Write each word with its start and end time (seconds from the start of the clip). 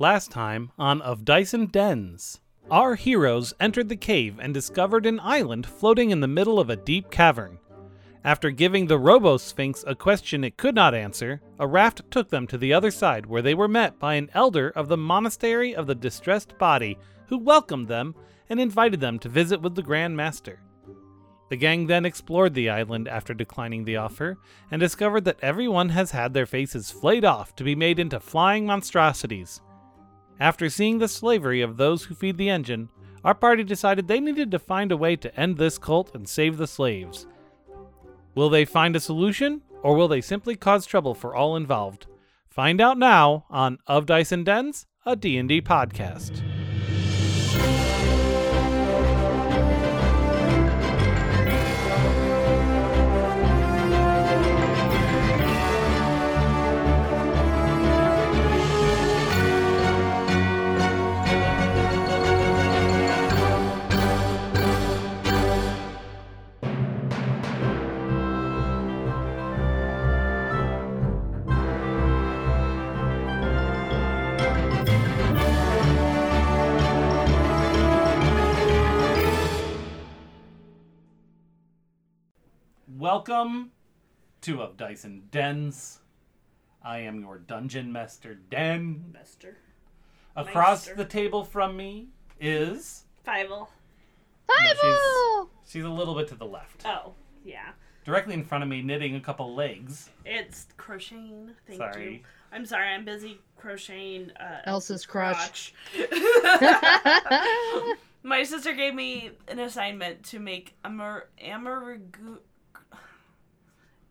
Last 0.00 0.30
time 0.30 0.72
on 0.78 1.02
Of 1.02 1.26
Dice 1.26 1.52
and 1.52 1.70
Dens. 1.70 2.40
Our 2.70 2.94
heroes 2.94 3.52
entered 3.60 3.90
the 3.90 3.96
cave 3.96 4.38
and 4.40 4.54
discovered 4.54 5.04
an 5.04 5.20
island 5.20 5.66
floating 5.66 6.08
in 6.08 6.20
the 6.20 6.26
middle 6.26 6.58
of 6.58 6.70
a 6.70 6.76
deep 6.76 7.10
cavern. 7.10 7.58
After 8.24 8.50
giving 8.50 8.86
the 8.86 8.98
Robo 8.98 9.36
Sphinx 9.36 9.84
a 9.86 9.94
question 9.94 10.42
it 10.42 10.56
could 10.56 10.74
not 10.74 10.94
answer, 10.94 11.42
a 11.58 11.66
raft 11.66 12.10
took 12.10 12.30
them 12.30 12.46
to 12.46 12.56
the 12.56 12.72
other 12.72 12.90
side 12.90 13.26
where 13.26 13.42
they 13.42 13.52
were 13.52 13.68
met 13.68 13.98
by 13.98 14.14
an 14.14 14.30
elder 14.32 14.70
of 14.70 14.88
the 14.88 14.96
Monastery 14.96 15.76
of 15.76 15.86
the 15.86 15.94
Distressed 15.94 16.56
Body 16.56 16.96
who 17.26 17.36
welcomed 17.36 17.88
them 17.88 18.14
and 18.48 18.58
invited 18.58 19.00
them 19.00 19.18
to 19.18 19.28
visit 19.28 19.60
with 19.60 19.74
the 19.74 19.82
Grand 19.82 20.16
Master. 20.16 20.62
The 21.50 21.56
gang 21.56 21.88
then 21.88 22.06
explored 22.06 22.54
the 22.54 22.70
island 22.70 23.06
after 23.06 23.34
declining 23.34 23.84
the 23.84 23.98
offer 23.98 24.38
and 24.70 24.80
discovered 24.80 25.26
that 25.26 25.40
everyone 25.42 25.90
has 25.90 26.12
had 26.12 26.32
their 26.32 26.46
faces 26.46 26.90
flayed 26.90 27.26
off 27.26 27.54
to 27.56 27.64
be 27.64 27.74
made 27.74 27.98
into 27.98 28.18
flying 28.18 28.64
monstrosities. 28.64 29.60
After 30.40 30.70
seeing 30.70 30.98
the 30.98 31.08
slavery 31.08 31.60
of 31.60 31.76
those 31.76 32.04
who 32.04 32.14
feed 32.14 32.38
the 32.38 32.48
engine, 32.48 32.88
our 33.22 33.34
party 33.34 33.62
decided 33.62 34.08
they 34.08 34.20
needed 34.20 34.50
to 34.50 34.58
find 34.58 34.90
a 34.90 34.96
way 34.96 35.14
to 35.16 35.38
end 35.38 35.58
this 35.58 35.76
cult 35.76 36.14
and 36.14 36.26
save 36.26 36.56
the 36.56 36.66
slaves. 36.66 37.26
Will 38.34 38.48
they 38.48 38.64
find 38.64 38.96
a 38.96 39.00
solution, 39.00 39.60
or 39.82 39.94
will 39.94 40.08
they 40.08 40.22
simply 40.22 40.56
cause 40.56 40.86
trouble 40.86 41.14
for 41.14 41.34
all 41.34 41.56
involved? 41.56 42.06
Find 42.48 42.80
out 42.80 42.96
now 42.96 43.44
on 43.50 43.78
Of 43.86 44.06
Dice 44.06 44.32
and 44.32 44.46
Dens, 44.46 44.86
a 45.04 45.14
D&D 45.14 45.60
podcast. 45.60 46.42
Welcome 83.00 83.70
to 84.42 84.60
Of 84.60 84.76
Dice 84.76 85.04
and 85.04 85.30
Dens. 85.30 86.00
I 86.84 86.98
am 86.98 87.18
your 87.22 87.38
dungeon 87.38 87.90
master, 87.90 88.34
Den. 88.34 89.06
Bester. 89.14 89.56
Across 90.36 90.88
Meister. 90.88 90.96
the 90.96 91.06
table 91.06 91.42
from 91.42 91.78
me 91.78 92.08
is 92.38 93.04
Fivel. 93.24 93.70
No, 94.50 94.54
she's, 94.82 95.72
she's 95.72 95.84
a 95.84 95.88
little 95.88 96.14
bit 96.14 96.28
to 96.28 96.34
the 96.34 96.44
left. 96.44 96.82
Oh, 96.84 97.14
yeah. 97.42 97.70
Directly 98.04 98.34
in 98.34 98.44
front 98.44 98.64
of 98.64 98.68
me, 98.68 98.82
knitting 98.82 99.16
a 99.16 99.20
couple 99.20 99.54
legs. 99.54 100.10
It's 100.26 100.66
crocheting. 100.76 101.52
Thank 101.66 101.78
Sorry. 101.78 102.12
you. 102.12 102.20
I'm 102.52 102.66
sorry, 102.66 102.88
I'm 102.88 103.06
busy 103.06 103.40
crocheting 103.56 104.30
uh, 104.32 104.60
Elsa's 104.66 105.06
crotch. 105.06 105.72
crotch. 105.94 106.12
My 108.22 108.42
sister 108.42 108.74
gave 108.74 108.94
me 108.94 109.30
an 109.48 109.58
assignment 109.58 110.22
to 110.24 110.38
make 110.38 110.74
amar 110.84 111.28
amarigu. 111.42 112.40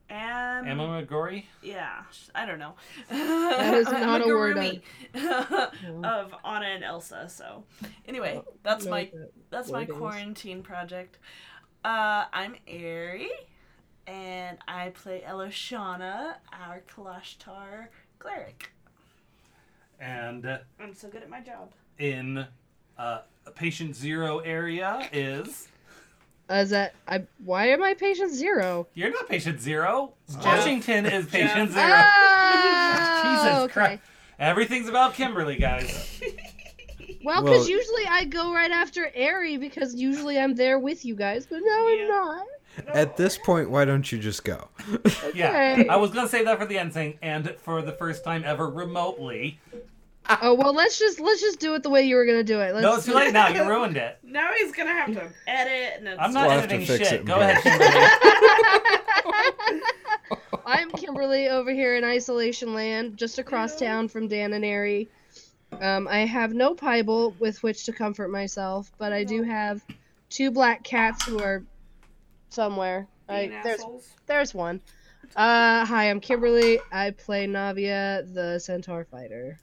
Am, 0.10 0.66
Amamagori? 0.66 1.44
yeah, 1.62 2.04
I 2.34 2.46
don't 2.46 2.58
know. 2.60 2.74
That 3.10 3.74
is 3.76 3.86
not 3.92 4.22
a 4.22 4.28
word 4.28 4.58
Amigurumi 4.58 4.82
of 6.04 6.34
Anna 6.44 6.66
and 6.66 6.84
Elsa. 6.84 7.28
So, 7.30 7.64
anyway, 8.08 8.42
that's 8.64 8.86
my 8.86 9.06
that 9.14 9.32
that's 9.52 9.72
my 9.72 9.84
is. 9.84 9.92
quarantine 9.92 10.64
project. 10.64 11.20
Uh, 11.86 12.26
I'm 12.34 12.56
Ari, 12.68 13.30
and 14.08 14.58
I 14.68 14.90
play 14.90 15.24
Eloshana, 15.28 16.36
our 16.52 16.82
Kalashtar 16.94 17.88
cleric. 18.18 18.72
And 20.00 20.46
uh, 20.46 20.58
I'm 20.80 20.94
so 20.94 21.08
good 21.10 21.24
at 21.24 21.30
my 21.30 21.42
job. 21.42 21.72
in 21.98 22.46
uh, 22.98 23.20
patient 23.56 23.96
zero 23.96 24.40
area 24.40 25.08
is. 25.14 25.68
Is 26.50 26.72
that 26.72 26.96
I? 27.08 27.24
Why 27.46 27.68
am 27.70 27.84
I 27.84 27.94
patient 27.94 28.32
zero? 28.34 28.88
You're 28.96 29.12
not 29.12 29.30
patient 29.30 29.62
zero. 29.62 30.14
Washington 30.44 31.06
is 31.06 31.28
patient 31.28 31.72
ah, 31.76 33.22
zero. 33.22 33.24
Oh, 33.24 33.36
Jesus 33.44 33.60
okay. 33.64 33.74
Christ. 33.74 34.02
Everything's 34.40 34.90
about 34.90 35.14
Kimberly, 35.14 35.58
guys. 35.58 36.22
Well, 37.22 37.44
Well- 37.44 37.52
because 37.54 37.68
usually 37.68 38.06
I 38.06 38.24
go 38.26 38.54
right 38.54 38.72
after 38.72 39.12
Ari 39.18 39.58
because 39.58 39.94
usually 39.94 40.40
I'm 40.40 40.56
there 40.56 40.80
with 40.80 41.04
you 41.04 41.16
guys, 41.16 41.46
but 41.46 41.60
now 41.62 41.88
Yeah. 41.90 42.04
I'm 42.04 42.08
not. 42.08 42.48
At 42.88 43.18
this 43.18 43.38
point, 43.38 43.70
why 43.70 43.84
don't 43.84 44.10
you 44.10 44.20
just 44.20 44.46
go? 44.46 44.70
Yeah. 45.34 45.84
I 45.90 45.98
was 45.98 46.12
going 46.12 46.26
to 46.26 46.30
say 46.32 46.46
that 46.46 46.58
for 46.58 46.66
the 46.66 46.78
end 46.78 46.94
thing, 46.94 47.20
and 47.22 47.56
for 47.60 47.82
the 47.82 47.92
first 47.92 48.24
time 48.24 48.44
ever 48.46 48.70
remotely. 48.70 49.60
Oh 50.42 50.54
well, 50.54 50.76
let's 50.76 51.00
just 51.00 51.20
let's 51.20 51.42
just 51.42 51.60
do 51.60 51.74
it 51.74 51.82
the 51.82 51.90
way 51.90 52.04
you 52.04 52.16
were 52.16 52.26
gonna 52.26 52.44
do 52.44 52.60
it. 52.62 52.74
Let's 52.76 52.84
No, 52.84 52.96
it's 52.96 53.06
too 53.06 53.14
late 53.16 53.34
now. 53.34 53.48
You 53.48 53.64
ruined 53.68 53.98
it. 53.98 54.20
Now 54.24 54.52
he's 54.60 54.72
gonna 54.72 54.94
have 54.94 55.12
to 55.14 55.28
edit, 55.48 55.94
and 55.98 56.08
it's 56.08 56.20
I'm 56.20 56.34
not 56.34 56.50
We'll 56.50 56.60
editing 56.60 56.86
shit. 56.86 57.02
it 57.14 57.26
Go 57.26 57.42
in 57.42 57.50
ahead. 57.50 57.64
Kimberly. 57.64 59.82
I'm 60.68 60.92
Kimberly 60.92 61.48
over 61.50 61.72
here 61.72 61.96
in 61.96 62.04
Isolation 62.04 62.76
Land, 62.76 63.18
just 63.18 63.40
across 63.40 63.76
town 63.76 64.08
from 64.08 64.28
Dan 64.28 64.54
and 64.54 64.64
Ari. 64.64 65.08
Um, 65.82 66.08
I 66.08 66.20
have 66.20 66.54
no 66.54 66.76
Bible 66.76 67.34
with 67.40 67.64
which 67.64 67.86
to 67.86 67.92
comfort 67.92 68.30
myself, 68.30 68.92
but 69.00 69.12
I 69.12 69.24
do 69.24 69.42
have 69.42 69.84
two 70.30 70.52
black 70.52 70.84
cats 70.84 71.26
who 71.26 71.42
are 71.42 71.64
somewhere. 72.50 73.08
I, 73.28 73.60
there's 73.64 73.82
there's 74.28 74.54
one. 74.54 74.80
Uh, 75.36 75.86
hi, 75.86 76.10
I'm 76.10 76.20
Kimberly. 76.20 76.80
I 76.92 77.12
play 77.12 77.48
Navia, 77.48 78.32
the 78.34 78.60
Centaur 78.60 79.06
fighter. 79.06 79.60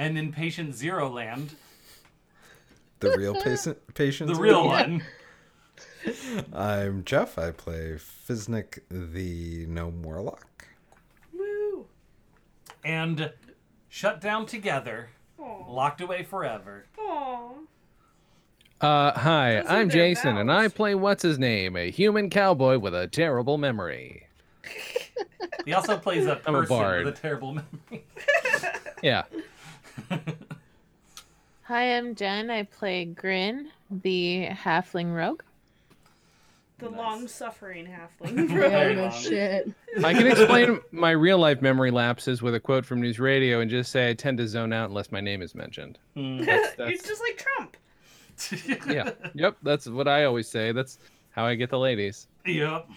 Woo. 0.00 0.06
and 0.06 0.18
in 0.18 0.32
patient 0.32 0.74
zero 0.74 1.08
land, 1.08 1.54
The 3.00 3.16
real 3.16 3.34
patient. 3.34 3.78
Patient. 3.94 4.32
the 4.32 4.40
real 4.40 4.66
one. 4.66 5.02
I'm 6.52 7.04
Jeff. 7.04 7.38
I 7.38 7.50
play 7.50 7.96
Fiznik, 7.98 8.78
the 8.90 9.66
gnome 9.66 10.02
warlock. 10.02 10.66
Woo. 11.32 11.86
And 12.84 13.32
shut 13.88 14.20
down 14.20 14.46
together, 14.46 15.10
Aw. 15.38 15.70
locked 15.72 16.00
away 16.00 16.22
forever. 16.22 16.86
Aw. 16.98 17.50
Uh, 18.80 19.12
hi, 19.18 19.56
Those 19.56 19.64
I'm 19.70 19.88
their 19.88 19.96
Jason, 19.98 20.38
and 20.38 20.50
I 20.50 20.68
play 20.68 20.94
what's 20.94 21.22
his 21.22 21.38
name, 21.38 21.76
a 21.76 21.90
human 21.90 22.30
cowboy 22.30 22.78
with 22.78 22.94
a 22.94 23.06
terrible 23.08 23.58
memory. 23.58 24.26
He 25.66 25.74
also 25.74 25.98
plays 25.98 26.26
a 26.26 26.40
I'm 26.46 26.54
a 26.54 26.60
person 26.60 26.76
bard. 26.78 27.04
with 27.04 27.18
a 27.18 27.20
terrible 27.20 27.52
memory. 27.52 28.04
Yeah, 29.02 29.24
Hi, 31.64 31.96
I'm 31.96 32.14
Jen. 32.14 32.50
I 32.50 32.64
play 32.64 33.04
Grin, 33.04 33.70
the 33.90 34.48
halfling 34.50 35.14
rogue. 35.14 35.42
The 36.78 36.88
Nice. 36.88 36.98
long-suffering 36.98 37.86
halfling. 37.86 38.48
Yeah, 38.50 38.56
Very 38.68 38.96
no 38.96 39.10
shit. 39.10 39.70
I 40.02 40.14
can 40.14 40.26
explain 40.30 40.80
my 40.92 41.10
real 41.10 41.38
life 41.38 41.60
memory 41.62 41.90
lapses 41.90 42.40
with 42.42 42.54
a 42.54 42.60
quote 42.60 42.84
from 42.86 43.00
News 43.00 43.20
Radio 43.20 43.60
and 43.60 43.70
just 43.70 43.92
say 43.92 44.08
I 44.10 44.14
tend 44.14 44.38
to 44.38 44.48
zone 44.48 44.72
out 44.72 44.88
unless 44.88 45.12
my 45.12 45.20
name 45.20 45.42
is 45.42 45.54
mentioned. 45.54 45.98
Hmm. 46.14 46.38
That's- 46.38 46.74
You're 46.78 46.86
that's- 46.88 47.06
just 47.06 47.20
like 47.22 47.36
Trump. 47.36 47.76
Yeah, 48.88 49.10
yep, 49.34 49.58
that's 49.62 49.86
what 49.86 50.08
I 50.08 50.24
always 50.24 50.48
say. 50.48 50.72
That's 50.72 50.98
how 51.32 51.44
I 51.44 51.54
get 51.54 51.68
the 51.68 51.78
ladies. 51.78 52.26
yep. 52.46 52.88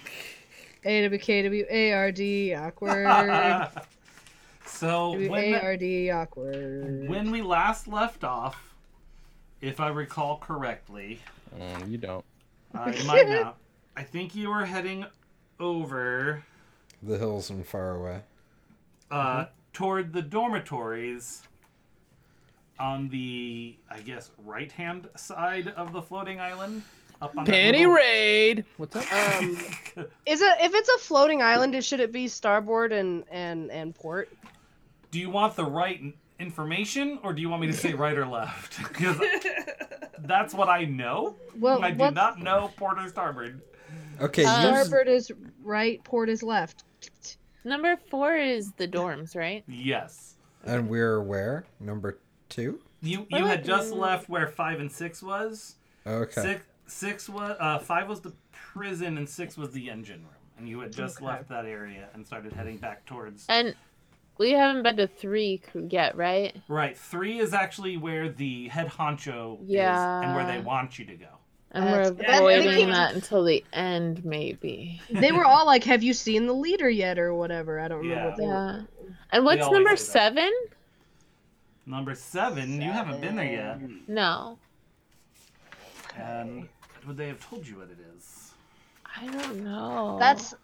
A 0.86 1.02
W 1.04 1.20
K 1.22 1.42
W 1.44 1.66
A 1.70 1.92
R 1.92 2.12
D 2.14 2.54
awkward. 2.56 3.06
So 4.84 5.12
W 5.14 5.32
when 5.32 5.44
A 5.56 5.62
R 5.62 5.78
D 5.78 6.10
awkward. 6.12 7.08
when 7.08 7.32
we 7.32 7.42
last 7.42 7.88
left 7.88 8.24
off, 8.24 8.74
if 9.62 9.80
I 9.80 9.88
recall 9.90 10.38
correctly, 10.38 11.20
Mm, 11.58 11.92
you 11.92 11.98
don't. 11.98 12.26
I 12.74 12.92
might 13.06 13.30
not. 13.30 13.58
I 13.96 14.02
think 14.04 14.34
you 14.36 14.50
were 14.50 14.66
heading 14.66 15.06
over 15.60 16.44
The 17.04 17.18
hills 17.18 17.50
and 17.52 17.66
far 17.66 17.96
away. 17.96 18.22
uh, 19.12 19.46
toward 19.72 20.12
the 20.14 20.22
dormitories 20.24 21.44
on 22.80 23.08
the, 23.10 23.76
I 23.90 24.00
guess, 24.02 24.32
right 24.44 24.72
hand 24.72 25.08
side 25.16 25.68
of 25.78 25.94
the 25.94 26.02
floating 26.02 26.40
island. 26.40 26.82
Up 27.22 27.38
on 27.38 27.46
that 27.46 27.52
Penny 27.52 27.80
little- 27.86 27.94
raid. 27.94 28.66
What's 28.78 28.96
up? 28.96 29.14
Um, 29.14 29.52
is 30.26 30.42
it 30.42 30.58
if 30.60 30.74
it's 30.74 30.90
a 30.90 30.98
floating 30.98 31.42
island? 31.44 31.82
Should 31.86 32.00
it 32.00 32.12
be 32.12 32.28
starboard 32.28 32.92
and 32.92 33.24
and 33.32 33.70
and 33.72 33.94
port? 33.96 34.30
Do 35.14 35.20
you 35.20 35.30
want 35.30 35.56
the 35.56 35.64
right 35.64 36.02
information, 36.40 37.20
or 37.22 37.34
do 37.34 37.42
you 37.44 37.48
want 37.48 37.62
me 37.62 37.68
to 37.68 37.74
say 37.74 37.94
right 38.06 38.18
or 38.18 38.26
left? 38.26 38.80
Because 38.88 39.20
that's 40.20 40.56
what 40.56 40.70
I 40.70 40.86
know. 40.86 41.36
Well, 41.60 41.84
I 41.84 41.92
do 41.92 42.00
what's 42.00 42.16
not 42.16 42.40
know 42.40 42.72
port 42.78 42.98
or 42.98 43.08
starboard. 43.10 43.62
Okay, 44.20 44.44
Uh, 44.44 44.62
starboard 44.84 45.08
is 45.08 45.32
right, 45.64 46.04
port 46.04 46.30
is 46.30 46.42
left. 46.42 46.84
Number 47.64 47.96
four 48.10 48.36
is 48.36 48.72
the 48.78 48.88
dorms, 48.88 49.36
right? 49.36 49.64
Yes. 49.68 50.34
And 50.64 50.90
we're 50.90 51.22
where? 51.22 51.66
Number 51.80 52.18
two? 52.50 52.80
You 53.02 53.28
you 53.30 53.46
had 53.46 53.64
just 53.64 53.94
left 53.94 54.30
where 54.30 54.48
five 54.48 54.80
and 54.80 54.92
six 54.92 55.22
was. 55.22 55.76
Okay. 56.08 56.42
Six 56.42 56.66
six 56.88 57.30
was 57.30 57.56
uh 57.60 57.78
five 57.78 58.10
was 58.10 58.22
the 58.22 58.34
prison 58.52 59.18
and 59.20 59.30
six 59.30 59.58
was 59.58 59.72
the 59.72 59.90
engine 59.92 60.22
room. 60.22 60.30
And 60.58 60.68
you 60.68 60.80
had 60.80 60.92
just 60.92 61.22
left 61.22 61.50
that 61.50 61.66
area 61.66 62.08
and 62.14 62.26
started 62.26 62.54
heading 62.54 62.78
back 62.78 63.06
towards 63.06 63.46
And 63.50 63.76
we 64.38 64.52
haven't 64.52 64.84
been 64.84 64.98
to 64.98 65.08
three 65.08 65.62
yet, 65.90 66.16
right? 66.16 66.56
Right. 66.68 66.98
Three 66.98 67.40
is 67.40 67.54
actually 67.54 67.98
where 67.98 68.30
the 68.30 68.68
head 68.70 68.88
honcho 68.90 69.60
is 69.68 69.76
and 69.80 70.36
where 70.36 70.46
they 70.46 70.60
want 70.60 70.98
you 71.00 71.06
to 71.06 71.16
go. 71.16 71.28
And 71.72 71.86
That's- 71.86 72.10
we're 72.12 72.16
that's 72.18 72.38
avoiding 72.40 72.68
thinking- 72.68 72.90
that 72.92 73.16
until 73.16 73.44
the 73.44 73.64
end, 73.74 74.24
maybe. 74.24 75.02
they 75.10 75.32
were 75.32 75.46
all 75.46 75.66
like, 75.66 75.84
"Have 75.86 76.04
you 76.04 76.14
seen 76.14 76.46
the 76.46 76.54
leader 76.54 76.90
yet?" 76.90 77.18
or 77.18 77.34
whatever. 77.34 77.80
I 77.80 77.88
don't 77.88 78.00
remember 78.02 78.30
what 78.30 78.38
they 78.38 78.46
were. 78.46 78.52
Yeah. 78.52 78.82
And 79.32 79.44
what's 79.46 79.70
number 79.72 79.96
say 79.96 80.06
that. 80.06 80.12
seven? 80.12 80.52
Number 81.86 82.14
seven, 82.16 82.80
you 82.82 82.92
haven't 82.92 83.22
been 83.22 83.36
there 83.36 83.52
yet. 83.52 83.80
No. 84.08 84.58
And 86.16 86.70
would 87.08 87.18
they 87.18 87.28
have 87.28 87.44
told 87.50 87.68
you 87.68 87.78
what 87.80 87.90
it 87.90 87.98
is? 88.16 88.43
I 89.16 89.28
don't 89.28 89.64
know. 89.64 90.18
That's 90.20 90.56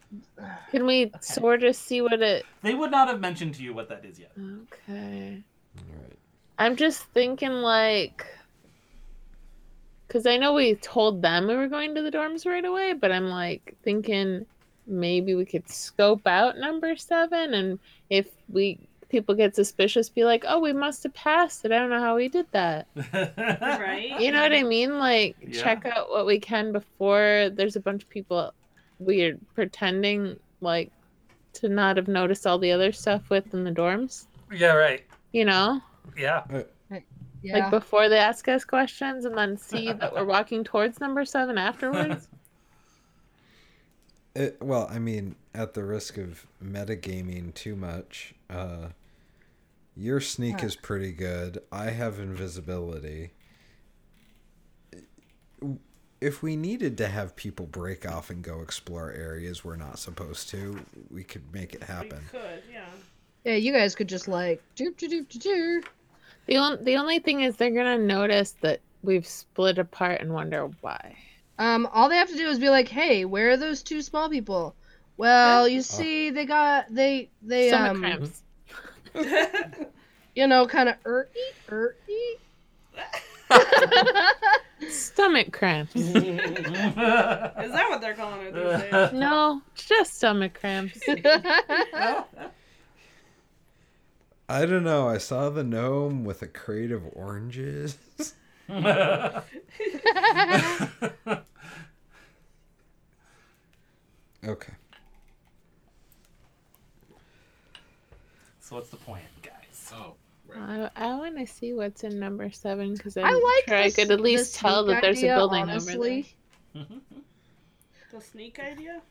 Can 0.71 0.85
we 0.85 1.11
sort 1.21 1.63
of 1.63 1.75
see 1.75 2.01
what 2.01 2.21
it? 2.21 2.45
They 2.61 2.73
would 2.73 2.91
not 2.91 3.07
have 3.07 3.19
mentioned 3.19 3.55
to 3.55 3.63
you 3.63 3.73
what 3.73 3.89
that 3.89 4.05
is 4.05 4.19
yet. 4.19 4.31
Okay. 4.37 5.43
Alright. 5.77 6.17
I'm 6.57 6.75
just 6.75 7.03
thinking 7.13 7.51
like, 7.51 8.25
because 10.07 10.25
I 10.25 10.37
know 10.37 10.53
we 10.53 10.75
told 10.75 11.21
them 11.21 11.47
we 11.47 11.55
were 11.55 11.67
going 11.67 11.95
to 11.95 12.01
the 12.01 12.11
dorms 12.11 12.45
right 12.45 12.65
away, 12.65 12.93
but 12.93 13.11
I'm 13.11 13.29
like 13.29 13.75
thinking 13.83 14.45
maybe 14.87 15.35
we 15.35 15.45
could 15.45 15.69
scope 15.69 16.25
out 16.25 16.57
number 16.57 16.95
seven, 16.95 17.53
and 17.53 17.79
if 18.09 18.27
we 18.49 18.79
people 19.09 19.35
get 19.35 19.55
suspicious, 19.55 20.07
be 20.09 20.23
like, 20.23 20.45
oh, 20.47 20.59
we 20.59 20.71
must 20.73 21.03
have 21.03 21.13
passed 21.13 21.65
it. 21.65 21.71
I 21.71 21.79
don't 21.79 21.89
know 21.89 21.99
how 21.99 22.15
we 22.15 22.27
did 22.29 22.45
that. 22.51 22.87
Right? 23.15 24.19
You 24.19 24.31
know 24.31 24.41
what 24.41 24.53
I 24.53 24.63
mean? 24.63 24.99
Like, 24.99 25.35
Yeah. 25.41 25.61
check 25.61 25.85
out 25.85 26.09
what 26.09 26.25
we 26.25 26.39
can 26.39 26.71
before 26.71 27.49
there's 27.53 27.75
a 27.75 27.79
bunch 27.79 28.03
of 28.03 28.09
people 28.09 28.53
weird 28.99 29.39
pretending 29.55 30.37
like 30.61 30.91
to 31.53 31.69
not 31.69 31.97
have 31.97 32.07
noticed 32.07 32.45
all 32.45 32.59
the 32.59 32.71
other 32.71 32.91
stuff 32.91 33.29
within 33.29 33.63
the 33.63 33.71
dorms. 33.71 34.25
yeah, 34.51 34.73
right. 34.73 35.03
You 35.31 35.45
know? 35.45 35.81
Yeah. 36.17 36.43
yeah. 37.41 37.59
Like 37.59 37.71
before 37.71 38.09
they 38.09 38.17
ask 38.17 38.47
us 38.47 38.63
questions 38.65 39.25
and 39.25 39.37
then 39.37 39.57
see 39.57 39.91
that 39.93 40.13
we're 40.13 40.25
walking 40.25 40.63
towards 40.63 40.99
number 40.99 41.25
seven 41.25 41.57
afterwards. 41.57 42.27
It, 44.35 44.57
well, 44.61 44.87
I 44.91 44.99
mean, 44.99 45.35
at 45.55 45.73
the 45.73 45.83
risk 45.83 46.17
of 46.17 46.45
metagaming 46.63 47.53
too 47.55 47.75
much, 47.75 48.35
uh, 48.49 48.89
your 49.99 50.21
sneak 50.21 50.63
is 50.63 50.75
pretty 50.75 51.11
good. 51.11 51.59
I 51.71 51.89
have 51.89 52.19
invisibility. 52.19 53.31
If 56.21 56.41
we 56.41 56.55
needed 56.55 56.97
to 56.97 57.07
have 57.07 57.35
people 57.35 57.65
break 57.65 58.09
off 58.09 58.29
and 58.29 58.41
go 58.43 58.61
explore 58.61 59.11
areas 59.11 59.63
we're 59.63 59.75
not 59.75 59.99
supposed 59.99 60.49
to, 60.49 60.79
we 61.11 61.23
could 61.23 61.53
make 61.53 61.73
it 61.73 61.81
We 61.81 61.87
happen. 61.87 62.19
could, 62.31 62.63
yeah. 62.71 62.85
yeah, 63.45 63.55
you 63.55 63.71
guys 63.71 63.95
could 63.95 64.07
just 64.09 64.27
like 64.27 64.61
doop 64.75 64.95
doop 64.95 65.11
doop 65.11 65.27
doop. 65.27 65.43
doop. 65.43 65.85
the, 66.47 66.57
on- 66.57 66.83
the 66.83 66.95
only 66.97 67.19
thing 67.19 67.41
is 67.41 67.55
they're 67.55 67.71
going 67.71 67.99
to 67.99 68.05
notice 68.05 68.51
that 68.61 68.79
we've 69.03 69.27
split 69.27 69.77
apart 69.77 70.21
and 70.21 70.33
wonder 70.33 70.69
why. 70.81 71.15
Um, 71.57 71.87
all 71.93 72.07
they 72.09 72.15
have 72.15 72.29
to 72.29 72.37
do 72.37 72.47
is 72.47 72.57
be 72.57 72.69
like, 72.69 72.87
"Hey, 72.87 73.25
where 73.25 73.49
are 73.49 73.57
those 73.57 73.83
two 73.83 74.01
small 74.01 74.29
people?" 74.29 74.75
Well, 75.17 75.67
you 75.67 75.81
see, 75.81 76.29
they 76.29 76.45
got 76.45 76.85
they 76.89 77.29
they 77.41 77.67
Stomach 77.67 77.91
um, 77.91 77.99
cramps. 77.99 78.43
you 80.35 80.47
know, 80.47 80.67
kind 80.67 80.89
of 80.89 80.95
er 81.05 81.29
er 81.71 81.95
Stomach 84.89 85.51
cramps. 85.51 85.95
Is 85.95 86.13
that 86.13 87.85
what 87.89 88.01
they're 88.01 88.13
calling 88.13 88.47
it 88.47 88.53
these 88.53 88.91
days? 88.91 89.11
no, 89.13 89.61
just 89.75 90.15
stomach 90.15 90.57
cramps. 90.59 90.99
I 94.47 94.65
don't 94.65 94.83
know. 94.83 95.07
I 95.07 95.17
saw 95.17 95.49
the 95.49 95.63
gnome 95.63 96.23
with 96.23 96.41
a 96.41 96.47
crate 96.47 96.91
of 96.91 97.03
oranges. 97.13 97.97
Okay. 104.47 104.73
So 108.69 108.75
what's 108.75 108.89
the 108.89 108.97
plan, 108.97 109.23
guys? 109.41 109.91
Oh. 109.93 110.13
I, 110.55 110.89
I 110.95 111.15
want 111.15 111.37
to 111.39 111.47
see 111.47 111.73
what's 111.73 112.03
in 112.03 112.19
number 112.19 112.51
seven 112.51 112.93
because 112.93 113.17
I'm 113.17 113.25
I 113.25 113.31
like. 113.31 113.63
sure 113.67 113.77
I 113.77 113.89
could 113.89 114.11
at 114.11 114.17
the 114.17 114.17
least 114.17 114.55
tell 114.55 114.85
that 114.85 115.01
there's 115.01 115.17
idea, 115.17 115.33
a 115.33 115.37
building 115.37 115.63
honestly. 115.63 116.35
over 116.75 116.85
The 118.11 118.21
sneak 118.21 118.59
idea? 118.59 119.01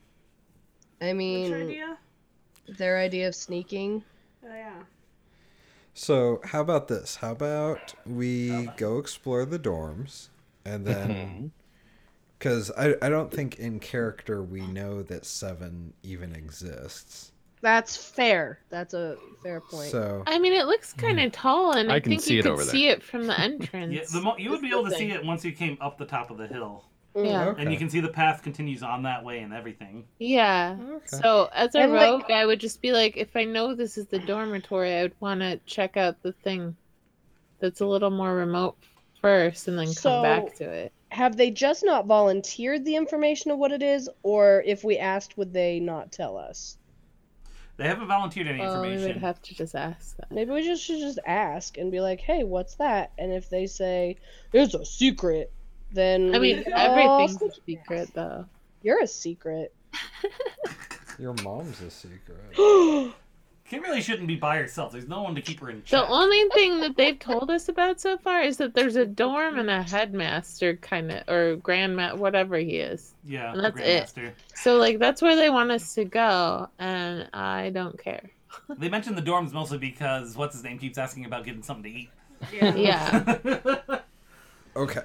I 1.00 1.12
mean, 1.12 1.52
idea? 1.52 1.98
their 2.68 2.98
idea 2.98 3.28
of 3.28 3.34
sneaking. 3.34 4.04
Oh, 4.44 4.54
yeah. 4.54 4.82
So, 5.94 6.40
how 6.44 6.60
about 6.60 6.86
this? 6.88 7.16
How 7.16 7.32
about 7.32 7.94
we 8.06 8.66
go 8.76 8.98
explore 8.98 9.44
the 9.44 9.58
dorms 9.58 10.28
and 10.64 10.86
then. 10.86 11.52
Because 12.38 12.70
I, 12.78 12.94
I 13.02 13.08
don't 13.08 13.32
think 13.32 13.58
in 13.58 13.80
character 13.80 14.44
we 14.44 14.60
know 14.60 15.02
that 15.02 15.26
Seven 15.26 15.92
even 16.04 16.36
exists. 16.36 17.32
That's 17.60 17.96
fair. 17.96 18.60
That's 18.68 18.94
a 18.94 19.16
fair 19.42 19.60
point. 19.60 19.90
So. 19.90 20.22
I 20.26 20.38
mean, 20.38 20.52
it 20.52 20.66
looks 20.66 20.92
hmm. 20.92 21.00
kind 21.00 21.20
of 21.20 21.32
tall, 21.32 21.72
and 21.72 21.90
I, 21.90 21.96
I 21.96 22.00
can 22.00 22.12
think 22.12 22.22
see 22.22 22.34
you 22.34 22.40
it 22.40 22.42
could 22.44 22.52
over 22.52 22.64
there. 22.64 22.72
see 22.72 22.88
it 22.88 23.02
from 23.10 23.26
the 23.26 23.38
entrance. 23.38 23.94
Yeah, 23.94 24.02
the 24.12 24.20
mo- 24.20 24.36
you 24.36 24.50
would 24.50 24.62
be 24.62 24.68
able 24.68 24.84
to 24.84 24.92
see 24.92 25.10
it 25.10 25.24
once 25.24 25.44
you 25.44 25.52
came 25.52 25.78
up 25.80 25.98
the 25.98 26.06
top 26.06 26.30
of 26.30 26.38
the 26.38 26.46
hill, 26.46 26.84
Yeah. 27.14 27.48
okay. 27.48 27.62
and 27.62 27.72
you 27.72 27.78
can 27.78 27.90
see 27.90 28.00
the 28.00 28.08
path 28.08 28.42
continues 28.42 28.82
on 28.82 29.02
that 29.02 29.24
way 29.24 29.40
and 29.40 29.52
everything. 29.52 30.04
Yeah. 30.18 30.76
Okay. 30.80 31.04
So 31.06 31.48
as 31.52 31.74
a 31.74 31.80
And, 31.80 31.92
like- 31.92 32.30
I 32.30 32.46
would 32.46 32.60
just 32.60 32.80
be 32.80 32.92
like, 32.92 33.16
if 33.16 33.36
I 33.36 33.44
know 33.44 33.74
this 33.74 33.98
is 33.98 34.06
the 34.06 34.18
dormitory, 34.18 34.94
I 34.94 35.02
would 35.02 35.20
want 35.20 35.40
to 35.40 35.58
check 35.66 35.96
out 35.96 36.22
the 36.22 36.32
thing 36.32 36.76
that's 37.60 37.80
a 37.80 37.86
little 37.86 38.10
more 38.10 38.34
remote 38.34 38.76
first, 39.20 39.68
and 39.68 39.78
then 39.78 39.92
come 39.94 40.22
back 40.22 40.54
to 40.56 40.64
it. 40.64 40.92
Have 41.10 41.36
they 41.36 41.50
just 41.50 41.84
not 41.84 42.06
volunteered 42.06 42.84
the 42.84 42.94
information 42.94 43.50
of 43.50 43.58
what 43.58 43.72
it 43.72 43.82
is, 43.82 44.08
or 44.22 44.62
if 44.66 44.84
we 44.84 44.98
asked, 44.98 45.36
would 45.38 45.52
they 45.52 45.80
not 45.80 46.12
tell 46.12 46.36
us? 46.36 46.77
They 47.78 47.86
haven't 47.86 48.08
volunteered 48.08 48.48
any 48.48 48.58
Well, 48.58 48.82
we 48.82 48.98
would 48.98 49.18
have 49.18 49.40
to 49.40 49.54
just 49.54 49.76
ask 49.76 50.16
that. 50.16 50.32
Maybe 50.32 50.50
we 50.50 50.64
just 50.64 50.82
should 50.82 50.98
just 50.98 51.20
ask 51.24 51.78
and 51.78 51.92
be 51.92 52.00
like, 52.00 52.20
"Hey, 52.20 52.42
what's 52.42 52.74
that?" 52.74 53.12
And 53.16 53.32
if 53.32 53.48
they 53.48 53.66
say 53.68 54.16
it's 54.52 54.74
a 54.74 54.84
secret, 54.84 55.52
then 55.92 56.34
I 56.34 56.40
mean, 56.40 56.64
go, 56.64 56.72
everything's 56.74 57.40
"Oh, 57.40 57.46
a 57.46 57.52
secret, 57.64 58.10
though. 58.14 58.46
You're 58.82 59.00
a 59.00 59.06
secret. 59.06 59.72
Your 61.20 61.34
mom's 61.44 61.80
a 61.80 61.90
secret. 61.90 63.14
Kim 63.68 63.82
really 63.82 64.00
shouldn't 64.00 64.26
be 64.26 64.36
by 64.36 64.56
herself. 64.56 64.92
There's 64.92 65.08
no 65.08 65.22
one 65.22 65.34
to 65.34 65.42
keep 65.42 65.60
her 65.60 65.68
in 65.68 65.82
check. 65.84 66.00
The 66.00 66.08
only 66.08 66.42
thing 66.54 66.80
that 66.80 66.96
they've 66.96 67.18
told 67.18 67.50
us 67.50 67.68
about 67.68 68.00
so 68.00 68.16
far 68.16 68.40
is 68.40 68.56
that 68.56 68.74
there's 68.74 68.96
a 68.96 69.04
dorm 69.04 69.58
and 69.58 69.68
a 69.68 69.82
headmaster, 69.82 70.76
kind 70.76 71.12
of, 71.12 71.28
or 71.28 71.56
grandma, 71.56 72.16
whatever 72.16 72.56
he 72.56 72.78
is. 72.78 73.12
yeah, 73.24 73.52
and 73.52 73.60
the 73.62 73.70
that's 73.70 74.16
it. 74.16 74.34
So, 74.54 74.76
like, 74.78 74.98
that's 74.98 75.20
where 75.20 75.36
they 75.36 75.50
want 75.50 75.70
us 75.70 75.94
to 75.94 76.06
go, 76.06 76.68
and 76.78 77.28
I 77.34 77.68
don't 77.70 78.02
care. 78.02 78.30
They 78.78 78.88
mentioned 78.88 79.18
the 79.18 79.22
dorms 79.22 79.52
mostly 79.52 79.78
because 79.78 80.34
what's 80.34 80.54
his 80.54 80.64
name 80.64 80.78
keeps 80.78 80.96
asking 80.96 81.26
about 81.26 81.44
getting 81.44 81.62
something 81.62 81.92
to 81.92 81.98
eat. 81.98 82.10
Yeah. 82.52 82.74
Yeah. 82.74 84.00
Okay. 84.76 85.02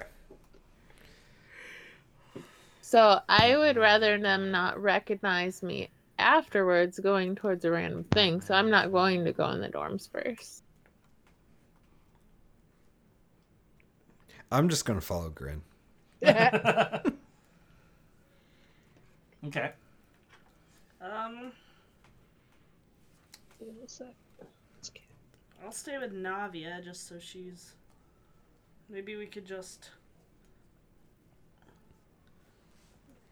So 2.80 3.18
I 3.28 3.56
would 3.56 3.76
rather 3.76 4.16
them 4.18 4.52
not 4.52 4.80
recognize 4.80 5.64
me 5.64 5.88
afterwards 6.18 6.98
going 6.98 7.34
towards 7.34 7.64
a 7.64 7.70
random 7.70 8.04
thing. 8.04 8.40
So 8.40 8.54
I'm 8.54 8.70
not 8.70 8.92
going 8.92 9.24
to 9.24 9.32
go 9.32 9.48
in 9.50 9.60
the 9.60 9.68
dorms 9.68 10.08
first. 10.10 10.62
I'm 14.50 14.68
just 14.68 14.84
going 14.84 15.00
to 15.00 15.04
follow 15.04 15.30
Grin. 15.30 15.62
okay. 19.46 19.72
Um, 21.00 21.52
I'll 25.64 25.72
stay 25.72 25.98
with 25.98 26.12
Navia 26.12 26.82
just 26.84 27.08
so 27.08 27.18
she's. 27.18 27.72
Maybe 28.88 29.16
we 29.16 29.26
could 29.26 29.44
just. 29.46 29.90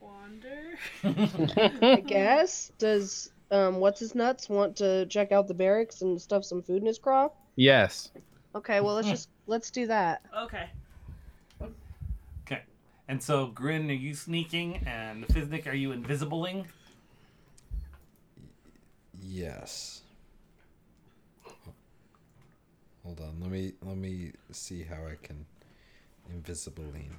Wander? 0.03 0.79
I 1.83 2.01
guess. 2.01 2.73
Does 2.79 3.31
um 3.51 3.77
what's 3.77 4.01
his 4.01 4.15
nuts 4.15 4.49
want 4.49 4.77
to 4.77 5.07
check 5.07 5.33
out 5.33 5.47
the 5.47 5.55
barracks 5.55 6.03
and 6.03 6.21
stuff 6.21 6.45
some 6.45 6.63
food 6.63 6.81
in 6.81 6.87
his 6.87 6.99
craw? 6.99 7.29
Yes. 7.57 8.11
Okay, 8.55 8.81
well 8.81 8.95
let's 8.95 9.09
just 9.09 9.29
let's 9.47 9.71
do 9.71 9.87
that. 9.87 10.23
Okay. 10.37 10.69
Okay. 12.47 12.63
And 13.09 13.23
so, 13.23 13.47
Grin, 13.47 13.91
are 13.91 13.95
you 13.95 14.15
sneaking? 14.15 14.83
And 14.87 15.27
Fiznik, 15.29 15.67
are 15.67 15.75
you 15.75 15.91
invisibling? 15.91 16.67
Yes. 19.21 20.03
hold 23.05 23.21
on. 23.21 23.41
Let 23.41 23.51
me 23.51 23.73
let 23.83 23.97
me 23.97 24.33
see 24.51 24.83
how 24.83 25.07
I 25.07 25.17
can 25.23 25.47
invisible 26.31 26.85
lean. 26.85 27.17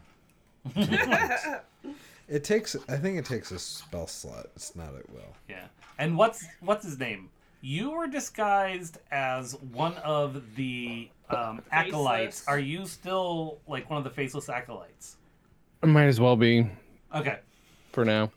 It 0.75 2.43
takes. 2.43 2.75
I 2.88 2.98
think 2.98 3.17
it 3.17 3.25
takes 3.25 3.51
a 3.51 3.60
spell 3.60 4.08
slot. 4.08 4.48
It's 4.55 4.75
not 4.75 4.96
at 4.96 5.10
will. 5.10 5.36
Yeah. 5.50 5.65
And 6.00 6.17
what's 6.17 6.46
what's 6.62 6.86
his 6.86 6.98
name? 7.00 7.29
You 7.62 7.91
were 7.91 8.08
disguised 8.08 8.98
as 9.12 9.53
one 9.72 9.96
of 9.98 10.55
the 10.55 11.10
um, 11.29 11.62
acolytes. 11.72 12.43
Are 12.48 12.60
you 12.60 12.86
still 12.86 13.60
like 13.67 13.89
one 13.89 13.98
of 13.98 14.03
the 14.03 14.10
faceless 14.10 14.50
acolytes? 14.50 15.15
I 15.82 15.86
Might 15.86 16.05
as 16.08 16.20
well 16.20 16.36
be 16.36 16.67
Okay. 17.15 17.39
for 17.91 18.03
now. 18.03 18.32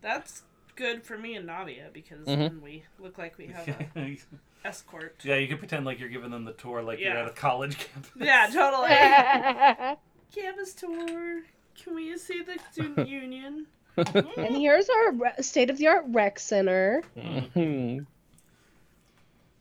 That's 0.00 0.42
good 0.76 1.02
for 1.02 1.18
me 1.18 1.34
and 1.36 1.46
Navia 1.48 1.92
because 1.92 2.26
Mhm. 2.26 2.38
then 2.38 2.60
we 2.62 2.84
look 2.98 3.18
like 3.18 3.36
we 3.38 3.48
have 3.48 3.68
a 3.96 4.18
escort. 4.64 5.16
yeah, 5.22 5.36
you 5.36 5.46
can 5.48 5.58
pretend 5.58 5.84
like 5.84 6.00
you're 6.00 6.08
giving 6.08 6.30
them 6.30 6.44
the 6.44 6.52
tour, 6.52 6.82
like 6.82 7.00
you're 7.00 7.12
at 7.16 7.26
a 7.26 7.30
college 7.32 7.76
campus. 7.78 8.10
Yeah, 8.16 8.48
totally. 8.52 9.96
Campus 10.34 10.74
tour. 10.74 11.42
Can 11.82 11.94
we 11.94 12.16
see 12.18 12.42
the 12.42 12.58
student 12.72 13.08
union? 13.08 13.66
and 13.96 14.56
here's 14.56 14.88
our 14.88 15.42
state 15.42 15.68
of 15.70 15.78
the 15.78 15.86
art 15.86 16.04
rec 16.08 16.38
center. 16.38 17.02
Mhm. 17.16 18.06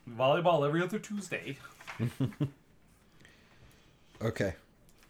Volleyball 0.09 0.65
every 0.65 0.81
other 0.81 0.99
Tuesday. 0.99 1.57
Okay, 4.23 4.53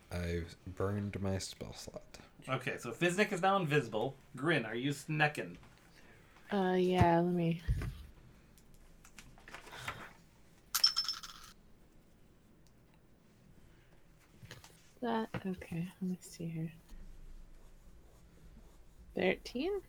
I've 0.10 0.56
burned 0.78 1.22
my 1.22 1.38
spell 1.38 1.74
slot. 1.74 2.18
Okay, 2.48 2.76
so 2.80 2.92
Fiznik 2.92 3.34
is 3.34 3.42
now 3.42 3.58
invisible. 3.58 4.16
Grin, 4.38 4.66
are 4.66 4.74
you 4.74 4.92
snecking? 4.92 5.58
Uh, 6.50 6.76
yeah, 6.78 7.20
let 7.20 7.34
me. 7.34 7.62
That 15.02 15.30
okay. 15.36 15.88
Let 16.02 16.10
me 16.10 16.18
see 16.22 16.48
here. 16.48 16.72
Thirteen. 19.16 19.82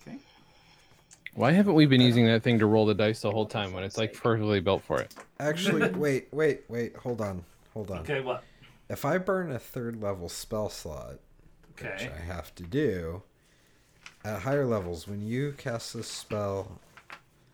Okay. 0.00 0.18
Why 1.34 1.52
haven't 1.52 1.74
we 1.74 1.86
been 1.86 2.00
using 2.00 2.26
that 2.26 2.42
thing 2.42 2.58
to 2.60 2.66
roll 2.66 2.86
the 2.86 2.94
dice 2.94 3.20
the 3.20 3.30
whole 3.30 3.46
time 3.46 3.72
when 3.72 3.84
it's 3.84 3.98
like 3.98 4.14
perfectly 4.14 4.60
built 4.60 4.82
for 4.82 5.00
it? 5.00 5.14
Actually, 5.40 5.90
wait, 5.98 6.28
wait, 6.32 6.62
wait. 6.68 6.96
Hold 6.96 7.20
on, 7.20 7.44
hold 7.74 7.90
on. 7.90 7.98
Okay, 7.98 8.20
what? 8.20 8.44
If 8.88 9.04
I 9.04 9.18
burn 9.18 9.50
a 9.50 9.58
third 9.58 10.00
level 10.00 10.28
spell 10.28 10.68
slot, 10.68 11.18
which 11.80 12.08
I 12.08 12.24
have 12.26 12.54
to 12.54 12.62
do, 12.62 13.22
at 14.24 14.40
higher 14.42 14.64
levels, 14.64 15.06
when 15.06 15.20
you 15.20 15.54
cast 15.58 15.94
this 15.94 16.08
spell 16.08 16.80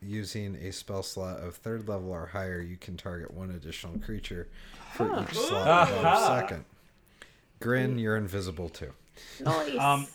using 0.03 0.57
a 0.57 0.73
spell 0.73 1.03
slot 1.03 1.41
of 1.41 1.57
third 1.57 1.89
level 1.89 2.11
or 2.11 2.27
higher, 2.27 2.61
you 2.61 2.77
can 2.77 2.97
target 2.97 3.33
one 3.33 3.51
additional 3.51 3.99
creature 3.99 4.49
for 4.93 5.23
each 5.23 5.35
slot 5.35 5.63
above 5.89 6.05
Aha. 6.05 6.41
second. 6.41 6.65
Grin, 7.61 7.99
you're 7.99 8.17
invisible 8.17 8.69
too. 8.69 8.93
Nice. 9.41 9.79
Um, 9.79 10.07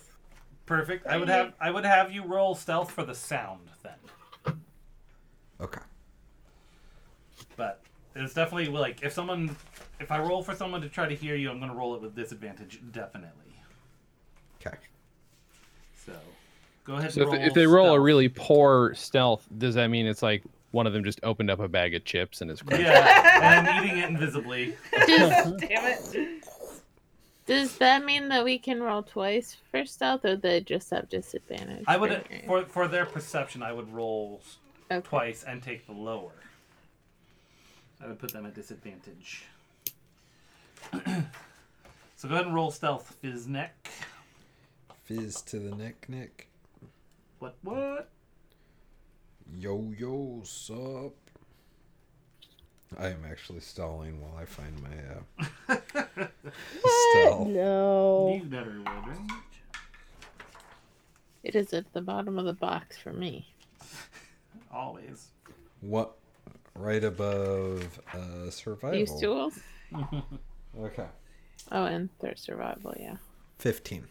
perfect. 0.65 1.05
I 1.05 1.17
would 1.17 1.29
have 1.29 1.53
I 1.59 1.69
would 1.69 1.85
have 1.85 2.11
you 2.11 2.23
roll 2.23 2.55
stealth 2.55 2.91
for 2.91 3.03
the 3.03 3.13
sound 3.13 3.69
then. 3.83 4.55
Okay. 5.61 5.81
But 7.55 7.81
it's 8.15 8.33
definitely 8.33 8.67
like 8.67 9.03
if 9.03 9.13
someone 9.13 9.55
if 9.99 10.11
I 10.11 10.19
roll 10.19 10.41
for 10.41 10.55
someone 10.55 10.81
to 10.81 10.89
try 10.89 11.07
to 11.07 11.15
hear 11.15 11.35
you, 11.35 11.49
I'm 11.51 11.59
gonna 11.59 11.75
roll 11.75 11.95
it 11.95 12.01
with 12.01 12.15
disadvantage 12.15 12.81
definitely. 12.91 13.61
Okay. 14.59 14.77
So 16.85 16.91
go 16.93 16.97
ahead 16.99 17.11
So 17.13 17.21
and 17.21 17.29
if, 17.33 17.37
roll 17.39 17.47
if 17.47 17.53
they 17.53 17.67
roll 17.67 17.93
a 17.93 17.99
really 17.99 18.29
poor 18.29 18.93
stealth, 18.95 19.47
does 19.57 19.75
that 19.75 19.87
mean 19.87 20.05
it's 20.05 20.21
like 20.21 20.43
one 20.71 20.85
of 20.85 20.93
them 20.93 21.03
just 21.03 21.19
opened 21.23 21.49
up 21.49 21.59
a 21.59 21.67
bag 21.67 21.95
of 21.95 22.05
chips 22.05 22.41
and 22.41 22.51
is 22.51 22.61
crunching? 22.61 22.85
Yeah, 22.85 23.59
and 23.67 23.85
eating 23.85 23.97
it 23.99 24.09
invisibly. 24.09 24.75
does, 25.07 25.51
Damn 25.59 25.85
it. 25.85 26.43
does 27.47 27.77
that 27.77 28.05
mean 28.05 28.27
that 28.29 28.43
we 28.43 28.59
can 28.59 28.83
roll 28.83 29.01
twice 29.03 29.55
for 29.71 29.85
stealth, 29.85 30.25
or 30.25 30.35
they 30.35 30.61
just 30.61 30.89
have 30.91 31.09
disadvantage? 31.09 31.85
I 31.87 31.97
would 31.97 32.23
for- 32.45 32.61
for 32.61 32.65
for 32.65 32.87
their 32.87 33.05
perception 33.05 33.63
I 33.63 33.71
would 33.71 33.91
roll 33.91 34.41
Okay. 34.91 35.01
twice 35.07 35.43
and 35.43 35.63
take 35.63 35.87
the 35.87 35.93
lower. 35.93 36.33
I 38.03 38.07
would 38.07 38.19
put 38.19 38.31
them 38.31 38.45
at 38.45 38.53
disadvantage. 38.53 39.45
so 40.93 42.27
go 42.27 42.35
ahead 42.35 42.45
and 42.45 42.53
roll 42.53 42.69
stealth, 42.69 43.15
Fizz 43.21 43.47
neck. 43.47 43.89
Fizz 45.05 45.41
to 45.43 45.57
the 45.59 45.75
neck, 45.75 46.05
Nick. 46.07 46.47
What, 47.45 47.57
what? 47.61 48.09
Yo, 49.55 49.93
yo, 49.95 50.41
sup? 50.43 51.13
I 52.97 53.09
am 53.09 53.23
actually 53.29 53.59
stalling 53.59 54.19
while 54.19 54.35
I 54.35 54.45
find 54.45 54.73
my 54.81 55.75
uh. 55.75 56.25
No. 57.45 58.29
Need 58.31 58.49
better 58.49 58.79
wood. 58.79 59.17
It 61.43 61.53
is 61.55 61.71
at 61.73 61.93
the 61.93 62.01
bottom 62.01 62.39
of 62.39 62.45
the 62.45 62.53
box 62.53 62.97
for 62.97 63.13
me. 63.13 63.53
Always. 64.73 65.27
What? 65.81 66.17
Right 66.73 67.03
above 67.03 67.99
uh, 68.11 68.49
survival. 68.49 68.97
These 68.97 69.19
tools? 69.19 69.59
okay. 70.79 71.09
Oh, 71.71 71.85
and 71.85 72.09
third 72.17 72.39
survival, 72.39 72.95
yeah. 72.99 73.17
15. 73.59 74.07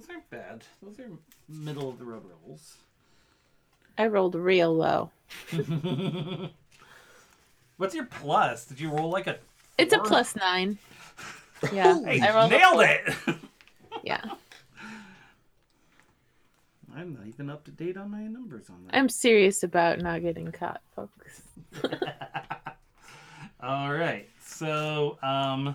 Those 0.00 0.08
aren't 0.08 0.30
bad. 0.30 0.64
Those 0.82 0.98
are 0.98 1.10
middle 1.46 1.90
of 1.90 1.98
the 1.98 2.06
road 2.06 2.22
rolls. 2.46 2.76
I 3.98 4.06
rolled 4.06 4.34
real 4.34 4.74
low. 4.74 5.10
What's 7.76 7.94
your 7.94 8.06
plus? 8.06 8.64
Did 8.64 8.80
you 8.80 8.90
roll 8.90 9.10
like 9.10 9.26
a? 9.26 9.36
It's 9.76 9.92
a 9.92 9.98
plus 9.98 10.36
nine. 10.36 10.78
Yeah, 11.74 12.02
Hey, 12.02 12.22
I 12.22 12.34
rolled 12.34 12.50
nailed 12.50 12.80
it! 12.80 13.14
Yeah, 14.02 14.22
I'm 16.96 17.12
not 17.12 17.26
even 17.26 17.50
up 17.50 17.64
to 17.64 17.70
date 17.70 17.98
on 17.98 18.10
my 18.10 18.22
numbers 18.22 18.70
on 18.70 18.86
that. 18.86 18.96
I'm 18.96 19.10
serious 19.10 19.62
about 19.62 19.98
not 20.00 20.22
getting 20.22 20.50
caught, 20.52 20.80
folks. 20.96 21.42
All 23.62 23.92
right. 23.92 24.26
So, 24.42 25.18
um, 25.22 25.74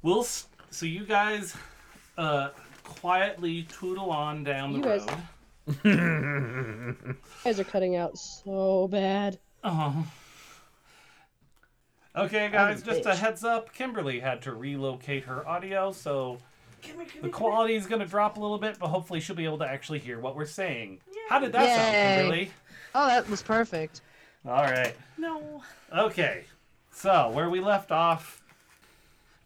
we'll. 0.00 0.24
So 0.70 0.86
you 0.86 1.04
guys, 1.04 1.54
uh, 2.18 2.50
quietly 2.84 3.64
tootle 3.64 4.10
on 4.10 4.44
down 4.44 4.72
the 4.72 4.78
You 4.78 4.84
guys- 4.84 5.06
road. 5.06 5.18
You 5.84 7.16
guys 7.44 7.60
are 7.60 7.64
cutting 7.64 7.96
out 7.96 8.16
so 8.16 8.86
bad. 8.88 9.38
Oh. 9.64 10.06
Okay, 12.14 12.48
guys, 12.50 12.82
I'm 12.82 12.88
a 12.88 12.94
just 12.94 13.06
a 13.06 13.14
heads 13.14 13.44
up. 13.44 13.72
Kimberly 13.74 14.20
had 14.20 14.42
to 14.42 14.52
relocate 14.54 15.24
her 15.24 15.46
audio, 15.46 15.92
so 15.92 16.38
Come 16.82 16.92
here, 16.92 16.94
come 16.94 17.06
the 17.06 17.12
here, 17.12 17.20
come 17.22 17.30
quality 17.32 17.74
is 17.74 17.86
going 17.86 18.00
to 18.00 18.06
drop 18.06 18.36
a 18.36 18.40
little 18.40 18.58
bit, 18.58 18.78
but 18.78 18.88
hopefully 18.88 19.20
she'll 19.20 19.36
be 19.36 19.44
able 19.44 19.58
to 19.58 19.66
actually 19.66 19.98
hear 19.98 20.18
what 20.18 20.34
we're 20.36 20.46
saying. 20.46 21.00
How 21.28 21.38
did 21.40 21.52
that 21.52 21.64
Yay. 21.64 21.74
sound, 21.74 22.20
Kimberly? 22.20 22.50
Oh, 22.94 23.06
that 23.08 23.28
was 23.28 23.42
perfect. 23.42 24.00
All 24.46 24.62
right. 24.64 24.94
No. 25.18 25.62
Okay. 25.94 26.44
So, 26.92 27.30
where 27.30 27.50
we 27.50 27.60
left 27.60 27.90
off, 27.92 28.40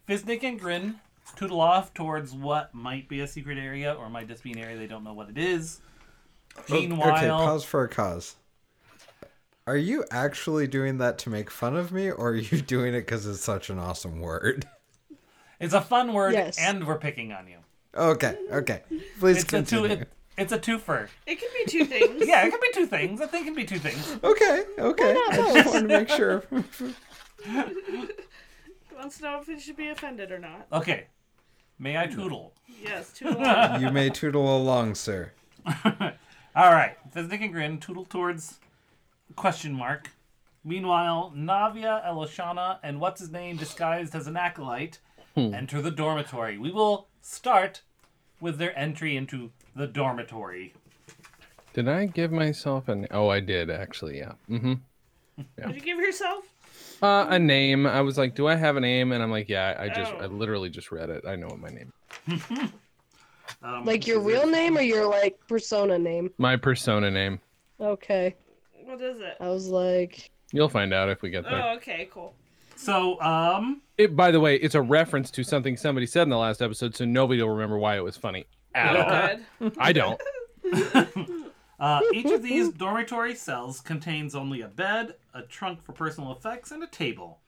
Fiznik 0.09 0.45
and 0.45 0.61
Grin 0.61 1.01
tootle 1.41 1.61
off 1.63 1.95
towards 1.95 2.35
what 2.35 2.75
might 2.75 3.09
be 3.09 3.21
a 3.21 3.27
secret 3.27 3.57
area 3.57 3.95
or 3.95 4.11
might 4.11 4.29
just 4.29 4.43
be 4.43 4.53
an 4.53 4.59
area 4.59 4.77
they 4.77 4.87
don't 4.87 5.03
know 5.03 5.15
what 5.15 5.31
it 5.31 5.39
is. 5.39 5.81
Oh, 6.59 6.63
Meanwhile, 6.75 7.17
Okay, 7.17 7.29
pause 7.29 7.65
for 7.65 7.83
a 7.83 7.89
cause. 7.89 8.37
Are 9.67 9.77
you 9.77 10.05
actually 10.11 10.67
doing 10.67 10.99
that 10.99 11.17
to 11.21 11.31
make 11.31 11.51
fun 11.51 11.77
of 11.77 11.93
me, 11.93 12.11
or 12.11 12.31
are 12.31 12.35
you 12.35 12.61
doing 12.67 12.93
it 12.93 13.01
because 13.07 13.27
it's 13.27 13.41
such 13.41 13.71
an 13.71 13.79
awesome 13.79 14.21
word? 14.21 14.67
it's 15.59 15.73
a 15.73 15.81
fun 15.81 16.13
word, 16.13 16.35
Yes. 16.35 16.59
and 16.59 16.87
we're 16.87 16.99
picking 16.99 17.33
on 17.33 17.49
you. 17.49 17.57
Okay, 17.95 18.37
okay. 18.53 18.83
Please 19.19 19.39
It's 19.43 19.45
a 19.45 19.63
two. 19.63 19.77
continue. 19.79 19.91
It, 20.03 20.09
it's 20.37 20.53
a 20.53 20.59
twofer. 20.59 21.09
It 21.27 21.41
can 21.41 21.49
be 21.57 21.65
two 21.71 21.87
things. 21.87 22.23
Yeah, 22.27 22.45
it 22.47 22.51
can 22.51 22.61
be 22.61 22.71
two 22.75 22.87
things. 22.87 23.23
I 23.23 23.27
think 23.27 23.45
it 23.47 23.47
can 23.47 23.55
be 23.55 23.65
two 23.65 23.79
things. 23.79 24.19
Okay, 24.23 24.65
okay. 24.79 25.15
I 25.31 25.37
just 25.55 25.67
wanted 25.73 25.89
to 25.89 25.99
make 25.99 26.09
sure. 26.11 26.45
Wants 28.95 29.17
to 29.19 29.23
know 29.25 29.41
if 29.41 29.47
he 29.47 29.59
should 29.59 29.77
be 29.77 29.89
offended 29.89 30.31
or 30.31 30.39
not. 30.39 30.67
Okay. 30.73 31.07
May 31.81 31.97
I 31.97 32.07
tootle? 32.07 32.53
Yes, 32.83 33.13
two 33.15 33.31
long. 33.31 33.81
you 33.81 33.91
may 33.91 34.11
tootle 34.11 34.57
along, 34.57 34.95
sir. 34.95 35.33
All 35.85 36.73
right. 36.73 36.97
Fiznik 37.15 37.43
and 37.43 37.53
Grin 37.53 37.79
tootle 37.79 38.05
towards 38.05 38.61
question 39.35 39.73
mark. 39.73 40.11
Meanwhile, 40.63 41.33
Navia, 41.35 42.07
Eloshana, 42.07 42.79
and 42.83 43.01
what's 43.01 43.21
his 43.21 43.31
name, 43.31 43.57
disguised 43.57 44.15
as 44.15 44.27
an 44.27 44.37
acolyte, 44.37 44.99
enter 45.37 45.81
the 45.81 45.91
dormitory. 45.91 46.59
We 46.59 46.71
will 46.71 47.07
start 47.23 47.81
with 48.41 48.59
their 48.59 48.79
entry 48.79 49.17
into 49.17 49.53
the 49.75 49.87
dormitory. 49.87 50.75
Did 51.73 51.89
I 51.89 52.05
give 52.07 52.31
myself 52.31 52.89
an? 52.89 53.07
Oh, 53.11 53.29
I 53.29 53.41
did 53.41 53.71
actually. 53.71 54.19
Yeah. 54.19 54.33
Mm-hmm. 54.51 54.75
Did 55.67 55.75
you 55.75 55.81
give 55.81 55.99
yourself? 55.99 56.45
Uh, 57.03 57.27
a 57.31 57.39
name. 57.39 57.87
I 57.87 58.01
was 58.03 58.19
like, 58.19 58.35
do 58.35 58.47
I 58.47 58.55
have 58.57 58.77
a 58.77 58.81
name? 58.81 59.13
And 59.13 59.23
I'm 59.23 59.31
like, 59.31 59.49
yeah. 59.49 59.77
I 59.79 59.89
just, 59.89 60.13
Oh. 60.13 60.19
I 60.19 60.27
literally 60.27 60.69
just 60.71 60.93
read 60.93 61.09
it. 61.11 61.25
I 61.27 61.37
know 61.37 61.47
what 61.49 61.59
my 61.59 61.69
name. 61.69 61.93
Um, 63.63 63.85
Like 63.85 64.07
your 64.07 64.21
real 64.21 64.47
name 64.47 64.79
or 64.79 64.81
your 64.81 65.07
like 65.09 65.37
persona 65.49 65.99
name? 65.99 66.31
My 66.39 66.57
persona 66.57 67.11
name. 67.11 67.41
Okay. 67.81 68.37
What 68.85 69.01
is 69.01 69.19
it? 69.21 69.37
I 69.41 69.49
was 69.49 69.67
like, 69.69 70.31
You'll 70.53 70.69
find 70.69 70.95
out 70.95 71.09
if 71.09 71.21
we 71.21 71.31
get 71.31 71.45
there. 71.45 71.61
Oh, 71.63 71.75
okay, 71.77 72.09
cool. 72.13 72.33
So, 72.77 73.21
um, 73.21 73.83
It, 73.99 74.15
by 74.17 74.31
the 74.31 74.41
way, 74.41 74.57
it's 74.57 74.75
a 74.77 74.81
reference 74.83 75.31
to 75.33 75.43
something 75.45 75.77
somebody 75.77 76.07
said 76.07 76.23
in 76.23 76.29
the 76.31 76.39
last 76.39 76.63
episode, 76.63 76.95
so 76.97 77.05
nobody 77.05 77.43
will 77.43 77.51
remember 77.51 77.77
why 77.79 77.97
it 77.97 78.05
was 78.05 78.17
funny 78.17 78.47
at 78.75 78.97
all. 78.97 79.39
Good. 79.59 79.75
I 79.79 79.93
don't. 79.93 80.21
uh, 81.81 82.01
each 82.15 82.31
of 82.31 82.43
these 82.43 82.69
dormitory 82.69 83.35
cells 83.35 83.81
contains 83.81 84.35
only 84.35 84.61
a 84.61 84.69
bed, 84.69 85.15
a 85.35 85.43
trunk 85.43 85.83
for 85.83 85.93
personal 85.93 86.33
effects, 86.33 86.71
and 86.71 86.83
a 86.83 86.87
table. 86.87 87.41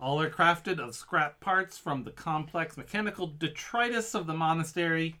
All 0.00 0.20
are 0.20 0.30
crafted 0.30 0.78
of 0.78 0.94
scrap 0.94 1.38
parts 1.40 1.78
from 1.78 2.02
the 2.02 2.10
complex 2.10 2.76
mechanical 2.76 3.26
detritus 3.28 4.14
of 4.14 4.26
the 4.26 4.34
monastery 4.34 5.16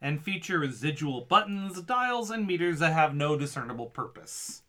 and 0.00 0.22
feature 0.22 0.58
residual 0.60 1.22
buttons, 1.22 1.80
dials, 1.82 2.30
and 2.30 2.46
meters 2.46 2.78
that 2.78 2.92
have 2.92 3.14
no 3.14 3.36
discernible 3.36 3.86
purpose. 3.86 4.62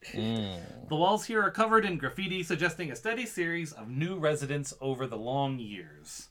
The 0.89 0.95
walls 0.95 1.25
here 1.25 1.41
are 1.43 1.51
covered 1.51 1.85
in 1.85 1.97
graffiti, 1.97 2.41
suggesting 2.41 2.91
a 2.91 2.95
steady 2.95 3.25
series 3.25 3.71
of 3.71 3.89
new 3.89 4.17
residents 4.17 4.73
over 4.81 5.05
the 5.05 5.17
long 5.17 5.59
years. 5.59 6.28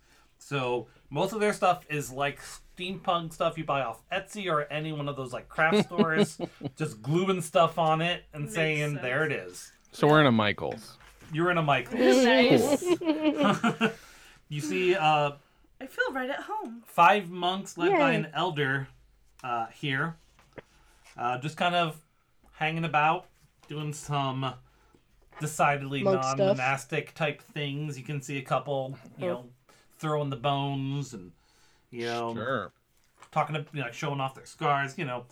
So 0.49 0.87
most 1.11 1.35
of 1.35 1.41
their 1.41 1.53
stuff 1.53 1.85
is 1.91 2.11
like 2.11 2.41
steampunk 2.79 3.35
stuff 3.35 3.59
you 3.59 3.65
buy 3.65 3.83
off 3.83 4.01
Etsy 4.11 4.51
or 4.51 4.63
any 4.73 4.93
one 4.93 5.07
of 5.07 5.15
those 5.17 5.31
like 5.31 5.47
craft 5.49 5.85
stores, 5.87 6.39
just 6.77 7.03
gluing 7.03 7.43
stuff 7.43 7.79
on 7.79 8.01
it 8.01 8.25
and 8.33 8.45
Makes 8.45 8.55
saying, 8.55 8.91
sense. 8.93 9.03
"There 9.03 9.25
it 9.27 9.33
is." 9.33 9.73
So 9.93 10.07
we're 10.07 10.21
in 10.21 10.27
a 10.27 10.33
Michaels. 10.33 10.97
You're 11.35 11.51
in 11.51 11.59
a 11.59 11.63
Michaels. 11.63 12.01
nice. 12.01 12.83
you 14.49 14.61
see, 14.63 14.95
uh, 14.95 15.33
I 15.83 15.87
feel 15.87 16.13
right 16.13 16.31
at 16.31 16.41
home. 16.41 16.83
five 16.87 17.29
monks 17.29 17.77
led 17.77 17.93
by 17.93 18.13
an 18.13 18.29
elder 18.33 18.89
uh, 19.45 19.67
here, 19.67 20.17
uh, 21.19 21.37
just 21.39 21.59
kind 21.59 21.75
of 21.75 22.01
hanging 22.53 22.87
about, 22.87 23.27
doing 23.69 23.93
some 23.93 24.55
decidedly 25.41 26.03
Monk 26.03 26.23
non-monastic 26.23 27.15
type 27.15 27.43
things. 27.43 27.99
You 27.99 28.05
can 28.05 28.23
see 28.23 28.39
a 28.39 28.43
couple, 28.43 28.97
you 29.19 29.27
Oh. 29.27 29.29
know, 29.33 29.45
throwing 29.99 30.31
the 30.31 30.37
bones 30.37 31.13
and 31.15 31.33
you 31.91 32.05
know 32.05 32.35
Sure. 32.35 32.73
talking 33.33 33.55
to 33.55 33.65
you 33.73 33.81
know, 33.83 33.91
showing 33.91 34.21
off 34.21 34.35
their 34.35 34.47
scars. 34.47 34.97
You 34.99 35.05
know, 35.05 35.25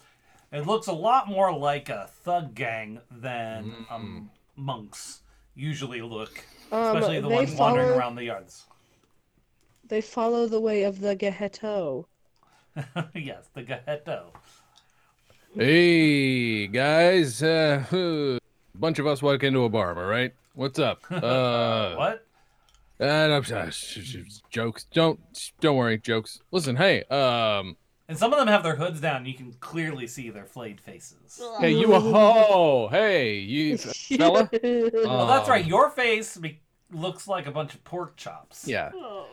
it 0.52 0.66
looks 0.66 0.86
a 0.86 0.92
lot 0.92 1.28
more 1.28 1.56
like 1.56 1.88
a 1.88 2.08
thug 2.22 2.54
gang 2.54 3.00
than 3.10 3.86
um, 3.90 4.30
monks 4.56 5.20
usually 5.54 6.02
look, 6.02 6.44
um, 6.72 6.96
especially 6.96 7.20
the 7.20 7.28
they 7.28 7.34
ones 7.34 7.54
wandering 7.54 7.88
around 7.90 8.14
the 8.16 8.24
yards. 8.24 8.64
they 9.88 10.00
follow 10.00 10.46
the 10.46 10.60
way 10.60 10.82
of 10.82 11.00
the 11.00 11.16
Gehetto. 11.16 12.04
yes, 13.14 13.48
the 13.54 13.62
Gahetto. 13.62 14.24
Hey 15.54 16.66
guys, 16.66 17.42
uh, 17.42 17.82
a 17.90 18.38
bunch 18.78 18.98
of 18.98 19.06
us 19.06 19.22
walk 19.22 19.42
into 19.42 19.64
a 19.64 19.68
bar, 19.70 19.92
am 19.92 19.98
I 19.98 20.04
right? 20.04 20.34
What's 20.54 20.78
up? 20.78 21.00
Uh, 21.10 21.94
What? 21.96 22.25
Uh, 23.00 23.04
no, 23.04 23.36
uh, 23.38 23.70
sh- 23.70 23.98
sh- 24.02 24.40
jokes. 24.50 24.86
Don't 24.92 25.20
don't 25.60 25.76
worry, 25.76 25.98
jokes. 25.98 26.40
Listen, 26.50 26.76
hey, 26.76 27.02
um, 27.04 27.76
And 28.08 28.16
some 28.16 28.32
of 28.32 28.38
them 28.38 28.48
have 28.48 28.62
their 28.62 28.76
hoods 28.76 29.00
down. 29.00 29.26
You 29.26 29.34
can 29.34 29.52
clearly 29.60 30.06
see 30.06 30.30
their 30.30 30.46
flayed 30.46 30.80
faces. 30.80 31.40
hey 31.60 31.72
you, 31.72 31.92
oh, 31.92 32.88
hey 32.88 33.38
you, 33.38 33.76
fella. 33.78 34.48
Oh, 34.52 35.26
that's 35.26 35.48
right. 35.48 35.64
Your 35.66 35.90
face 35.90 36.36
be- 36.36 36.60
looks 36.92 37.26
like 37.28 37.46
a 37.46 37.50
bunch 37.50 37.74
of 37.74 37.82
pork 37.84 38.16
chops. 38.16 38.66
Yeah. 38.66 38.90
Oh. 38.94 39.26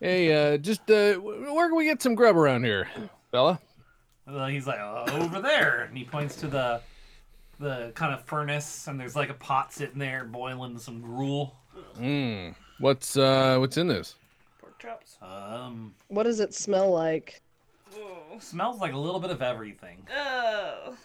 Hey, 0.00 0.54
uh, 0.54 0.58
just 0.58 0.90
uh, 0.90 1.14
wh- 1.14 1.54
where 1.54 1.68
can 1.68 1.76
we 1.76 1.84
get 1.84 2.02
some 2.02 2.14
grub 2.14 2.36
around 2.36 2.64
here, 2.64 2.88
fella? 3.30 3.58
Uh, 4.26 4.46
he's 4.46 4.66
like 4.66 4.78
uh, 4.78 5.04
over 5.12 5.40
there, 5.40 5.82
and 5.88 5.96
he 5.96 6.04
points 6.04 6.36
to 6.36 6.46
the 6.46 6.80
the 7.60 7.92
kind 7.94 8.12
of 8.12 8.22
furnace, 8.24 8.88
and 8.88 8.98
there's 8.98 9.14
like 9.16 9.30
a 9.30 9.34
pot 9.34 9.72
sitting 9.72 9.98
there 9.98 10.24
boiling 10.24 10.78
some 10.78 11.00
gruel. 11.00 11.54
Mm. 11.98 12.54
What's 12.78 13.16
uh, 13.16 13.56
what's 13.58 13.76
in 13.76 13.86
this? 13.88 14.16
Pork 14.60 14.78
chops. 14.78 15.16
Um, 15.22 15.94
what 16.08 16.24
does 16.24 16.40
it 16.40 16.54
smell 16.54 16.90
like? 16.90 17.40
Oh. 17.96 18.38
smells 18.40 18.80
like 18.80 18.92
a 18.92 18.98
little 18.98 19.20
bit 19.20 19.30
of 19.30 19.42
everything. 19.42 20.06
Oh. 20.16 20.96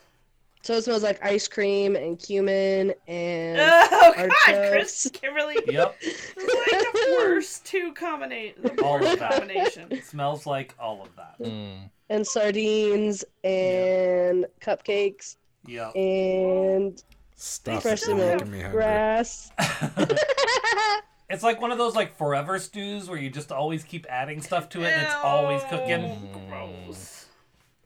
So 0.62 0.73
it 0.73 0.84
smells 0.84 1.03
like 1.03 1.23
ice 1.23 1.47
cream 1.47 1.95
and 1.95 2.19
cumin 2.19 2.93
and 3.08 3.60
Oh 3.62 4.13
God, 4.15 4.29
artichokes. 4.47 4.69
Chris, 4.71 5.10
Kimberly. 5.13 5.55
Yep, 5.67 5.95
It's 6.01 6.38
like 6.38 6.93
the 6.93 7.15
worst 7.17 7.65
two 7.65 7.93
combination. 7.93 8.62
The 8.63 8.82
All 8.84 8.95
of 8.95 9.01
worst 9.01 9.19
that. 9.19 9.32
combination. 9.39 10.01
smells 10.03 10.45
like 10.45 10.75
all 10.79 11.01
of 11.01 11.15
that. 11.15 11.39
Mm. 11.47 11.89
and 12.10 12.27
sardines 12.27 13.23
and 13.43 14.45
cupcakes 14.62 15.38
Yep. 15.65 15.95
and 15.95 17.01
Stop 17.36 17.77
it, 17.77 17.82
freshly 17.84 18.10
you're 18.15 18.17
milked 18.17 18.39
making 18.47 18.51
me 18.51 18.60
hungry. 18.62 18.77
grass. 18.82 19.51
It's 21.29 21.43
like 21.43 21.61
one 21.61 21.71
of 21.71 21.77
those 21.77 21.95
like 21.95 22.17
forever 22.17 22.57
stews 22.59 23.07
where 23.09 23.19
you 23.19 23.29
just 23.29 23.51
always 23.51 23.83
keep 23.83 24.05
adding 24.09 24.41
stuff 24.41 24.67
to 24.69 24.81
it, 24.81 24.91
and 24.91 25.01
it's 25.03 25.15
always 25.15 25.61
cooking. 25.69 26.29
Gross. 26.49 27.25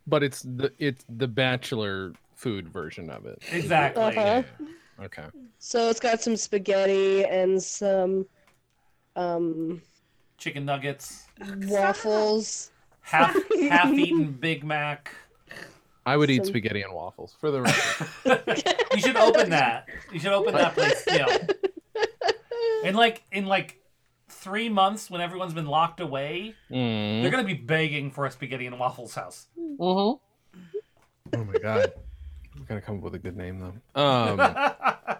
But 0.08 0.24
it's 0.24 0.42
the 0.44 0.72
it's 0.80 1.04
the 1.10 1.28
bachelor 1.28 2.14
food 2.36 2.70
version 2.70 3.10
of 3.10 3.26
it. 3.26 3.42
Exactly. 3.52 4.04
Uh-huh. 4.04 4.44
Okay. 5.04 5.26
So 5.60 5.90
it's 5.90 6.00
got 6.00 6.22
some 6.22 6.36
spaghetti 6.38 7.26
and 7.26 7.62
some 7.62 8.26
um 9.16 9.82
Chicken 10.38 10.66
nuggets, 10.66 11.24
waffles. 11.68 12.72
half 13.02 13.34
half-eaten 13.70 14.32
Big 14.34 14.64
Mac. 14.64 15.14
I 16.06 16.18
would 16.18 16.30
eat 16.30 16.44
Some- 16.44 16.48
spaghetti 16.54 16.82
and 16.82 16.94
waffles 16.94 17.36
for 17.40 17.50
the 17.50 17.62
record. 17.62 18.04
you 18.94 19.00
should 19.00 19.16
open 19.16 19.50
that. 19.52 19.88
You 20.12 20.20
should 20.20 20.34
open 20.34 20.54
that 20.56 20.74
place. 20.74 21.02
You 21.10 21.20
know, 21.20 21.38
in 22.84 22.96
like 22.96 23.24
in 23.32 23.46
like 23.46 23.80
three 24.30 24.70
months 24.70 25.10
when 25.10 25.22
everyone's 25.22 25.54
been 25.54 25.68
locked 25.68 26.00
away, 26.00 26.56
Mm. 26.72 27.22
they're 27.22 27.32
gonna 27.32 27.44
be 27.44 27.54
begging 27.54 28.12
for 28.12 28.26
a 28.26 28.32
spaghetti 28.32 28.66
and 28.68 28.80
waffles 28.80 29.16
house. 29.16 29.48
Oh 29.80 30.20
my 31.34 31.54
god. 31.62 31.94
We 32.58 32.66
gotta 32.66 32.82
come 32.82 32.98
up 32.98 33.04
with 33.04 33.16
a 33.16 33.20
good 33.20 33.36
name 33.38 33.60
though. 33.60 33.74
Um, 35.16 35.18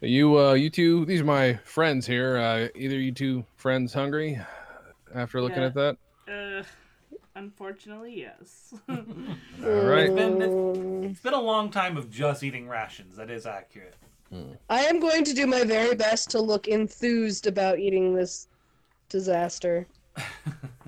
you 0.00 0.38
uh, 0.38 0.52
you 0.52 0.70
two, 0.70 1.04
these 1.06 1.20
are 1.20 1.24
my 1.24 1.54
friends 1.64 2.06
here. 2.06 2.36
Uh, 2.36 2.68
either 2.76 2.96
you 2.98 3.10
two 3.12 3.44
friends 3.56 3.92
hungry 3.92 4.40
after 5.14 5.40
looking 5.42 5.58
Yeah. 5.58 5.66
at 5.66 5.74
that? 5.74 5.96
Uh, 6.28 6.62
unfortunately, 7.34 8.18
yes. 8.20 8.74
All 8.88 8.96
right. 9.64 10.14
been- 10.14 10.38
Mm. 10.38 11.10
It's 11.10 11.20
been 11.20 11.34
a 11.34 11.40
long 11.40 11.70
time 11.70 11.96
of 11.96 12.10
just 12.10 12.42
eating 12.44 12.68
rations. 12.68 13.16
That 13.16 13.30
is 13.30 13.44
accurate. 13.46 13.94
I 14.68 14.80
am 14.84 15.00
going 15.00 15.24
to 15.24 15.32
do 15.34 15.46
my 15.46 15.64
very 15.64 15.94
best 15.94 16.30
to 16.30 16.40
look 16.40 16.68
enthused 16.68 17.46
about 17.46 17.78
eating 17.78 18.14
this 18.14 18.48
disaster. 19.08 19.86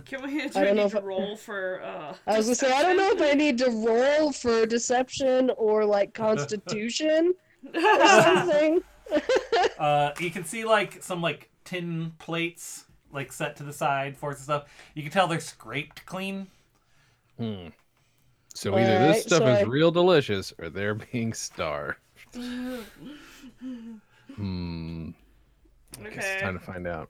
Can 0.04 0.22
we? 0.22 0.48
Do 0.48 0.58
I 0.58 0.62
I 0.62 0.64
don't 0.64 0.76
know 0.76 0.84
if 0.86 0.92
to 0.92 0.98
I- 0.98 1.02
roll 1.02 1.36
for? 1.36 1.82
Uh, 1.82 2.14
I 2.26 2.36
was 2.36 2.46
gonna 2.46 2.54
say 2.56 2.72
I 2.72 2.82
don't 2.82 2.96
know 2.96 3.10
if 3.12 3.22
I 3.22 3.32
need 3.36 3.58
to 3.58 3.70
roll 3.70 4.32
for 4.32 4.66
deception 4.66 5.50
or 5.56 5.84
like 5.84 6.14
constitution 6.14 7.34
or 7.74 8.06
something. 8.22 8.80
Uh, 9.78 10.12
you 10.20 10.30
can 10.30 10.44
see 10.44 10.64
like 10.64 11.02
some 11.02 11.20
like 11.22 11.48
tin 11.64 12.12
plates 12.18 12.84
like 13.12 13.32
set 13.32 13.56
to 13.56 13.62
the 13.64 13.72
side, 13.72 14.16
forks 14.16 14.38
and 14.38 14.44
stuff. 14.44 14.64
You 14.94 15.02
can 15.02 15.10
tell 15.10 15.26
they're 15.26 15.40
scraped 15.40 16.04
clean. 16.06 16.46
Hmm. 17.38 17.68
So 18.54 18.76
either 18.76 18.98
this 19.08 19.22
stuff 19.22 19.38
so 19.40 19.46
is 19.48 19.58
I- 19.60 19.62
real 19.62 19.90
delicious 19.90 20.52
or 20.58 20.68
they're 20.68 20.94
being 20.94 21.32
starved. 21.32 21.98
Hmm. 24.36 25.10
I 25.98 26.04
guess 26.04 26.16
it's 26.16 26.26
Okay. 26.26 26.40
time 26.40 26.58
to 26.58 26.64
find 26.64 26.86
out. 26.86 27.08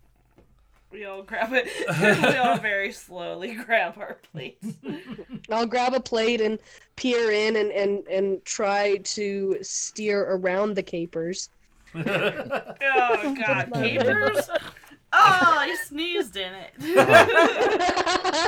We 0.92 1.04
all 1.04 1.22
grab 1.22 1.52
it. 1.52 1.68
we 2.32 2.36
all 2.36 2.58
very 2.58 2.90
slowly 2.92 3.54
grab 3.66 3.96
our 3.98 4.18
plates. 4.32 4.66
I'll 5.50 5.66
grab 5.66 5.94
a 5.94 6.00
plate 6.00 6.40
and 6.40 6.58
peer 6.96 7.30
in 7.30 7.54
and, 7.56 7.70
and, 7.70 8.04
and 8.08 8.44
try 8.44 8.96
to 8.96 9.58
steer 9.62 10.22
around 10.30 10.74
the 10.74 10.82
capers. 10.82 11.50
Oh 11.94 12.02
God, 12.04 13.70
capers! 13.74 14.48
Oh, 15.12 15.56
I 15.58 15.76
sneezed 15.86 16.36
in 16.36 16.52
it. 16.54 16.72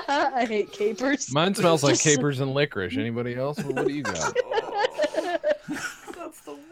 I 0.08 0.46
hate 0.48 0.70
capers. 0.72 1.32
Mine 1.32 1.54
smells 1.54 1.82
like 1.82 1.98
capers 1.98 2.38
and 2.40 2.54
licorice. 2.54 2.96
Anybody 2.96 3.34
else? 3.34 3.58
What, 3.58 3.74
what 3.74 3.88
do 3.88 3.92
you 3.92 4.02
got? 4.04 4.36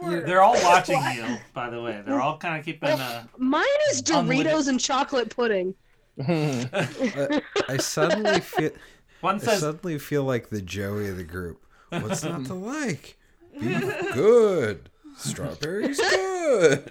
That's 0.01 0.15
the 0.15 0.21
They're 0.23 0.43
all 0.43 0.55
watching 0.63 1.01
you, 1.15 1.39
by 1.55 1.71
the 1.71 1.81
way. 1.83 2.03
They're 2.05 2.21
all 2.21 2.39
kind 2.39 2.59
of 2.59 2.65
keeping. 2.65 2.89
Uh, 2.91 3.25
Mine 3.39 3.65
is 3.91 4.03
Unlimited. 4.11 4.53
Doritos 4.53 4.69
and 4.69 4.81
chocolate 4.81 5.35
pudding. 5.35 5.75
I, 6.27 7.41
I 7.69 7.77
suddenly 7.79 8.41
feel 8.41 8.71
one 9.21 9.37
I 9.37 9.57
suddenly 9.57 9.99
feel 9.99 10.25
like 10.25 10.51
the 10.51 10.61
Joey 10.63 11.09
of 11.09 11.17
the 11.17 11.25
group. 11.25 11.65
What's 11.91 12.23
not 12.25 12.45
to 12.47 12.55
like? 12.55 13.17
Beef 13.59 13.81
good. 14.13 14.91
Strawberries 15.17 15.99
good. 15.99 16.91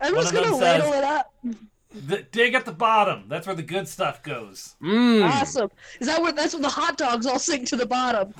I'm 0.00 0.14
One 0.14 0.22
just 0.22 0.34
gonna 0.34 0.46
says- 0.48 0.60
ladle 0.60 0.92
it 0.92 1.04
up. 1.04 1.32
D- 2.08 2.24
dig 2.32 2.54
at 2.54 2.64
the 2.64 2.72
bottom. 2.72 3.24
That's 3.28 3.46
where 3.46 3.54
the 3.54 3.62
good 3.62 3.86
stuff 3.86 4.20
goes. 4.24 4.74
Mm. 4.82 5.28
Awesome. 5.30 5.70
Is 6.00 6.08
that 6.08 6.20
where 6.20 6.32
that's 6.32 6.52
when 6.52 6.62
the 6.62 6.68
hot 6.68 6.96
dogs 6.96 7.24
all 7.24 7.38
sink 7.38 7.68
to 7.68 7.76
the 7.76 7.86
bottom? 7.86 8.34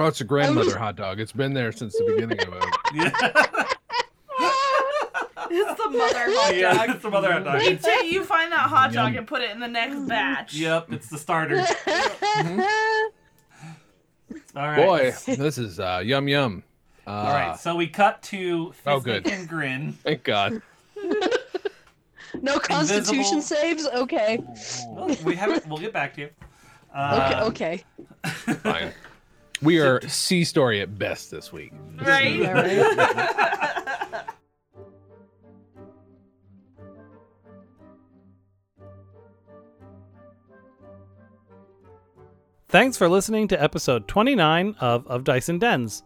Oh, 0.00 0.06
it's 0.06 0.20
a 0.20 0.24
grandmother 0.24 0.78
hot 0.78 0.94
dog. 0.94 1.18
It's 1.18 1.32
been 1.32 1.54
there 1.54 1.72
since 1.72 1.92
the 1.98 2.04
beginning 2.04 2.38
of 2.46 2.54
it. 2.54 2.64
Yeah, 2.94 3.10
It's 5.50 5.82
the 5.82 5.90
mother 5.90 6.24
hot 6.28 6.54
yeah 6.56 6.74
dog. 6.74 6.90
it's 6.90 7.02
the 7.02 7.10
mother 7.10 7.32
hot 7.32 7.44
dog. 7.44 7.54
Wait 7.58 7.82
till 7.82 8.04
you 8.04 8.22
find 8.22 8.52
that 8.52 8.60
hot 8.68 8.92
dog 8.92 9.14
and 9.16 9.26
put 9.26 9.42
it 9.42 9.50
in 9.50 9.60
the 9.60 9.66
next 9.68 10.06
batch. 10.06 10.54
Yep, 10.54 10.92
it's 10.92 11.08
the 11.08 11.18
starter. 11.18 11.58
All 14.54 14.62
right. 14.66 14.76
Boy, 14.76 15.12
this 15.26 15.58
is 15.58 15.80
uh, 15.80 16.00
yum 16.04 16.28
yum. 16.28 16.62
Uh, 17.06 17.10
All 17.10 17.32
right, 17.32 17.58
so 17.58 17.74
we 17.76 17.86
cut 17.88 18.22
to 18.24 18.74
Oh, 18.86 19.00
good. 19.00 19.26
and 19.26 19.48
Grin. 19.48 19.92
Thank 20.02 20.22
God. 20.24 20.60
no 22.42 22.58
constitution 22.58 23.38
Invisible. 23.38 23.42
saves? 23.42 23.86
Okay. 23.86 24.38
Well, 24.88 25.16
we 25.24 25.34
haven't. 25.34 25.66
We'll 25.66 25.78
get 25.78 25.92
back 25.94 26.14
to 26.14 26.20
you. 26.22 26.30
Uh, 26.98 27.44
Okay, 27.46 27.84
okay. 28.24 28.54
Fine. 28.62 28.92
We 29.62 29.80
are 29.80 30.00
C 30.08 30.42
story 30.42 30.80
at 30.80 30.98
best 30.98 31.30
this 31.30 31.52
week. 31.52 31.72
Right? 32.02 32.40
Thanks 42.68 42.96
for 42.96 43.08
listening 43.08 43.48
to 43.48 43.62
episode 43.62 44.08
29 44.08 44.74
of 44.80 45.06
Of 45.06 45.24
Dice 45.24 45.48
and 45.48 45.60
Dens. 45.60 46.02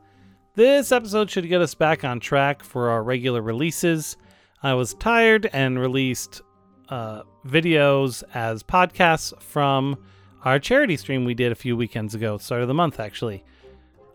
This 0.55 0.93
episode 0.93 1.31
should 1.31 1.49
get 1.49 1.63
us 1.63 1.75
back 1.75 2.05
on 2.05 2.21
track 2.21 2.63
for 2.63 2.91
our 2.91 3.03
regular 3.03 3.41
releases. 3.41 4.17
I 4.63 4.75
was 4.75 4.95
tired 4.95 5.49
and 5.53 5.79
released 5.81 6.43
uh, 6.91 7.23
videos 7.47 8.23
as 8.35 8.63
podcasts 8.63 9.33
from 9.43 9.97
our 10.45 10.59
charity 10.59 10.97
stream 10.97 11.25
we 11.25 11.35
did 11.35 11.53
a 11.53 11.57
few 11.57 11.77
weekends 11.77 12.15
ago, 12.15 12.39
start 12.39 12.63
of 12.63 12.69
the 12.69 12.75
month 12.75 13.01
actually. 13.01 13.45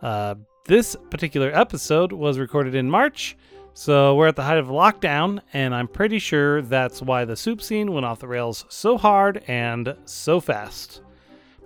Uh, 0.01 0.35
this 0.65 0.95
particular 1.09 1.51
episode 1.53 2.11
was 2.11 2.37
recorded 2.39 2.75
in 2.75 2.89
March, 2.89 3.37
so 3.73 4.15
we're 4.15 4.27
at 4.27 4.35
the 4.35 4.43
height 4.43 4.57
of 4.57 4.67
lockdown, 4.67 5.39
and 5.53 5.73
I'm 5.73 5.87
pretty 5.87 6.19
sure 6.19 6.61
that's 6.61 7.01
why 7.01 7.25
the 7.25 7.35
soup 7.35 7.61
scene 7.61 7.93
went 7.93 8.05
off 8.05 8.19
the 8.19 8.27
rails 8.27 8.65
so 8.69 8.97
hard 8.97 9.43
and 9.47 9.95
so 10.05 10.39
fast 10.39 11.01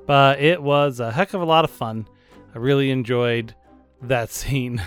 but 0.06 0.42
it 0.42 0.62
was 0.62 1.00
a 1.00 1.12
heck 1.12 1.34
of 1.34 1.42
a 1.42 1.46
lot 1.46 1.64
of 1.64 1.72
fun. 1.72 2.08
I 2.54 2.58
really 2.58 2.92
enjoyed 2.92 3.56
that 4.02 4.30
scene. 4.32 4.82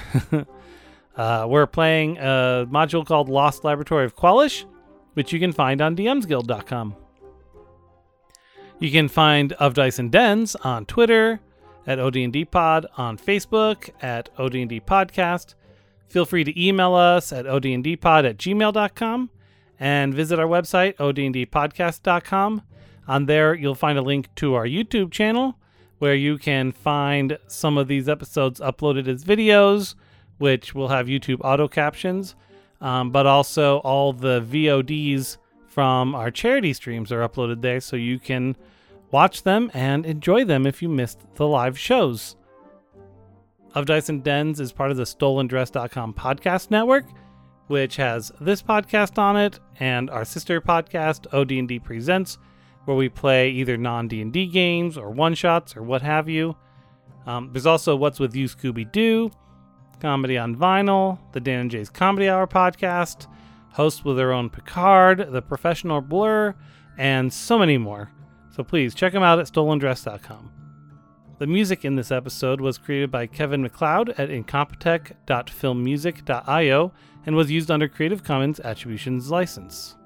uh, 1.16 1.46
we're 1.48 1.66
playing 1.66 2.18
a 2.18 2.66
module 2.70 3.06
called 3.06 3.28
Lost 3.28 3.64
Laboratory 3.64 4.04
of 4.04 4.16
Kwalish, 4.16 4.64
which 5.14 5.32
you 5.32 5.40
can 5.40 5.52
find 5.52 5.80
on 5.80 5.96
dmsguild.com. 5.96 6.96
You 8.80 8.90
can 8.90 9.08
find 9.08 9.52
Of 9.54 9.74
Dice 9.74 9.98
and 9.98 10.10
Dens 10.10 10.56
on 10.56 10.84
Twitter, 10.86 11.40
at 11.86 11.98
OD&D 11.98 12.46
Pod, 12.46 12.86
on 12.96 13.18
Facebook, 13.18 13.90
at 14.02 14.30
OD&D 14.38 14.80
Podcast. 14.80 15.54
Feel 16.08 16.24
free 16.24 16.44
to 16.44 16.60
email 16.62 16.94
us 16.94 17.32
at 17.32 17.44
odndpod 17.44 18.28
at 18.28 18.38
gmail.com 18.38 19.30
and 19.80 20.14
visit 20.14 20.38
our 20.38 20.46
website, 20.46 20.94
odndpodcast.com. 20.96 22.62
On 23.06 23.26
there, 23.26 23.54
you'll 23.54 23.74
find 23.74 23.98
a 23.98 24.02
link 24.02 24.34
to 24.36 24.54
our 24.54 24.66
YouTube 24.66 25.10
channel 25.10 25.58
where 25.98 26.14
you 26.14 26.38
can 26.38 26.72
find 26.72 27.38
some 27.46 27.76
of 27.76 27.88
these 27.88 28.08
episodes 28.08 28.60
uploaded 28.60 29.08
as 29.08 29.24
videos, 29.24 29.94
which 30.38 30.74
will 30.74 30.88
have 30.88 31.06
YouTube 31.06 31.40
auto 31.42 31.68
captions, 31.68 32.34
um, 32.80 33.10
but 33.10 33.26
also 33.26 33.78
all 33.78 34.12
the 34.12 34.40
VODs 34.40 35.36
from 35.74 36.14
our 36.14 36.30
charity 36.30 36.72
streams 36.72 37.10
are 37.10 37.28
uploaded 37.28 37.60
there 37.60 37.80
so 37.80 37.96
you 37.96 38.16
can 38.20 38.56
watch 39.10 39.42
them 39.42 39.72
and 39.74 40.06
enjoy 40.06 40.44
them 40.44 40.68
if 40.68 40.80
you 40.80 40.88
missed 40.88 41.20
the 41.34 41.48
live 41.48 41.76
shows. 41.76 42.36
Of 43.74 43.86
Dice 43.86 44.08
and 44.08 44.22
Dens 44.22 44.60
is 44.60 44.72
part 44.72 44.92
of 44.92 44.96
the 44.96 45.02
StolenDress.com 45.02 46.14
podcast 46.14 46.70
network, 46.70 47.06
which 47.66 47.96
has 47.96 48.30
this 48.40 48.62
podcast 48.62 49.18
on 49.18 49.36
it 49.36 49.58
and 49.80 50.10
our 50.10 50.24
sister 50.24 50.60
podcast, 50.60 51.26
OD&D 51.34 51.80
Presents, 51.80 52.38
where 52.84 52.96
we 52.96 53.08
play 53.08 53.50
either 53.50 53.76
non 53.76 54.06
D&D 54.06 54.46
games 54.46 54.96
or 54.96 55.10
one-shots 55.10 55.76
or 55.76 55.82
what 55.82 56.02
have 56.02 56.28
you. 56.28 56.54
Um, 57.26 57.50
there's 57.52 57.66
also 57.66 57.96
What's 57.96 58.20
With 58.20 58.36
You, 58.36 58.46
Scooby-Doo, 58.46 59.28
Comedy 60.00 60.38
on 60.38 60.54
Vinyl, 60.54 61.18
the 61.32 61.40
Dan 61.40 61.62
and 61.62 61.70
Jay's 61.70 61.90
Comedy 61.90 62.28
Hour 62.28 62.46
podcast, 62.46 63.26
hosts 63.74 64.04
with 64.04 64.16
their 64.16 64.32
own 64.32 64.50
Picard, 64.50 65.30
The 65.30 65.42
Professional 65.42 66.00
Blur, 66.00 66.54
and 66.96 67.32
so 67.32 67.58
many 67.58 67.76
more. 67.76 68.12
So 68.50 68.62
please 68.62 68.94
check 68.94 69.12
them 69.12 69.22
out 69.22 69.40
at 69.40 69.46
stolendress.com. 69.46 70.52
The 71.38 71.46
music 71.48 71.84
in 71.84 71.96
this 71.96 72.12
episode 72.12 72.60
was 72.60 72.78
created 72.78 73.10
by 73.10 73.26
Kevin 73.26 73.62
MacLeod 73.62 74.10
at 74.10 74.28
incompetech.filmmusic.io 74.28 76.92
and 77.26 77.34
was 77.34 77.50
used 77.50 77.70
under 77.70 77.88
Creative 77.88 78.22
Commons 78.22 78.60
Attributions 78.60 79.30
License. 79.30 79.96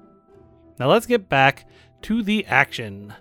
Now 0.79 0.89
let's 0.89 1.05
get 1.05 1.29
back 1.29 1.69
to 2.01 2.23
the 2.23 2.45
action. 2.47 3.13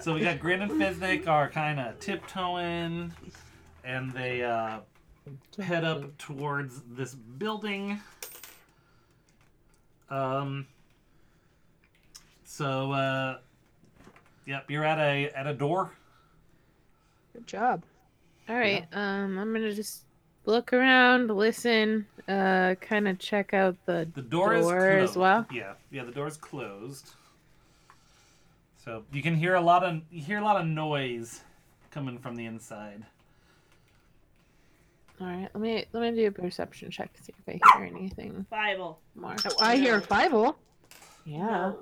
So 0.00 0.14
we 0.14 0.20
got 0.20 0.38
Grin 0.38 0.62
and 0.62 0.70
Fiznik 0.72 1.26
are 1.26 1.48
kind 1.48 1.80
of 1.80 1.98
tiptoeing, 1.98 3.12
and 3.84 4.12
they 4.12 4.42
uh, 4.44 4.78
head 5.60 5.84
up 5.84 6.16
towards 6.18 6.82
this 6.90 7.14
building. 7.14 8.00
Um. 10.10 10.66
So, 12.44 12.92
uh, 12.92 13.38
yep, 14.46 14.70
you're 14.70 14.84
at 14.84 14.98
a 14.98 15.30
at 15.30 15.46
a 15.46 15.54
door. 15.54 15.90
Good 17.34 17.46
job. 17.46 17.82
All 18.48 18.56
right. 18.56 18.86
Um, 18.92 19.38
I'm 19.38 19.52
gonna 19.52 19.72
just 19.74 20.04
look 20.46 20.72
around, 20.72 21.28
listen, 21.28 22.06
uh, 22.26 22.74
kind 22.80 23.06
of 23.06 23.18
check 23.18 23.52
out 23.52 23.76
the 23.84 24.08
The 24.14 24.22
door, 24.22 24.54
is 24.54 24.64
Door 24.66 24.78
closed. 24.78 25.10
as 25.10 25.16
well? 25.16 25.46
Yeah, 25.52 25.74
yeah, 25.90 26.04
the 26.04 26.10
door's 26.12 26.38
closed. 26.38 27.10
So 28.88 29.04
you 29.12 29.20
can 29.20 29.34
hear 29.34 29.54
a 29.54 29.60
lot 29.60 29.84
of 29.84 30.00
you 30.10 30.22
hear 30.22 30.38
a 30.38 30.42
lot 30.42 30.58
of 30.58 30.66
noise 30.66 31.42
coming 31.90 32.18
from 32.18 32.36
the 32.36 32.46
inside. 32.46 33.04
All 35.20 35.26
right. 35.26 35.50
Let 35.52 35.60
me 35.60 35.84
let 35.92 36.00
me 36.00 36.18
do 36.18 36.26
a 36.28 36.30
perception 36.30 36.90
check 36.90 37.12
to 37.12 37.22
see 37.22 37.34
if 37.38 37.46
I 37.46 37.78
hear 37.78 37.84
anything 37.84 38.46
Bible. 38.48 38.98
more. 39.14 39.36
Oh, 39.44 39.56
I 39.60 39.76
hear 39.76 40.00
Bible. 40.00 40.56
Yeah. 41.26 41.72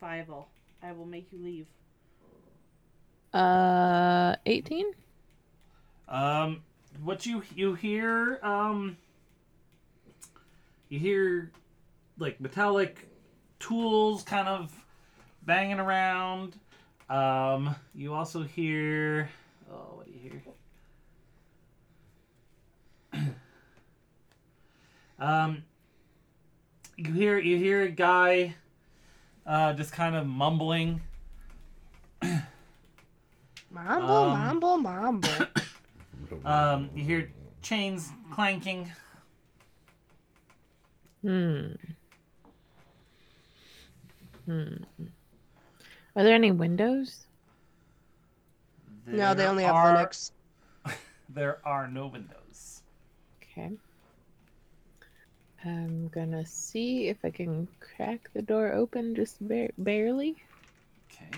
Bible. 0.00 0.48
I 0.82 0.92
will 0.92 1.04
make 1.04 1.26
you 1.32 1.38
leave. 1.44 1.66
Uh, 3.34 4.36
18. 4.46 4.86
Um, 6.08 6.62
what 7.02 7.26
you 7.26 7.42
you 7.54 7.74
hear? 7.74 8.40
Um, 8.42 8.96
you 10.88 10.98
hear 10.98 11.52
like 12.18 12.40
metallic 12.40 13.06
tools 13.58 14.22
kind 14.22 14.48
of 14.48 14.72
banging 15.44 15.78
around. 15.80 16.56
Um, 17.08 17.74
you 17.94 18.14
also 18.14 18.42
hear. 18.42 19.28
Oh, 19.70 19.94
what 19.96 20.06
do 20.06 20.12
you 20.12 20.40
hear? 23.12 23.34
um, 25.18 25.64
you 26.96 27.12
hear 27.12 27.38
you 27.38 27.56
hear 27.56 27.82
a 27.82 27.90
guy, 27.90 28.54
uh, 29.46 29.72
just 29.74 29.92
kind 29.92 30.14
of 30.16 30.26
mumbling. 30.26 31.00
Mambo, 33.70 34.24
Um, 34.24 34.38
mambo, 34.38 34.76
mambo. 34.76 35.28
Um, 36.44 36.90
you 36.94 37.04
hear 37.04 37.30
chains 37.62 38.10
clanking. 38.30 38.90
Hmm. 41.22 41.68
Hmm. 44.48 44.76
Are 46.16 46.24
there 46.24 46.34
any 46.34 46.50
windows? 46.52 47.26
no, 49.06 49.34
they 49.34 49.46
only 49.46 49.64
have 49.64 49.74
are- 49.74 49.94
Linux. 49.94 50.30
There 51.28 51.58
are 51.66 51.86
no 51.86 52.06
windows. 52.06 52.82
Okay. 53.42 53.70
I'm 55.64 56.08
gonna 56.08 56.46
see 56.46 57.08
if 57.08 57.18
I 57.22 57.30
can 57.30 57.68
crack 57.80 58.30
the 58.32 58.40
door 58.40 58.72
open 58.72 59.14
just 59.14 59.36
bar- 59.46 59.68
barely. 59.76 60.36
Okay. 61.12 61.28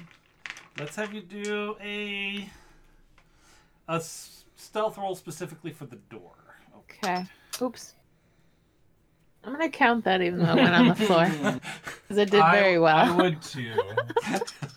Let's 0.78 0.94
have 0.94 1.12
you 1.12 1.22
do 1.22 1.76
a 1.82 2.48
a 3.88 3.94
s- 3.96 4.44
stealth 4.54 4.96
roll 4.96 5.16
specifically 5.16 5.72
for 5.72 5.86
the 5.86 5.96
door. 6.08 6.36
Okay. 6.76 7.24
Oops. 7.60 7.94
I'm 9.50 9.58
gonna 9.58 9.68
count 9.68 10.04
that 10.04 10.22
even 10.22 10.38
though 10.38 10.52
it 10.52 10.56
went 10.56 10.74
on 10.74 10.88
the 10.88 10.94
floor. 10.94 11.26
Because 12.02 12.18
it 12.18 12.30
did 12.30 12.40
I- 12.40 12.52
very 12.60 12.78
well. 12.78 12.96
I 12.96 13.10
would 13.10 13.42
too. 13.42 13.72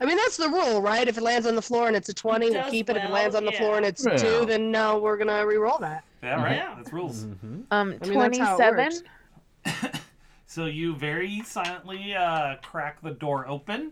I 0.00 0.04
mean, 0.04 0.16
that's 0.16 0.36
the 0.36 0.48
rule, 0.48 0.80
right? 0.80 1.08
If 1.08 1.18
it 1.18 1.22
lands 1.22 1.44
on 1.46 1.56
the 1.56 1.62
floor 1.62 1.88
and 1.88 1.96
it's 1.96 2.08
a 2.08 2.14
20, 2.14 2.46
It 2.46 2.52
we'll 2.52 2.70
keep 2.70 2.88
it. 2.88 2.96
If 2.96 3.02
it 3.04 3.10
lands 3.10 3.34
on 3.34 3.44
the 3.44 3.50
floor 3.52 3.76
and 3.78 3.84
it's 3.84 4.06
yeah. 4.06 4.12
a 4.12 4.18
2, 4.40 4.46
then 4.46 4.70
no, 4.70 4.98
we're 4.98 5.16
going 5.16 5.26
to 5.26 5.44
re-roll 5.44 5.78
that. 5.78 6.04
Yeah, 6.22 6.40
right. 6.40 6.56
Yeah. 6.56 6.74
That's 6.76 6.92
rules. 6.92 7.24
Mm-hmm. 7.24 7.60
Um, 7.72 7.98
I 8.00 8.06
mean, 8.06 8.18
that's 8.18 8.38
how 8.38 8.54
it 8.56 9.02
twenty-seven. 9.64 9.90
So 10.46 10.66
you 10.66 10.94
very 10.94 11.42
silently 11.42 12.14
uh, 12.14 12.56
crack 12.62 13.02
the 13.02 13.10
door 13.10 13.46
open. 13.48 13.90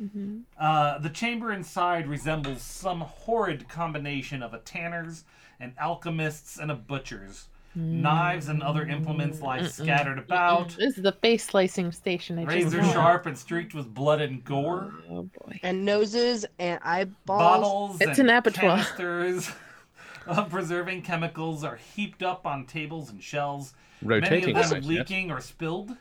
Mm-hmm. 0.00 0.40
Uh, 0.58 0.98
the 0.98 1.08
chamber 1.10 1.52
inside 1.52 2.06
resembles 2.06 2.60
some 2.62 3.00
horrid 3.00 3.68
combination 3.68 4.42
of 4.42 4.52
a 4.54 4.58
tanner's, 4.58 5.24
an 5.58 5.74
alchemist's, 5.80 6.58
and 6.58 6.70
a 6.70 6.74
butcher's. 6.74 7.48
Knives 7.76 8.48
and 8.48 8.62
other 8.62 8.86
implements 8.86 9.42
lie 9.42 9.62
scattered 9.66 10.18
about, 10.18 10.70
This 10.70 10.96
is 10.96 11.02
the 11.02 11.12
face 11.12 11.44
slicing 11.44 11.92
station. 11.92 12.38
I 12.38 12.44
just 12.44 12.54
razor 12.74 12.82
know. 12.82 12.92
sharp 12.92 13.26
and 13.26 13.36
streaked 13.36 13.74
with 13.74 13.92
blood 13.92 14.22
and 14.22 14.42
gore. 14.44 14.94
Oh 15.10 15.24
boy. 15.44 15.60
And 15.62 15.84
noses 15.84 16.46
and 16.58 16.80
eyeballs. 16.82 17.16
Bottles 17.26 18.00
It's 18.00 18.18
and 18.18 18.30
an 18.30 18.36
abattoir. 18.36 18.76
canisters 18.78 19.50
of 20.26 20.48
preserving 20.48 21.02
chemicals 21.02 21.64
are 21.64 21.76
heaped 21.94 22.22
up 22.22 22.46
on 22.46 22.64
tables 22.64 23.10
and 23.10 23.22
shelves. 23.22 23.74
Rotating 24.02 24.54
Many 24.54 24.60
of 24.62 24.70
them 24.70 24.80
knives, 24.82 24.86
yes. 24.90 24.98
leaking 25.10 25.30
or 25.30 25.40
spilled. 25.42 25.96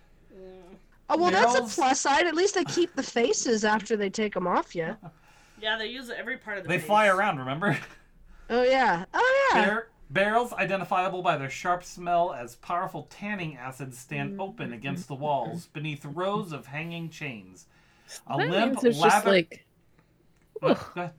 Oh, 1.09 1.17
well, 1.17 1.29
that's 1.29 1.55
a 1.55 1.61
plus 1.63 1.99
side. 2.01 2.25
At 2.25 2.33
least 2.35 2.55
they 2.55 2.63
keep 2.63 2.95
the 2.95 3.03
faces 3.03 3.63
after 3.63 3.95
they 3.95 4.09
take 4.09 4.33
them 4.33 4.47
off 4.47 4.73
you. 4.75 4.95
Yeah, 5.61 5.77
they 5.77 5.88
use 5.88 6.09
every 6.09 6.38
part 6.38 6.57
of 6.57 6.63
the 6.63 6.69
They 6.69 6.77
face. 6.79 6.88
fly 6.88 7.07
around, 7.07 7.38
remember? 7.39 7.77
Oh, 8.49 8.63
yeah. 8.63 9.05
Oh, 9.13 9.49
yeah. 9.53 9.65
Bar- 9.65 9.88
barrels 10.10 10.54
identifiable 10.54 11.22
by 11.22 11.38
their 11.38 11.50
sharp 11.50 11.84
smell 11.84 12.34
as 12.34 12.56
powerful 12.58 13.08
tanning 13.10 13.58
acids 13.58 13.98
stand 13.98 14.39
open 14.39 14.74
against 14.74 15.08
the 15.08 15.15
walls 15.15 15.63
mm-hmm. 15.63 15.74
beneath 15.74 16.06
rows 16.06 16.52
of 16.52 16.65
hanging 16.68 17.10
chains. 17.10 17.65
A 18.28 18.38
That 18.38 18.50
limp 18.50 18.84
means 18.84 19.00
just 19.00 19.26
like 19.26 19.65
oh, 20.62 20.74
What? 20.94 21.15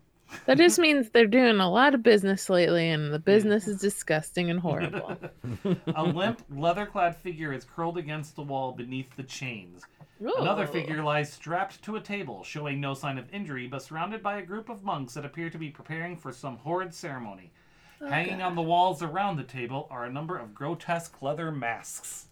That 0.46 0.58
just 0.58 0.78
means 0.78 1.10
they're 1.10 1.26
doing 1.26 1.60
a 1.60 1.70
lot 1.70 1.94
of 1.94 2.02
business 2.02 2.50
lately, 2.50 2.90
and 2.90 3.12
the 3.12 3.18
business 3.18 3.68
is 3.68 3.80
disgusting 3.80 4.50
and 4.50 4.58
horrible. 4.58 5.16
A 5.94 6.02
limp, 6.02 6.42
leather-clad 6.50 7.16
figure 7.16 7.52
is 7.52 7.64
curled 7.64 7.96
against 7.96 8.34
the 8.34 8.42
wall 8.42 8.72
beneath 8.72 9.14
the 9.16 9.22
chains. 9.22 9.82
Another 10.20 10.66
figure 10.66 11.02
lies 11.02 11.32
strapped 11.32 11.82
to 11.82 11.96
a 11.96 12.00
table, 12.00 12.42
showing 12.42 12.80
no 12.80 12.94
sign 12.94 13.18
of 13.18 13.32
injury, 13.32 13.68
but 13.68 13.82
surrounded 13.82 14.22
by 14.22 14.38
a 14.38 14.46
group 14.46 14.68
of 14.68 14.82
monks 14.82 15.14
that 15.14 15.24
appear 15.24 15.50
to 15.50 15.58
be 15.58 15.70
preparing 15.70 16.16
for 16.16 16.32
some 16.32 16.56
horrid 16.56 16.94
ceremony. 16.94 17.52
Hanging 18.00 18.42
on 18.42 18.54
the 18.54 18.62
walls 18.62 19.02
around 19.02 19.36
the 19.36 19.42
table 19.44 19.86
are 19.90 20.04
a 20.04 20.12
number 20.12 20.36
of 20.38 20.54
grotesque 20.54 21.22
leather 21.22 21.50
masks. 21.50 22.26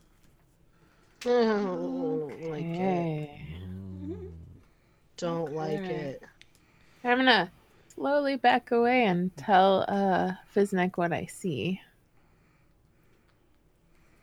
Oh, 1.27 2.31
like 2.43 2.65
it. 2.65 3.31
Don't 5.17 5.53
like 5.55 5.79
it. 5.81 6.23
I'm 7.03 7.19
gonna 7.19 7.51
slowly 7.95 8.37
back 8.37 8.71
away 8.73 9.05
and 9.05 9.35
tell 9.37 9.85
uh 9.89 10.33
Fiznik 10.55 10.97
what 10.99 11.13
I 11.13 11.27
see. 11.27 11.81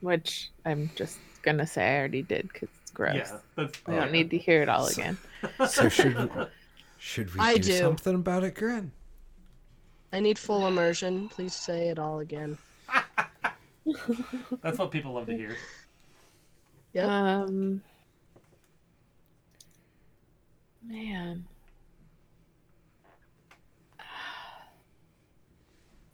Which 0.02 0.50
I'm 0.66 0.92
just 0.96 1.18
gonna 1.42 1.66
say 1.68 1.96
I 1.96 2.00
already 2.00 2.22
did 2.24 2.50
because 2.54 2.70
it's 2.82 2.92
gross. 2.92 3.16
Yeah, 3.16 3.38
that's, 3.56 3.80
I 3.88 3.96
don't 3.96 4.12
need 4.12 4.30
to 4.32 4.38
hear 4.38 4.62
it 4.62 4.70
all 4.70 4.86
So- 4.88 5.02
again. 5.02 5.18
So 5.68 5.90
should 5.90 6.16
we, 6.36 6.44
should 7.00 7.34
we 7.34 7.40
I 7.40 7.56
do, 7.56 7.62
do. 7.64 7.78
something 7.80 8.14
about 8.16 8.44
it, 8.44 8.54
Grin? 8.56 8.92
I 10.14 10.20
need 10.20 10.38
full 10.38 10.68
immersion. 10.68 11.30
Please 11.30 11.54
say 11.56 11.90
it 11.90 11.98
all 12.00 12.20
again. 12.20 12.58
That's 14.62 14.78
what 14.78 14.92
people 14.92 15.14
love 15.14 15.26
to 15.28 15.36
hear. 15.36 15.56
Yep. 16.94 17.08
Um, 17.08 17.82
man, 20.86 21.46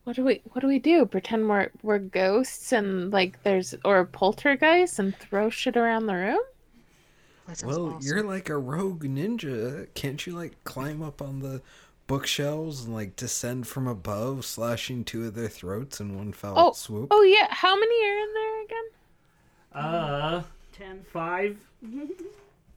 what 0.04 0.16
do 0.16 0.24
we 0.24 0.42
what 0.52 0.62
do 0.62 0.68
we 0.68 0.80
do? 0.80 1.06
Pretend 1.06 1.50
we're 1.50 1.70
we're 1.82 1.98
ghosts 2.00 2.72
and 2.72 3.12
like 3.12 3.42
there's 3.44 3.74
or 3.84 4.06
poltergeists 4.06 5.00
and 5.00 5.16
throw 5.18 5.50
shit 5.50 5.76
around 5.76 6.06
the 6.06 6.14
room? 6.16 6.40
That 7.48 7.64
Well, 7.64 7.96
awesome. 7.96 8.08
you're 8.08 8.24
like 8.24 8.50
a 8.50 8.58
rogue 8.58 9.04
ninja. 9.06 9.88
Can't 9.96 10.26
you 10.28 10.34
like 10.34 10.64
climb 10.64 11.02
up 11.02 11.22
on 11.22 11.40
the 11.40 11.62
bookshelves 12.08 12.86
and 12.86 12.93
like 12.93 13.15
descend 13.15 13.67
from 13.67 13.88
above, 13.88 14.46
slashing 14.46 15.04
two 15.04 15.26
of 15.26 15.36
their 15.36 15.48
throats 15.50 16.00
in 16.00 16.15
one 16.17 16.32
fell 16.34 16.54
Oh, 16.58 16.72
swoop? 16.74 17.10
oh 17.12 17.22
yeah. 17.24 17.48
How 17.50 17.76
many 17.76 18.06
are 18.06 18.17
in 18.20 18.34
there 18.34 18.63
again? 18.63 18.84
Uh, 19.74 20.43
Ten. 20.74 21.04
five. 21.12 21.58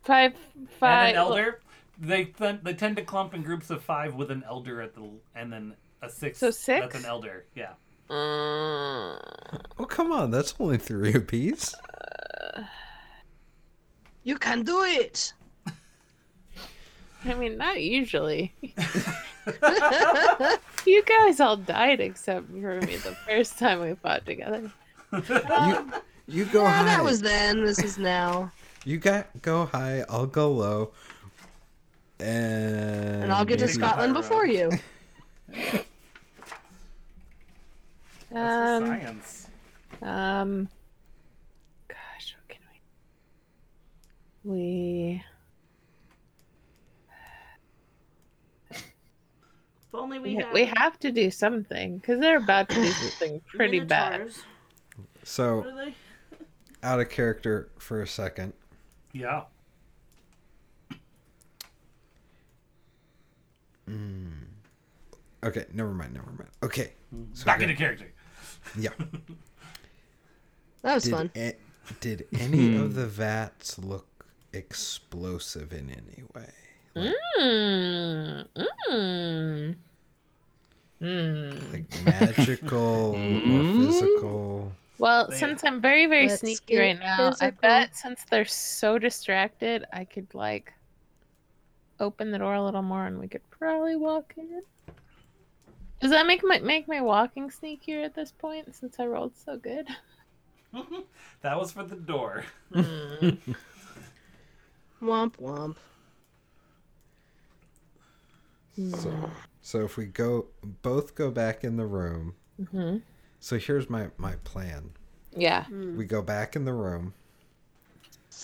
Five, 0.02 0.34
five. 0.78 1.08
and 1.08 1.10
an 1.10 1.16
elder. 1.16 1.60
They 1.98 2.24
th- 2.24 2.60
they 2.62 2.74
tend 2.74 2.96
to 2.96 3.02
clump 3.02 3.34
in 3.34 3.42
groups 3.42 3.70
of 3.70 3.82
five 3.82 4.14
with 4.14 4.30
an 4.30 4.42
elder 4.46 4.80
at 4.82 4.94
the 4.94 5.08
and 5.34 5.52
then 5.52 5.74
a 6.02 6.08
six. 6.10 6.38
So 6.38 6.50
six? 6.50 6.80
That's 6.80 7.04
an 7.04 7.08
elder. 7.08 7.44
Yeah. 7.54 7.72
Uh, 8.08 9.18
Oh, 9.78 9.84
come 9.88 10.10
on, 10.12 10.30
that's 10.30 10.54
only 10.58 10.78
three 10.78 11.14
apiece. 11.14 11.74
You 14.22 14.36
can 14.36 14.62
do 14.62 14.82
it. 14.82 15.32
I 17.24 17.34
mean, 17.34 17.56
not 17.58 17.80
usually. 17.82 18.54
you 20.86 21.02
guys 21.04 21.40
all 21.40 21.56
died 21.56 22.00
except 22.00 22.48
for 22.48 22.80
me 22.80 22.96
the 22.96 23.14
first 23.26 23.58
time 23.58 23.80
we 23.80 23.94
fought 23.94 24.24
together. 24.26 24.70
You 25.12 25.92
you 26.26 26.44
go 26.46 26.62
Yeah, 26.62 26.72
high. 26.72 26.84
that 26.84 27.04
was 27.04 27.20
then. 27.20 27.64
This 27.64 27.78
is 27.82 27.98
now. 27.98 28.50
You 28.84 28.96
got 28.98 29.26
go 29.42 29.66
high. 29.66 30.04
I'll 30.08 30.26
go 30.26 30.50
low. 30.52 30.92
And 32.20 33.24
And 33.24 33.32
I'll 33.32 33.44
get 33.44 33.58
to 33.60 33.68
Scotland 33.68 34.14
before 34.14 34.44
up. 34.46 34.50
you. 34.50 34.70
That's 38.30 38.32
Um, 38.32 38.84
the 38.84 38.86
science. 39.00 39.48
um, 40.02 40.68
gosh, 41.88 42.36
what 42.36 42.48
can 42.48 42.62
we? 44.44 44.50
We 44.52 45.24
If 49.92 49.94
only 49.98 50.18
we 50.20 50.36
we, 50.36 50.42
had. 50.42 50.52
we 50.52 50.64
have 50.76 50.98
to 51.00 51.10
do 51.10 51.30
something 51.30 51.98
because 51.98 52.20
they're 52.20 52.36
about 52.38 52.68
to 52.68 52.74
do 52.76 52.86
something 52.92 53.40
pretty 53.48 53.80
bad. 53.80 54.30
So 55.24 55.58
What 55.58 55.66
are 55.68 55.84
they? 55.86 55.94
out 56.82 57.00
of 57.00 57.10
character 57.10 57.70
for 57.78 58.00
a 58.00 58.06
second. 58.06 58.52
Yeah. 59.12 59.42
Hmm. 63.86 64.28
Okay, 65.42 65.64
never 65.72 65.92
mind, 65.92 66.14
never 66.14 66.30
mind. 66.30 66.50
Okay, 66.62 66.92
so 67.32 67.44
Back 67.46 67.60
into 67.62 67.74
character. 67.74 68.12
yeah. 68.78 68.90
That 70.82 70.94
was 70.94 71.04
Did 71.04 71.10
fun. 71.12 71.30
a- 71.36 71.56
did 72.00 72.26
any 72.38 72.74
of 72.76 72.94
the 72.94 73.06
vats 73.06 73.78
look 73.78 74.24
explosive 74.54 75.74
in 75.74 75.90
any 75.90 76.22
way? 76.34 76.50
Like, 76.94 77.14
Mm, 77.38 78.46
mm, 78.90 79.76
mm. 81.00 81.72
like 81.72 82.04
magical 82.04 83.14
or 83.14 83.14
Mm. 83.18 83.86
physical? 83.86 84.72
Well, 84.98 85.28
They- 85.28 85.36
since 85.36 85.62
I'm 85.64 85.80
very, 85.80 86.06
very 86.06 86.26
Let's 86.28 86.40
sneaky 86.40 86.76
right 86.78 86.98
now, 86.98 87.32
I 87.40 87.50
bet 87.50 87.96
since 87.96 88.24
they're 88.30 88.44
so 88.44 88.98
distracted, 88.98 89.84
I 89.92 90.04
could 90.04 90.32
like 90.34 90.72
open 92.00 92.30
the 92.32 92.38
door 92.38 92.54
a 92.54 92.62
little 92.64 92.82
more 92.82 93.06
and 93.06 93.18
we 93.18 93.28
could 93.28 93.48
probably 93.50 93.96
walk 93.96 94.34
in. 94.36 94.60
Does 96.00 96.10
that 96.10 96.26
make 96.26 96.42
my 96.42 96.58
make 96.58 96.88
my 96.88 97.00
walking 97.02 97.50
sneakier 97.50 98.02
at 98.04 98.14
this 98.14 98.32
point 98.32 98.74
since 98.74 98.98
I 98.98 99.04
rolled 99.06 99.36
so 99.36 99.56
good? 99.58 99.86
that 101.42 101.58
was 101.58 101.72
for 101.72 101.82
the 101.84 101.96
door. 101.96 102.44
Mm. 102.72 103.38
Womp 105.02 105.36
womp. 105.38 105.76
So, 108.88 109.30
so 109.62 109.84
if 109.84 109.96
we 109.96 110.06
go, 110.06 110.46
both 110.82 111.14
go 111.14 111.30
back 111.30 111.64
in 111.64 111.76
the 111.76 111.86
room. 111.86 112.34
hmm 112.70 112.98
So 113.40 113.58
here's 113.58 113.90
my 113.90 114.08
my 114.16 114.36
plan. 114.44 114.90
Yeah. 115.36 115.64
We 115.70 116.04
go 116.04 116.22
back 116.22 116.56
in 116.56 116.64
the 116.64 116.72
room, 116.72 117.14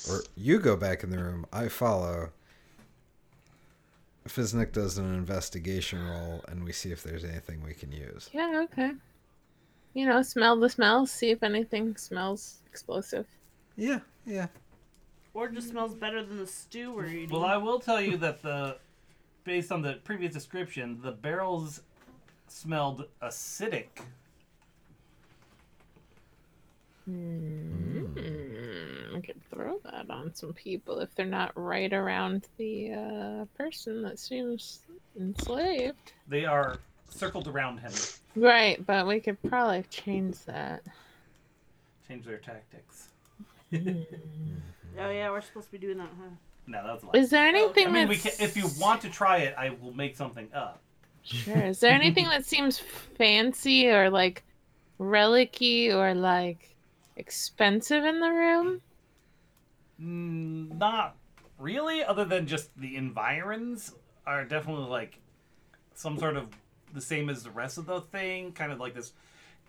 or 0.08 0.22
you 0.36 0.58
go 0.58 0.76
back 0.76 1.02
in 1.02 1.10
the 1.10 1.18
room. 1.18 1.46
I 1.52 1.68
follow. 1.68 2.30
Fiznik 4.28 4.72
does 4.72 4.98
an 4.98 5.14
investigation 5.14 6.04
roll, 6.04 6.44
and 6.48 6.64
we 6.64 6.72
see 6.72 6.90
if 6.90 7.02
there's 7.02 7.24
anything 7.24 7.62
we 7.62 7.74
can 7.74 7.92
use. 7.92 8.28
Yeah, 8.32 8.64
okay. 8.64 8.92
You 9.94 10.06
know, 10.06 10.20
smell 10.22 10.58
the 10.58 10.68
smells, 10.68 11.10
see 11.10 11.30
if 11.30 11.42
anything 11.42 11.96
smells 11.96 12.58
explosive. 12.66 13.26
Yeah, 13.76 14.00
yeah. 14.26 14.48
Or 15.32 15.48
just 15.48 15.68
smells 15.68 15.94
better 15.94 16.22
than 16.24 16.38
the 16.38 16.46
stew 16.46 16.92
we're 16.92 17.06
eating. 17.06 17.30
Well, 17.30 17.44
I 17.44 17.56
will 17.56 17.78
tell 17.78 18.00
you 18.00 18.16
that 18.18 18.42
the, 18.42 18.78
based 19.46 19.72
on 19.72 19.80
the 19.80 19.94
previous 20.04 20.34
description, 20.34 20.98
the 21.00 21.12
barrels 21.12 21.80
smelled 22.48 23.06
acidic. 23.22 23.86
Mm, 27.08 28.08
I 29.16 29.20
could 29.20 29.40
throw 29.48 29.78
that 29.84 30.10
on 30.10 30.34
some 30.34 30.52
people 30.52 30.98
if 30.98 31.14
they're 31.14 31.24
not 31.24 31.52
right 31.54 31.92
around 31.92 32.48
the 32.58 32.92
uh, 32.92 33.44
person 33.56 34.02
that 34.02 34.18
seems 34.18 34.80
enslaved. 35.18 36.12
They 36.26 36.44
are 36.44 36.80
circled 37.08 37.46
around 37.46 37.78
him. 37.78 37.92
Right, 38.34 38.84
but 38.84 39.06
we 39.06 39.20
could 39.20 39.40
probably 39.48 39.84
change 39.88 40.44
that. 40.46 40.82
Change 42.08 42.26
their 42.26 42.38
tactics. 42.38 43.08
Oh 44.98 45.10
yeah, 45.10 45.30
we're 45.30 45.42
supposed 45.42 45.66
to 45.66 45.72
be 45.72 45.78
doing 45.78 45.98
that, 45.98 46.08
huh? 46.18 46.30
No, 46.66 46.82
that's 46.84 47.02
a 47.02 47.06
lie. 47.06 47.12
Is 47.14 47.30
there 47.30 47.46
anything 47.46 47.88
I 47.88 47.90
mean, 47.90 48.08
we 48.08 48.16
that's 48.16 48.36
can, 48.36 48.46
if 48.46 48.56
you 48.56 48.68
want 48.80 49.00
to 49.02 49.10
try 49.10 49.38
it, 49.38 49.54
I 49.56 49.70
will 49.80 49.92
make 49.92 50.16
something 50.16 50.48
up. 50.54 50.80
Sure. 51.22 51.56
Is 51.56 51.80
there 51.80 51.92
anything 51.92 52.26
that 52.26 52.46
seems 52.46 52.78
fancy 52.78 53.88
or 53.88 54.10
like 54.10 54.44
relicy 55.00 55.92
or 55.92 56.14
like 56.14 56.74
expensive 57.16 58.04
in 58.04 58.20
the 58.20 58.30
room? 58.30 58.80
Mm, 60.00 60.78
not 60.78 61.16
really, 61.58 62.04
other 62.04 62.24
than 62.24 62.46
just 62.46 62.70
the 62.78 62.96
environs 62.96 63.94
are 64.26 64.44
definitely 64.44 64.88
like 64.88 65.18
some 65.94 66.18
sort 66.18 66.36
of 66.36 66.48
the 66.94 67.00
same 67.00 67.28
as 67.30 67.42
the 67.42 67.50
rest 67.50 67.78
of 67.78 67.86
the 67.86 68.00
thing, 68.00 68.52
kind 68.52 68.72
of 68.72 68.78
like 68.78 68.94
this 68.94 69.12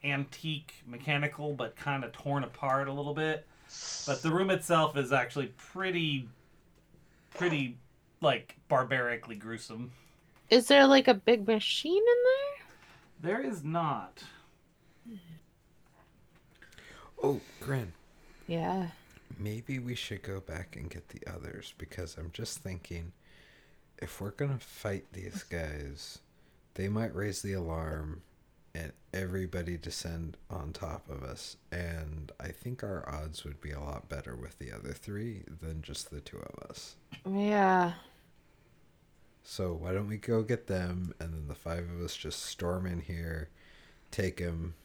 antique 0.04 0.74
mechanical, 0.86 1.54
but 1.54 1.76
kind 1.76 2.04
of 2.04 2.12
torn 2.12 2.44
apart 2.44 2.88
a 2.88 2.94
little 2.94 3.14
bit. 3.14 3.46
But 4.06 4.22
the 4.22 4.32
room 4.32 4.50
itself 4.50 4.96
is 4.98 5.12
actually 5.12 5.48
pretty, 5.58 6.28
pretty 7.34 7.78
like 8.22 8.56
barbarically 8.68 9.36
gruesome. 9.36 9.92
Is 10.50 10.68
there 10.68 10.88
like 10.88 11.08
a 11.08 11.14
big 11.14 11.48
machine 11.48 11.98
in 11.98 12.04
there? 12.04 13.32
There 13.32 13.42
is 13.42 13.64
not. 13.64 14.24
Oh, 17.22 17.42
Grin. 17.60 17.94
Yeah. 18.48 18.88
Maybe 19.40 19.80
we 19.80 19.96
should 19.96 20.22
go 20.22 20.40
back 20.40 20.76
and 20.76 20.90
get 20.90 21.10
the 21.10 21.22
others 21.32 21.74
because 21.78 22.16
I'm 22.18 22.32
just 22.32 22.60
thinking 22.60 23.12
if 23.98 24.22
we're 24.22 24.32
going 24.32 24.58
to 24.58 24.64
fight 24.64 25.06
these 25.12 25.44
guys, 25.44 26.20
they 26.76 26.88
might 26.88 27.16
raise 27.16 27.42
the 27.42 27.54
alarm 27.54 28.22
and 28.76 28.92
everybody 29.14 29.78
descend 29.78 30.38
on 30.50 30.74
top 30.74 31.10
of 31.10 31.24
us. 31.24 31.58
And 31.72 32.32
I 32.40 32.50
think 32.50 32.84
our 32.84 33.08
odds 33.10 33.44
would 33.44 33.60
be 33.62 33.72
a 33.72 33.80
lot 33.80 34.10
better 34.10 34.36
with 34.36 34.60
the 34.60 34.72
other 34.72 34.94
three 34.94 35.44
than 35.62 35.82
just 35.82 36.12
the 36.12 36.22
two 36.22 36.38
of 36.38 36.70
us. 36.70 36.96
Yeah. 37.28 37.94
So 39.44 39.74
why 39.74 39.94
don't 39.94 40.08
we 40.10 40.18
go 40.18 40.44
get 40.44 40.68
them 40.68 41.14
and 41.20 41.34
then 41.34 41.48
the 41.48 41.56
five 41.56 41.90
of 41.90 42.04
us 42.04 42.16
just 42.16 42.44
storm 42.44 42.86
in 42.86 43.00
here, 43.00 43.50
take 44.12 44.38
them, 44.38 44.76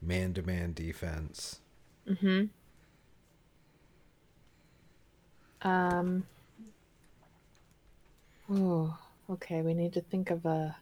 man 0.00 0.32
to 0.34 0.42
man 0.42 0.72
defense. 0.72 1.60
Mm-hmm. 2.08 2.46
Um. 5.68 6.24
Oh, 8.50 8.96
okay. 9.28 9.60
We 9.60 9.74
need 9.74 9.92
to 9.94 10.00
think 10.00 10.30
of 10.30 10.46
a 10.46 10.76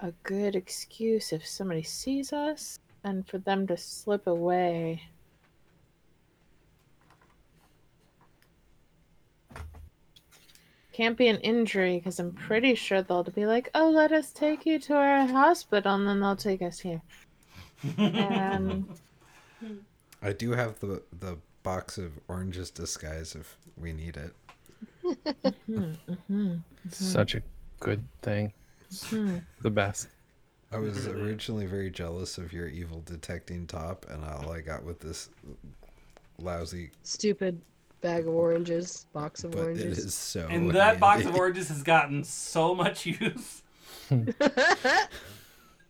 a 0.00 0.12
good 0.22 0.54
excuse 0.54 1.32
if 1.32 1.46
somebody 1.46 1.82
sees 1.82 2.32
us 2.32 2.78
and 3.04 3.26
for 3.26 3.38
them 3.38 3.66
to 3.66 3.76
slip 3.76 4.26
away. 4.26 5.02
Can't 10.92 11.16
be 11.16 11.28
an 11.28 11.38
injury 11.38 11.98
because 11.98 12.18
I'm 12.18 12.32
pretty 12.32 12.74
sure 12.74 13.02
they'll 13.02 13.22
be 13.22 13.46
like, 13.46 13.70
"Oh, 13.72 13.88
let 13.88 14.10
us 14.10 14.32
take 14.32 14.66
you 14.66 14.80
to 14.80 14.94
our 14.94 15.26
hospital," 15.26 15.94
and 15.94 16.08
then 16.08 16.18
they'll 16.18 16.34
take 16.34 16.60
us 16.60 16.80
here. 16.80 17.00
And 17.96 18.88
um, 19.62 19.80
I 20.20 20.32
do 20.32 20.50
have 20.52 20.80
the 20.80 21.02
the 21.20 21.38
box 21.62 21.98
of 21.98 22.18
oranges 22.26 22.72
disguise 22.72 23.36
if 23.36 23.56
we 23.76 23.92
need 23.92 24.16
it. 24.16 24.34
Mm-hmm, 25.04 25.78
mm-hmm, 25.78 26.12
mm-hmm. 26.32 26.56
Such 26.90 27.36
a 27.36 27.42
good 27.78 28.04
thing. 28.22 28.52
Hmm. 29.06 29.38
The 29.62 29.70
best. 29.70 30.08
I 30.70 30.78
was 30.78 31.06
originally 31.06 31.66
very 31.66 31.90
jealous 31.90 32.36
of 32.36 32.52
your 32.52 32.68
evil 32.68 33.02
detecting 33.06 33.66
top, 33.66 34.06
and 34.10 34.22
all 34.24 34.52
I 34.52 34.60
got 34.60 34.84
with 34.84 35.00
this 35.00 35.30
lousy, 36.38 36.90
Stupid 37.02 37.60
bag 38.00 38.26
of 38.26 38.34
oranges, 38.34 39.06
box 39.12 39.44
of 39.44 39.52
but 39.52 39.60
it 39.60 39.62
oranges. 39.62 39.98
is 39.98 40.14
so. 40.14 40.46
And 40.50 40.70
that 40.72 41.00
box 41.00 41.24
of 41.24 41.34
oranges 41.34 41.68
has 41.68 41.82
gotten 41.82 42.22
so 42.22 42.74
much 42.74 43.06
use. 43.06 43.62
it 44.10 44.38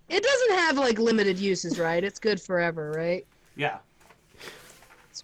doesn't 0.09 0.53
have 0.53 0.79
like 0.79 0.99
limited 0.99 1.39
uses, 1.39 1.79
right? 1.79 2.03
It's 2.03 2.19
good 2.19 2.41
forever, 2.41 2.93
right? 2.93 3.27
Yeah. 3.57 3.79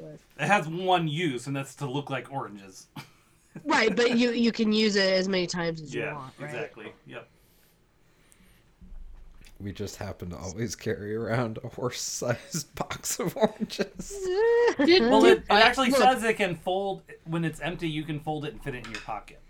It 0.00 0.20
has 0.38 0.66
one 0.66 1.06
use, 1.06 1.46
and 1.46 1.54
that's 1.54 1.76
to 1.76 1.86
look 1.86 2.10
like 2.10 2.32
oranges. 2.32 2.88
Right, 3.64 3.94
but 3.94 4.10
you 4.18 4.32
you 4.32 4.50
can 4.50 4.72
use 4.72 4.96
it 4.96 5.12
as 5.12 5.28
many 5.28 5.46
times 5.46 5.80
as 5.80 5.94
you 5.94 6.02
yeah, 6.02 6.14
want, 6.14 6.32
right? 6.38 6.46
exactly. 6.46 6.92
Yep. 7.06 7.28
We 9.64 9.72
just 9.72 9.96
happen 9.96 10.28
to 10.28 10.36
always 10.36 10.76
carry 10.76 11.16
around 11.16 11.58
a 11.64 11.68
horse-sized 11.68 12.74
box 12.76 13.18
of 13.18 13.34
oranges. 13.34 14.14
did, 14.84 15.10
Well, 15.10 15.22
did, 15.22 15.38
it, 15.38 15.44
it 15.44 15.44
actually 15.50 15.88
look. 15.88 16.00
says 16.02 16.22
it 16.22 16.34
can 16.36 16.54
fold 16.54 17.00
when 17.24 17.46
it's 17.46 17.60
empty. 17.60 17.88
You 17.88 18.02
can 18.02 18.20
fold 18.20 18.44
it 18.44 18.52
and 18.52 18.62
fit 18.62 18.74
it 18.74 18.84
in 18.86 18.92
your 18.92 19.00
pocket. 19.00 19.40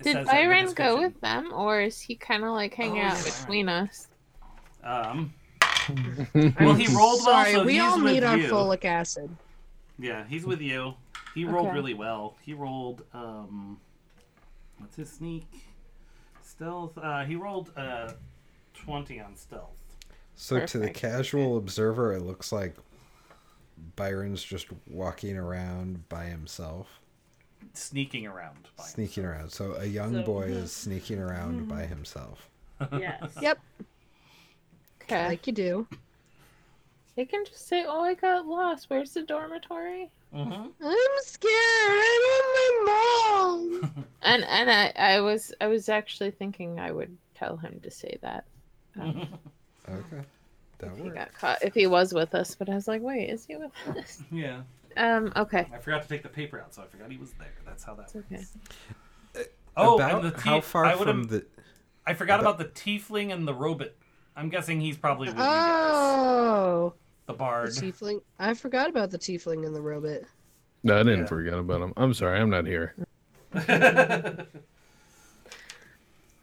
It 0.00 0.04
did 0.04 0.12
says 0.14 0.26
that 0.26 0.32
Byron 0.32 0.72
go 0.72 0.98
with 0.98 1.20
them, 1.20 1.52
or 1.52 1.82
is 1.82 2.00
he 2.00 2.14
kind 2.14 2.44
of 2.44 2.52
like 2.52 2.72
hanging 2.72 3.02
Oh, 3.02 3.08
out 3.08 3.18
yeah. 3.26 3.30
between 3.40 3.68
us? 3.68 4.06
Um. 4.82 5.34
well, 6.60 6.74
he 6.74 6.86
rolled 6.96 7.20
Sorry, 7.20 7.52
so 7.52 7.64
we 7.64 7.74
he's 7.74 7.82
all 7.82 7.98
need 7.98 8.24
our 8.24 8.38
you. 8.38 8.50
folic 8.50 8.86
acid. 8.86 9.28
Yeah, 9.98 10.24
he's 10.28 10.46
with 10.46 10.62
you. 10.62 10.94
He 11.34 11.44
rolled 11.44 11.66
Okay. 11.66 11.74
really 11.76 11.94
well. 11.94 12.36
He 12.40 12.54
rolled 12.54 13.02
um, 13.12 13.78
what's 14.78 14.96
his 14.96 15.10
sneak? 15.10 15.46
Stealth. 16.42 16.96
Uh, 16.96 17.24
he 17.24 17.36
rolled 17.36 17.70
uh, 17.76 18.12
twenty 18.84 19.20
on 19.20 19.36
stealth. 19.36 19.76
So 20.36 20.64
to 20.64 20.78
the 20.78 20.90
casual 20.90 21.56
observer, 21.56 22.12
it 22.12 22.20
looks 22.22 22.52
like 22.52 22.74
Byron's 23.96 24.42
just 24.42 24.66
walking 24.88 25.36
around 25.36 26.08
by 26.08 26.24
himself, 26.26 27.00
Sneaking 27.74 28.26
around. 28.26 28.68
By 28.76 28.84
sneaking 28.84 29.24
around. 29.24 29.50
So 29.50 29.72
a 29.74 29.84
young 29.84 30.14
So- 30.14 30.22
boy 30.22 30.42
is 30.44 30.72
sneaking 30.72 31.18
around 31.18 31.68
by 31.68 31.86
himself. 31.86 32.48
Yes. 32.92 33.36
Yep, 33.40 33.58
Okay. 35.02 35.26
like 35.26 35.46
you 35.48 35.52
do. 35.52 35.86
they 37.16 37.24
can 37.24 37.44
just 37.44 37.66
say, 37.66 37.84
"Oh, 37.88 38.02
I 38.02 38.14
got 38.14 38.46
lost. 38.46 38.88
Where's 38.90 39.12
the 39.14 39.22
dormitory?" 39.22 40.10
Mm-hmm. 40.32 40.84
I'm 40.84 41.22
scared. 41.22 41.52
I'm 41.90 42.22
on 42.36 42.54
my 42.54 43.80
mom. 43.82 44.04
And 44.22 44.44
and 44.44 44.70
I 44.70 44.92
I 44.96 45.20
was 45.20 45.52
I 45.60 45.66
was 45.68 45.88
actually 45.88 46.30
thinking 46.32 46.78
I 46.78 46.90
would 46.92 47.16
tell 47.34 47.56
him 47.56 47.80
to 47.82 47.90
say 47.90 48.18
that. 48.22 48.44
Okay, 48.98 50.22
that 50.78 50.90
if 50.92 50.98
he 51.02 51.08
got 51.10 51.32
caught 51.34 51.62
if 51.62 51.74
he 51.74 51.86
was 51.86 52.12
with 52.12 52.34
us, 52.34 52.54
but 52.54 52.68
I 52.68 52.74
was 52.74 52.86
like, 52.88 53.00
wait, 53.02 53.30
is 53.30 53.46
he 53.46 53.56
with 53.56 53.72
us? 53.96 54.22
Yeah. 54.30 54.60
Um. 54.96 55.32
Okay. 55.36 55.66
I 55.72 55.78
forgot 55.78 56.02
to 56.02 56.08
take 56.08 56.22
the 56.22 56.28
paper 56.28 56.60
out, 56.60 56.74
so 56.74 56.82
I 56.82 56.86
forgot 56.86 57.10
he 57.10 57.16
was 57.18 57.32
there. 57.38 57.52
That's 57.64 57.84
how 57.84 57.94
that. 57.94 58.10
It's 58.14 58.16
okay. 59.36 59.44
Oh, 59.76 59.94
about 59.96 60.24
and 60.24 60.32
the 60.34 60.40
how 60.40 60.60
far 60.60 60.84
I 60.84 60.96
from 60.96 61.24
the 61.24 61.46
I 62.06 62.14
forgot 62.14 62.40
about- 62.40 62.56
about 62.60 62.74
the 62.74 62.80
tiefling 62.80 63.32
and 63.32 63.46
the 63.46 63.54
robot. 63.54 63.92
I'm 64.36 64.48
guessing 64.48 64.80
he's 64.80 64.96
probably 64.96 65.28
with 65.28 65.36
you 65.36 65.42
guys. 65.42 65.90
Oh, 65.92 66.94
The 67.26 67.32
the 67.32 67.38
bard. 67.38 67.70
tiefling. 67.70 68.20
I 68.38 68.54
forgot 68.54 68.88
about 68.88 69.10
the 69.10 69.18
tiefling 69.18 69.66
and 69.66 69.74
the 69.74 69.80
robot. 69.80 70.20
No, 70.84 70.94
I 70.98 71.02
didn't 71.02 71.20
Yeah. 71.20 71.26
forget 71.26 71.54
about 71.54 71.80
him. 71.82 71.92
I'm 71.96 72.14
sorry, 72.14 72.38
I'm 72.40 72.50
not 72.50 72.66
here. 72.66 72.94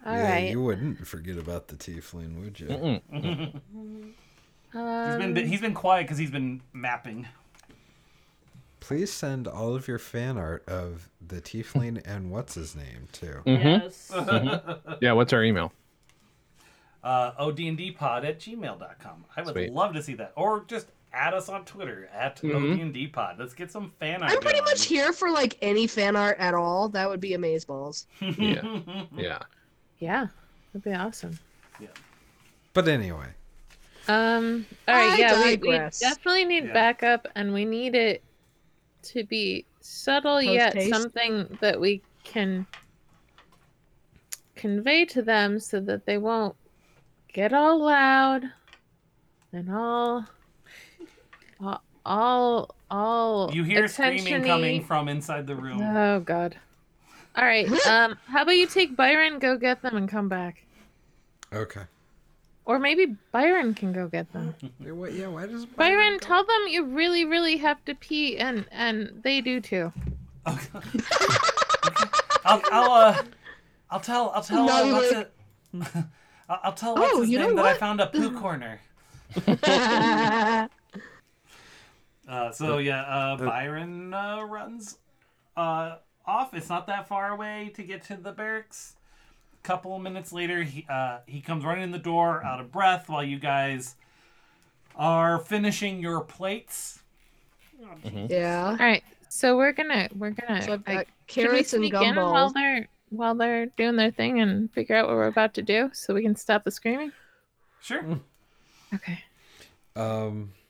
All 0.05 0.15
yeah, 0.15 0.31
right. 0.31 0.51
you 0.51 0.61
wouldn't 0.61 1.07
forget 1.07 1.37
about 1.37 1.67
the 1.69 1.75
tiefling, 1.75 2.39
would 2.43 2.59
you? 2.59 2.67
Mm-mm. 2.67 4.11
He's 4.71 4.81
Um, 5.23 5.33
been 5.33 5.47
he's 5.47 5.61
been 5.61 5.73
quiet 5.73 6.03
because 6.03 6.17
he's 6.17 6.31
been 6.31 6.61
mapping. 6.73 7.27
Please 8.81 9.11
send 9.11 9.47
all 9.47 9.73
of 9.73 9.87
your 9.87 9.97
fan 9.97 10.37
art 10.37 10.63
of 10.67 11.09
the 11.25 11.41
tiefling 11.41 12.01
and 12.05 12.29
what's 12.29 12.53
his 12.53 12.75
name 12.75 13.07
too. 13.11 13.41
Mhm. 13.45 13.81
Yes. 13.81 14.11
Yeah, 15.01 15.13
what's 15.13 15.33
our 15.33 15.43
email? 15.43 15.71
uh, 17.03 17.31
odndpod 17.33 18.25
at 18.25 18.39
gmail.com. 18.39 19.25
I 19.37 19.41
would 19.43 19.53
Sweet. 19.53 19.71
love 19.71 19.93
to 19.93 20.01
see 20.03 20.15
that. 20.15 20.33
Or 20.35 20.65
just 20.67 20.87
add 21.13 21.33
us 21.35 21.49
on 21.49 21.63
Twitter 21.65 22.09
at 22.13 22.41
Mhm. 22.41 22.91
odndpod. 22.93 23.37
Let's 23.39 23.53
get 23.53 23.71
some 23.71 23.91
fan 23.99 24.21
art. 24.23 24.31
I'm 24.31 24.39
pretty 24.39 24.59
going. 24.59 24.71
much 24.71 24.85
here 24.85 25.13
for 25.13 25.29
like 25.31 25.57
any 25.61 25.87
fan 25.87 26.15
art 26.15 26.37
at 26.39 26.53
all. 26.53 26.89
That 26.89 27.07
would 27.09 27.19
be 27.21 27.31
amazeballs. 27.31 28.05
Yeah. 28.37 28.81
Yeah. 29.15 29.39
Yeah, 29.99 30.27
that'd 30.73 30.83
be 30.83 30.93
awesome. 30.93 31.37
Yeah. 31.79 31.87
But 32.73 32.87
anyway, 32.87 33.27
Um. 34.07 34.65
All 34.87 34.95
right. 34.95 35.11
I 35.11 35.17
yeah, 35.17 35.43
we, 35.43 35.55
we 35.57 35.77
definitely 35.99 36.45
need 36.45 36.65
Yeah. 36.65 36.73
backup, 36.73 37.27
and 37.35 37.53
we 37.53 37.65
need 37.65 37.95
it 37.95 38.23
to 39.03 39.23
be 39.23 39.65
subtle 39.81 40.41
yet 40.41 40.73
Post-haste? 40.73 40.95
something 40.95 41.57
that 41.61 41.79
we 41.79 42.01
can 42.23 42.65
convey 44.55 45.05
to 45.05 45.21
them 45.21 45.59
so 45.59 45.79
that 45.81 46.05
they 46.05 46.17
won't 46.17 46.55
get 47.33 47.53
all 47.53 47.83
loud 47.83 48.43
and 49.53 49.71
all 49.71 50.25
all, 51.59 51.81
all 52.05 52.75
all 52.89 53.51
You 53.53 53.63
hear 53.63 53.87
screaming 53.87 54.19
attention-y- 54.21 54.47
coming 54.47 54.83
from 54.83 55.07
inside 55.07 55.45
the 55.47 55.55
room. 55.55 55.81
Oh 55.81 56.19
god. 56.19 56.57
All 57.37 57.43
right. 57.43 57.69
Um, 57.87 58.17
how 58.27 58.43
about 58.43 58.55
you 58.55 58.67
take 58.67 58.95
Byron, 58.95 59.39
go 59.39 59.57
get 59.57 59.81
them, 59.81 59.97
and 59.97 60.07
come 60.09 60.29
back, 60.29 60.63
Okay. 61.53 61.81
or 62.65 62.79
maybe 62.79 63.15
Byron 63.31 63.73
can 63.73 63.91
go 63.91 64.07
get 64.07 64.31
them. 64.31 64.55
Yeah, 64.79 64.91
what, 64.91 65.13
yeah, 65.13 65.27
why 65.27 65.45
does 65.45 65.65
Byron, 65.65 66.13
go- 66.13 66.19
tell 66.27 66.43
them 66.45 66.61
you 66.69 66.85
really, 66.85 67.25
really 67.25 67.57
have 67.57 67.83
to 67.85 67.95
pee, 67.95 68.37
and 68.37 68.65
and 68.71 69.21
they 69.23 69.41
do 69.41 69.59
too. 69.59 69.91
Okay. 70.47 70.79
I'll, 72.45 72.61
I'll, 72.71 72.91
uh, 72.91 73.23
I'll 73.89 73.99
tell, 73.99 74.29
I'll 74.29 74.41
tell, 74.43 74.69
uh, 74.69 74.83
No, 74.85 74.93
what's 74.93 75.11
like- 75.13 75.31
it? 75.73 75.87
I'll, 76.49 76.59
I'll 76.63 76.73
tell 76.73 76.95
what's 76.95 77.11
Oh, 77.13 77.21
his 77.21 77.29
you 77.31 77.39
know 77.39 77.47
name 77.47 77.55
that 77.57 77.65
I 77.65 77.71
what? 77.71 77.79
found 77.79 77.99
a 78.01 78.07
poo 78.07 78.31
corner. 78.39 78.79
Uh, 82.27 82.51
so 82.51 82.77
yeah, 82.79 83.01
uh, 83.03 83.37
Byron 83.37 84.13
uh, 84.13 84.41
runs 84.43 84.97
uh, 85.57 85.97
off. 86.27 86.53
It's 86.53 86.69
not 86.69 86.87
that 86.87 87.07
far 87.07 87.31
away 87.31 87.71
to 87.75 87.83
get 87.83 88.03
to 88.05 88.17
the 88.17 88.31
barracks. 88.31 88.93
A 89.63 89.67
Couple 89.67 89.97
minutes 89.99 90.31
later, 90.31 90.63
he 90.63 90.85
uh, 90.89 91.19
he 91.25 91.41
comes 91.41 91.63
running 91.65 91.83
in 91.83 91.91
the 91.91 91.97
door, 91.97 92.43
out 92.43 92.59
of 92.59 92.71
breath, 92.71 93.09
while 93.09 93.23
you 93.23 93.39
guys 93.39 93.95
are 94.95 95.39
finishing 95.39 95.99
your 95.99 96.21
plates. 96.21 96.99
yeah. 98.29 98.67
All 98.69 98.75
right. 98.77 99.03
So 99.29 99.57
we're 99.57 99.73
gonna 99.73 100.07
we're 100.15 100.31
gonna 100.31 100.61
So 100.61 100.71
like, 100.71 100.85
got 100.85 101.07
should 101.27 101.41
we 101.43 101.43
carrots 101.49 101.73
and 101.73 101.81
sneak 101.81 101.93
in 101.93 102.15
while 102.15 102.49
they're 102.51 102.87
while 103.09 103.35
they're 103.35 103.65
doing 103.65 103.95
their 103.95 104.11
thing 104.11 104.39
and 104.39 104.71
figure 104.71 104.95
out 104.95 105.07
what 105.07 105.15
we're 105.15 105.27
about 105.27 105.53
to 105.55 105.61
do, 105.61 105.89
so 105.93 106.13
we 106.13 106.21
can 106.21 106.35
stop 106.35 106.63
the 106.63 106.71
screaming. 106.71 107.11
Sure. 107.81 108.03
Okay. 108.93 109.19
Um, 109.95 110.51
sh- 110.53 110.64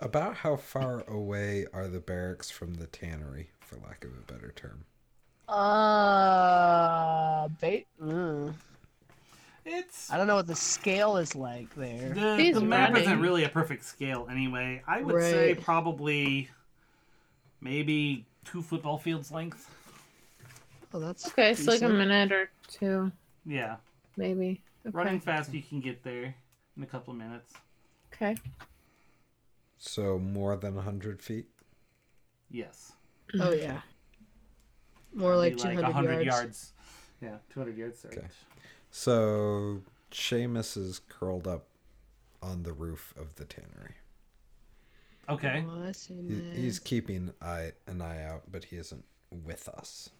about 0.00 0.36
how 0.36 0.56
far 0.56 1.02
away 1.08 1.66
are 1.72 1.88
the 1.88 2.00
barracks 2.00 2.50
from 2.50 2.74
the 2.74 2.86
tannery, 2.86 3.50
for 3.60 3.76
lack 3.76 4.04
of 4.04 4.10
a 4.12 4.32
better 4.32 4.52
term? 4.54 4.84
Uh, 5.48 7.48
bait. 7.60 7.86
Mm. 8.02 8.54
It's 9.64 10.12
I 10.12 10.16
don't 10.16 10.28
know 10.28 10.36
what 10.36 10.46
the 10.46 10.54
scale 10.54 11.16
is 11.16 11.34
like 11.34 11.74
there. 11.74 12.10
the, 12.10 12.52
the 12.52 12.60
map 12.60 12.96
isn't 12.96 13.20
really 13.20 13.44
a 13.44 13.48
perfect 13.48 13.84
scale 13.84 14.28
anyway. 14.30 14.82
I 14.86 15.02
would 15.02 15.20
say 15.20 15.54
probably 15.54 16.48
maybe 17.60 18.24
two 18.44 18.62
football 18.62 18.96
fields 18.96 19.32
length. 19.32 19.68
Oh, 20.94 21.00
that's 21.00 21.26
Okay. 21.28 21.54
So 21.54 21.72
like 21.72 21.82
a 21.82 21.88
minute 21.88 22.30
or 22.30 22.48
two, 22.68 23.10
Yeah, 23.44 23.76
maybe. 24.16 24.60
Okay. 24.86 24.96
running 24.96 25.18
fast, 25.20 25.52
you 25.52 25.62
can 25.62 25.80
get 25.80 26.04
there 26.04 26.32
in 26.76 26.82
a 26.84 26.86
couple 26.86 27.12
of 27.12 27.18
minutes. 27.18 27.52
Okay. 28.14 28.36
So 29.86 30.18
more 30.18 30.56
than 30.56 30.74
100 30.74 31.22
feet? 31.22 31.46
Yes. 32.50 32.92
Oh 33.40 33.52
yeah. 33.52 33.80
More 35.14 35.32
Be 35.32 35.36
like 35.38 35.56
200 35.56 35.82
100 35.82 36.26
yards. 36.26 36.72
Yeah, 37.22 37.36
200 37.52 37.78
yards. 37.78 38.00
Sorry. 38.00 38.18
Okay. 38.18 38.26
So 38.90 39.82
Seamus 40.10 40.76
is 40.76 41.00
curled 41.08 41.46
up 41.46 41.66
on 42.42 42.64
the 42.64 42.72
roof 42.72 43.14
of 43.16 43.34
the 43.36 43.44
tannery. 43.44 43.94
Okay. 45.28 45.64
Oh, 45.68 45.92
He, 46.28 46.60
he's 46.60 46.78
keeping 46.78 47.32
eye, 47.40 47.72
an 47.86 48.02
eye 48.02 48.24
out, 48.24 48.42
but 48.50 48.64
he 48.64 48.76
isn't 48.76 49.04
with 49.44 49.68
us. 49.68 50.10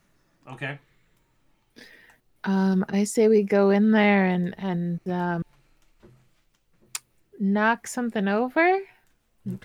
Okay. 0.50 0.78
Um, 2.44 2.84
I 2.88 3.04
say 3.04 3.28
we 3.28 3.42
go 3.42 3.70
in 3.70 3.90
there 3.90 4.26
and 4.26 4.54
and 4.58 5.00
um, 5.08 5.42
knock 7.38 7.86
something 7.86 8.28
over 8.28 8.80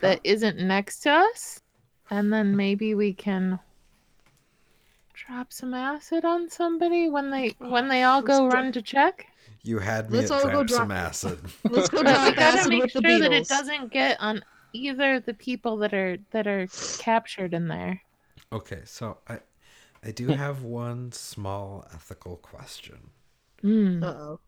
that 0.02 0.20
isn't 0.24 0.60
next 0.60 1.00
to 1.00 1.12
us, 1.12 1.62
and 2.10 2.32
then 2.32 2.56
maybe 2.56 2.94
we 2.96 3.14
can 3.14 3.60
drop 5.14 5.52
some 5.52 5.74
acid 5.74 6.26
on 6.26 6.50
somebody 6.50 7.10
when 7.10 7.32
they 7.32 7.56
when 7.60 7.88
they 7.88 8.04
all 8.04 8.22
go 8.22 8.44
Let's 8.44 8.54
go- 8.54 8.60
run 8.60 8.72
to 8.74 8.82
check. 8.82 9.28
You 9.64 9.80
had 9.80 10.10
me 10.10 10.20
Let's 10.20 10.32
at 10.32 10.46
all 10.46 10.52
go 10.52 10.64
drop 10.64 10.82
some 10.82 10.92
acid. 10.92 11.40
Let's 11.70 11.90
go 11.90 11.98
But 12.04 12.08
we 12.08 12.32
drop 12.32 12.36
gotta 12.36 12.58
acid 12.60 12.70
make 12.70 12.84
with 12.84 12.92
sure 12.92 13.02
the 13.02 13.20
that 13.20 13.32
it 13.32 13.48
doesn't 13.48 13.92
get 13.92 14.18
on 14.20 14.44
either 14.74 15.20
the 15.20 15.34
people 15.34 15.78
that 15.78 15.94
are 15.94 16.18
that 16.32 16.48
are 16.48 16.68
captured 16.98 17.54
in 17.54 17.68
there. 17.68 18.02
Okay, 18.52 18.82
so 18.86 19.18
I 19.28 19.40
I 20.04 20.12
do 20.12 20.28
have 20.30 20.64
one 20.64 21.12
small 21.12 21.88
ethical 21.94 22.38
question. 22.38 23.12
Mm. 23.64 24.04
Uh-oh. 24.04 24.40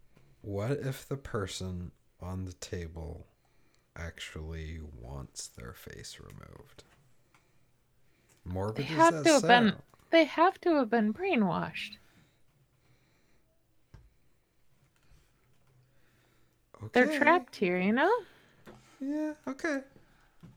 What 0.42 0.72
if 0.72 1.08
the 1.08 1.18
person 1.18 1.92
on 2.20 2.46
the 2.46 2.54
table 2.54 3.28
actually 3.96 4.80
wants 5.02 5.48
their 5.48 5.74
face 5.74 6.20
removed? 6.20 6.84
Morbid 8.46 8.76
They 8.78 8.84
have 8.84 9.24
to 9.24 9.34
have 9.34 9.48
been 9.48 9.74
they 10.12 10.26
have 10.26 10.60
to 10.62 10.76
have 10.76 10.90
been 10.90 11.14
brainwashed. 11.14 11.98
They're 16.92 17.18
trapped 17.18 17.56
here, 17.56 17.80
you 17.80 17.94
know? 17.94 18.12
Yeah, 19.00 19.34
okay. 19.48 19.80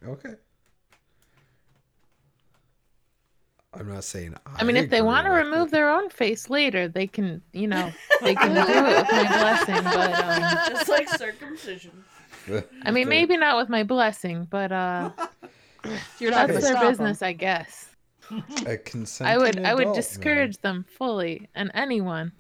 Okay. 0.07 0.35
I'm 3.73 3.89
not 3.89 4.05
saying 4.05 4.35
I 4.47 4.63
I 4.63 4.65
mean, 4.65 4.77
if 4.77 4.91
they 4.91 5.03
want 5.03 5.27
to 5.27 5.31
remove 5.31 5.69
it. 5.69 5.71
their 5.73 5.91
own 5.91 6.09
face 6.09 6.49
later, 6.49 6.89
they 6.89 7.07
can, 7.07 7.43
you 7.53 7.67
know, 7.67 7.93
they 8.23 8.35
can 8.35 8.55
do 8.55 8.61
it 8.61 8.67
with 8.97 9.13
my 9.13 9.29
blessing. 9.29 9.85
But 9.85 10.13
um, 10.23 10.59
Just 10.69 10.89
like 10.89 11.09
circumcision. 11.11 12.05
I 12.85 12.91
mean, 12.91 13.09
maybe 13.09 13.37
not 13.37 13.57
with 13.57 13.69
my 13.69 13.83
blessing, 13.83 14.47
but 14.51 14.73
uh, 14.73 15.11
You're 16.19 16.31
not 16.33 16.49
that's 16.49 16.53
gonna 16.53 16.61
their 16.61 16.61
stop 16.73 16.83
'em. 16.85 16.89
business, 16.91 17.23
I 17.23 17.33
guess. 17.33 17.89
a 18.67 18.77
consenting 18.85 19.35
I 19.35 19.39
would, 19.39 19.59
I 19.61 19.75
would 19.75 19.83
adult, 19.83 19.97
man. 19.97 20.03
discourage 20.03 20.59
them 20.59 20.85
fully, 20.89 21.49
and 21.55 21.71
anyone. 21.75 22.33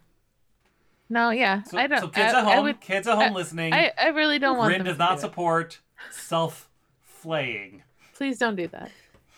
No, 1.09 1.30
yeah, 1.30 1.62
So, 1.62 1.78
I 1.78 1.86
don't. 1.86 2.00
so 2.00 2.09
kids 2.09 2.34
I, 2.34 2.38
at 2.40 2.44
home, 2.44 2.52
I 2.52 2.61
would. 2.61 2.80
kids 2.80 3.07
at 3.07 3.14
home 3.14 3.30
I- 3.32 3.34
listening. 3.34 3.72
I, 3.72 3.92
I 4.00 4.09
really 4.09 4.38
don't 4.40 4.57
want 4.59 4.70
Grin 4.70 4.78
them. 4.80 4.86
does 4.86 4.96
to 4.96 4.98
not 4.98 5.11
do 5.11 5.14
it. 5.18 5.20
support 5.20 5.78
self 6.11 6.68
flaying. 7.04 7.82
Please 8.14 8.38
don't 8.38 8.57
do 8.57 8.66
that. 8.68 8.90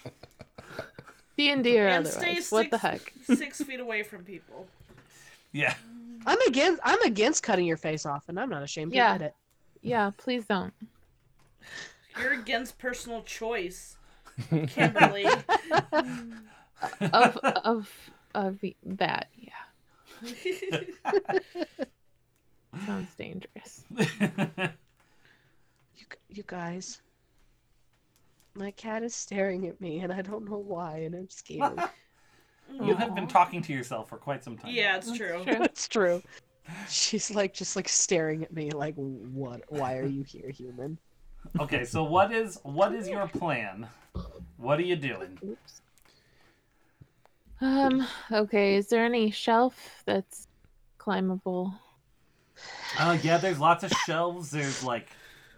D 1.37 1.51
and 1.51 1.63
D 1.63 1.79
or 1.79 1.87
And 1.87 2.07
stay 2.07 2.19
otherwise. 2.31 2.51
What 2.51 2.71
the 2.71 2.79
six- 2.79 3.05
heck? 3.27 3.37
Six 3.39 3.63
feet 3.63 3.81
away 3.81 4.03
from 4.03 4.25
people. 4.25 4.67
Yeah. 5.53 5.75
I'm 6.27 6.41
against. 6.43 6.81
I'm 6.85 7.01
against 7.03 7.43
cutting 7.43 7.65
your 7.67 7.77
face 7.77 8.05
off, 8.07 8.29
and 8.29 8.41
I'm 8.41 8.49
not 8.51 8.63
ashamed 8.63 8.93
to 8.93 8.97
Yeah. 8.97 9.15
admit 9.15 9.29
it. 9.29 9.35
Yeah, 9.83 10.11
please 10.17 10.45
don't. 10.47 10.73
You're 12.21 12.33
against 12.33 12.79
personal 12.79 13.23
choice, 13.23 13.97
Kimberly. 14.69 15.27
Of 17.01 17.37
of 17.39 18.11
of 18.35 18.59
that, 18.85 19.29
yeah. 19.37 19.53
Sounds 22.87 23.15
dangerous. 23.17 23.85
You, 25.97 26.07
you 26.29 26.45
guys. 26.47 27.01
My 28.55 28.71
cat 28.73 29.03
is 29.03 29.15
staring 29.15 29.67
at 29.69 29.81
me, 29.81 30.01
and 30.01 30.13
I 30.13 30.23
don't 30.23 30.49
know 30.49 30.59
why, 30.59 30.99
and 30.99 31.15
I'm 31.15 31.29
scared. 31.29 31.79
you 32.83 32.95
have 32.95 33.15
been 33.15 33.29
talking 33.29 33.63
to 33.63 33.73
yourself 33.73 34.09
for 34.09 34.17
quite 34.17 34.43
some 34.43 34.57
time. 34.57 34.73
yeah, 34.75 34.97
it's 34.97 35.17
true. 35.17 35.45
True. 35.45 35.57
That's 35.59 35.87
true. 35.89 36.23
She's 36.89 37.31
like 37.31 37.55
just 37.55 37.77
like 37.77 37.89
staring 37.89 38.43
at 38.43 38.53
me, 38.53 38.71
like, 38.71 38.95
"What? 38.97 39.63
Why 39.69 39.97
are 39.97 40.07
you 40.07 40.23
here, 40.23 40.51
human?" 40.51 40.99
Okay, 41.61 41.85
so 41.85 42.03
what 42.05 42.33
is 42.33 42.59
what 42.63 42.95
is 42.95 43.09
your 43.09 43.27
plan? 43.29 43.87
What 44.57 44.79
are 44.79 44.83
you 44.83 44.97
doing? 44.97 45.39
Oops. 45.45 45.81
Um, 47.61 48.07
okay, 48.31 48.77
is 48.77 48.89
there 48.89 49.05
any 49.05 49.31
shelf 49.31 50.03
that's 50.05 50.47
climbable? 50.99 51.75
Uh, 52.99 53.19
yeah, 53.23 53.39
there's 53.39 53.59
lots 53.61 53.85
of 53.85 53.93
shelves. 54.07 54.51
There's 54.51 54.83
like 54.85 55.09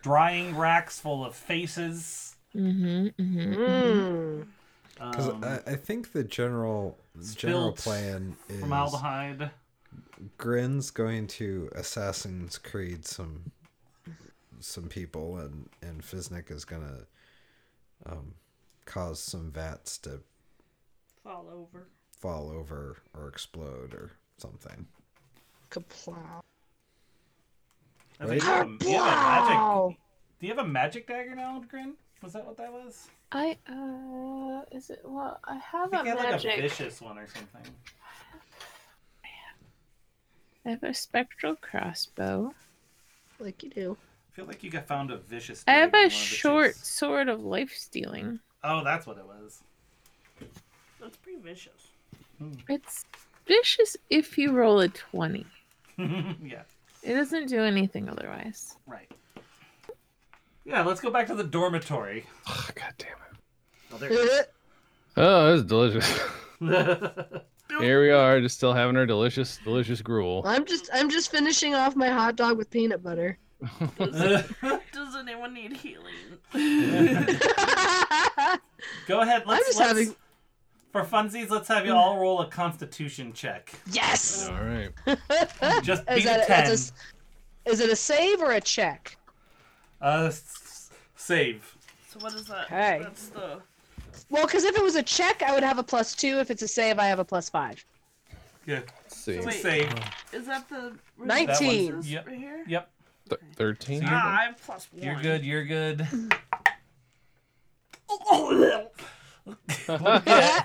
drying 0.02 0.56
racks 0.56 0.98
full 0.98 1.24
of 1.24 1.34
faces. 1.34 2.36
Mm-hmm. 2.54 3.22
Mm-hmm. 3.22 3.54
Mm. 3.54 4.46
Because 4.94 5.28
Um, 5.28 5.44
I, 5.44 5.60
I 5.66 5.76
think 5.76 6.12
the 6.12 6.24
general 6.24 6.98
general 7.34 7.72
plan 7.72 8.36
is 8.48 8.60
formaldehyde. 8.60 9.50
Grin's 10.38 10.90
going 10.90 11.26
to 11.28 11.70
Assassin's 11.74 12.58
Creed 12.58 13.04
some 13.06 13.52
some 14.60 14.88
people, 14.88 15.38
and 15.38 15.68
and 15.82 16.02
Fiznik 16.02 16.50
is 16.50 16.64
gonna 16.64 17.06
um, 18.06 18.34
cause 18.84 19.20
some 19.20 19.50
vats 19.50 19.98
to 19.98 20.20
Fall 21.24 21.48
over. 21.52 21.86
fall 22.18 22.50
over 22.50 22.98
or 23.14 23.28
explode 23.28 23.94
or 23.94 24.10
something. 24.38 24.86
Kaplow. 25.70 26.16
I 28.18 28.26
think 28.26 28.42
Right? 28.42 28.42
you 28.42 28.48
have 28.48 28.66
a- 28.66 28.84
you 28.84 28.98
have 28.98 29.06
a 29.12 29.50
magic. 29.88 29.96
Do 30.40 30.46
you 30.46 30.54
have 30.54 30.64
a 30.64 30.68
magic 30.68 31.06
dagger 31.06 31.34
now, 31.34 31.60
Grin? 31.68 31.94
Was 32.22 32.32
that 32.34 32.44
what 32.46 32.56
that 32.58 32.72
was? 32.72 33.08
I 33.32 33.56
uh, 33.68 34.64
is 34.76 34.90
it 34.90 35.00
well? 35.04 35.38
I 35.44 35.52
I 35.54 35.58
have 35.58 35.90
think 35.90 36.02
a 36.02 36.06
you 36.08 36.16
had 36.16 36.32
like 36.32 36.44
a 36.44 36.60
vicious 36.60 37.00
one 37.00 37.16
or 37.18 37.26
something. 37.28 37.62
I 40.66 40.70
have 40.70 40.82
a 40.82 40.92
spectral 40.94 41.56
crossbow. 41.56 42.54
Like 43.38 43.62
you 43.62 43.70
do. 43.70 43.96
I 44.32 44.36
feel 44.36 44.44
like 44.46 44.62
you 44.62 44.70
got 44.70 44.86
found 44.86 45.10
a 45.10 45.16
vicious. 45.16 45.64
I 45.66 45.72
have 45.72 45.90
twig 45.90 45.94
in 45.94 46.00
one 46.02 46.06
a 46.06 46.10
short 46.10 46.74
cheeks. 46.74 46.88
sword 46.88 47.28
of 47.28 47.42
life 47.42 47.72
stealing. 47.74 48.38
Oh, 48.62 48.84
that's 48.84 49.06
what 49.06 49.16
it 49.18 49.24
was. 49.26 49.62
That's 51.00 51.16
pretty 51.18 51.40
vicious. 51.40 51.88
Hmm. 52.38 52.52
It's 52.68 53.06
vicious 53.46 53.96
if 54.10 54.36
you 54.38 54.52
roll 54.52 54.80
a 54.80 54.88
20. 54.88 55.46
yeah, 55.98 56.62
It 57.02 57.14
doesn't 57.14 57.46
do 57.48 57.60
anything 57.62 58.08
otherwise. 58.08 58.76
right. 58.86 59.10
Yeah, 60.66 60.82
let's 60.84 61.00
go 61.00 61.10
back 61.10 61.26
to 61.28 61.34
the 61.34 61.42
dormitory. 61.44 62.26
Oh, 62.46 62.68
God 62.74 62.92
damn 62.98 63.08
it. 63.08 63.38
Oh, 63.92 63.96
there 63.96 64.12
it 64.12 64.52
Oh, 65.16 65.56
that's 65.56 65.66
delicious. 65.66 66.20
is. 67.80 67.86
Here 67.86 68.00
we 68.02 68.10
are, 68.10 68.40
just 68.40 68.56
still 68.56 68.72
having 68.72 68.96
our 68.96 69.06
delicious, 69.06 69.58
delicious 69.64 70.00
gruel. 70.02 70.42
I'm 70.44 70.64
just 70.64 70.88
I'm 70.92 71.10
just 71.10 71.30
finishing 71.30 71.74
off 71.74 71.96
my 71.96 72.08
hot 72.08 72.36
dog 72.36 72.56
with 72.58 72.70
peanut 72.70 73.02
butter. 73.02 73.38
Does, 73.98 74.44
does 74.92 75.16
anyone 75.16 75.52
need 75.52 75.72
healing? 75.76 76.14
go 79.06 79.20
ahead. 79.20 79.42
Let's, 79.46 79.66
just 79.66 79.78
let's- 79.78 79.78
having- 79.80 80.14
For 80.92 81.02
funsies, 81.04 81.50
let's 81.50 81.68
have 81.68 81.84
you 81.86 81.92
all 81.92 82.18
roll 82.18 82.40
a 82.40 82.48
Constitution 82.48 83.32
check. 83.32 83.72
yes. 83.92 84.48
All 84.48 84.54
right. 84.64 84.90
Just 85.84 86.02
Is 86.10 86.16
beat 86.16 86.24
a 86.24 86.28
that 86.28 86.46
ten. 86.46 86.66
a, 86.68 86.72
it's 86.72 86.92
a, 87.66 87.70
is 87.70 87.80
it 87.80 87.90
a 87.90 87.96
save 87.96 88.40
or 88.40 88.52
a 88.52 88.60
check? 88.60 89.16
Uh, 90.00 90.24
s- 90.28 90.90
save. 91.16 91.76
So 92.08 92.18
what 92.20 92.34
is 92.34 92.46
that? 92.46 92.64
Okay. 92.64 93.00
That's 93.02 93.28
the. 93.28 93.60
Well, 94.30 94.46
because 94.46 94.64
if 94.64 94.76
it 94.76 94.82
was 94.82 94.94
a 94.96 95.02
check, 95.02 95.42
I 95.42 95.52
would 95.52 95.62
have 95.64 95.78
a 95.78 95.82
plus 95.82 96.14
two. 96.14 96.38
If 96.38 96.50
it's 96.50 96.62
a 96.62 96.68
save, 96.68 96.98
I 96.98 97.06
have 97.06 97.18
a 97.18 97.24
plus 97.24 97.50
five. 97.50 97.84
Yeah, 98.66 98.80
Let's 99.02 99.16
see. 99.16 99.40
Wait. 99.40 99.54
save. 99.60 99.92
Is 100.32 100.46
that 100.46 100.68
the? 100.68 100.96
Nineteen. 101.18 101.96
This 101.96 102.06
Yep. 102.06 102.26
Right 102.26 102.38
here. 102.38 102.64
Yep. 102.68 102.90
Th- 103.28 103.40
13. 103.56 104.00
So 104.02 104.06
Ah, 104.08 104.38
I 104.40 104.44
have 104.46 104.62
plus 104.62 104.88
one. 104.92 105.02
You're 105.02 105.20
good. 105.20 105.44
You're 105.44 105.64
good. 105.64 106.06
Oh, 108.12 108.88
I 109.88 110.64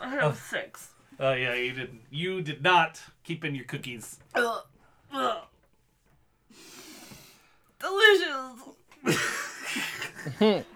have 0.00 0.38
six. 0.38 0.90
Oh 1.18 1.32
yeah, 1.32 1.54
you 1.54 1.72
didn't. 1.72 2.02
You 2.08 2.40
did 2.40 2.62
not 2.62 3.02
keep 3.24 3.44
in 3.44 3.52
your 3.56 3.64
cookies. 3.64 4.20
Ugh. 4.36 4.62
Ugh. 5.12 5.38
Delicious. 7.80 8.62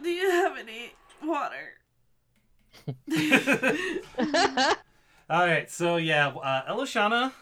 Do 0.02 0.08
you 0.10 0.30
have 0.30 0.56
any 0.58 0.92
water? 1.22 1.74
All 5.30 5.46
right, 5.46 5.70
so 5.70 5.96
yeah, 5.96 6.28
uh, 6.28 6.72
Elishana 6.74 7.32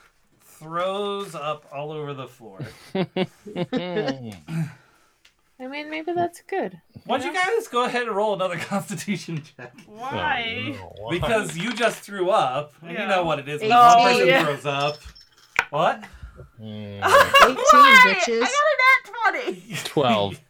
throws 0.40 1.34
up 1.34 1.64
all 1.72 1.92
over 1.92 2.12
the 2.12 2.26
floor. 2.26 2.58
I 5.60 5.66
mean, 5.66 5.90
maybe 5.90 6.12
that's 6.12 6.42
good. 6.42 6.80
Why 7.04 7.18
don't 7.18 7.26
you 7.26 7.34
guys 7.34 7.66
go 7.68 7.84
ahead 7.84 8.02
and 8.06 8.14
roll 8.14 8.34
another 8.34 8.58
Constitution 8.58 9.42
check? 9.56 9.72
Why? 9.86 10.76
Because 11.10 11.56
you 11.56 11.72
just 11.72 12.00
threw 12.00 12.30
up. 12.30 12.74
and 12.82 12.90
You 12.92 12.98
Yeah. 12.98 13.06
know 13.06 13.24
what 13.24 13.38
it 13.40 13.48
is. 13.48 13.60
When 13.62 13.72
Oh, 13.72 13.96
one 13.96 14.02
person 14.12 14.28
yeah. 14.28 14.44
throws 14.44 14.66
up. 14.66 14.98
What? 15.70 16.04
Mm, 16.60 16.96
18 16.96 17.56
Why? 17.56 18.02
bitches. 18.06 18.42
I 18.42 18.46
got 18.46 19.32
a 19.32 19.32
nat 19.32 19.42
20. 19.44 19.76
12. 19.84 20.40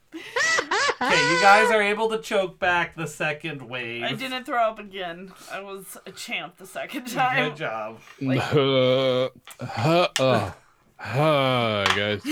Okay, 1.01 1.33
you 1.33 1.41
guys 1.41 1.71
are 1.71 1.81
able 1.81 2.09
to 2.09 2.19
choke 2.19 2.59
back 2.59 2.97
the 2.97 3.07
second 3.07 3.63
wave. 3.63 4.03
I 4.03 4.15
didn't 4.15 4.45
throw 4.45 4.61
up 4.63 4.79
again. 4.81 5.33
I 5.51 5.61
was 5.61 5.97
a 6.05 6.11
champ 6.11 6.57
the 6.57 6.67
second 6.67 7.07
time. 7.07 7.51
Good 7.51 7.57
job. 7.57 8.01
Uh, 8.21 9.29
uh, 9.61 10.09
uh, 10.19 10.51
uh, 10.99 11.85
guys. 11.95 12.23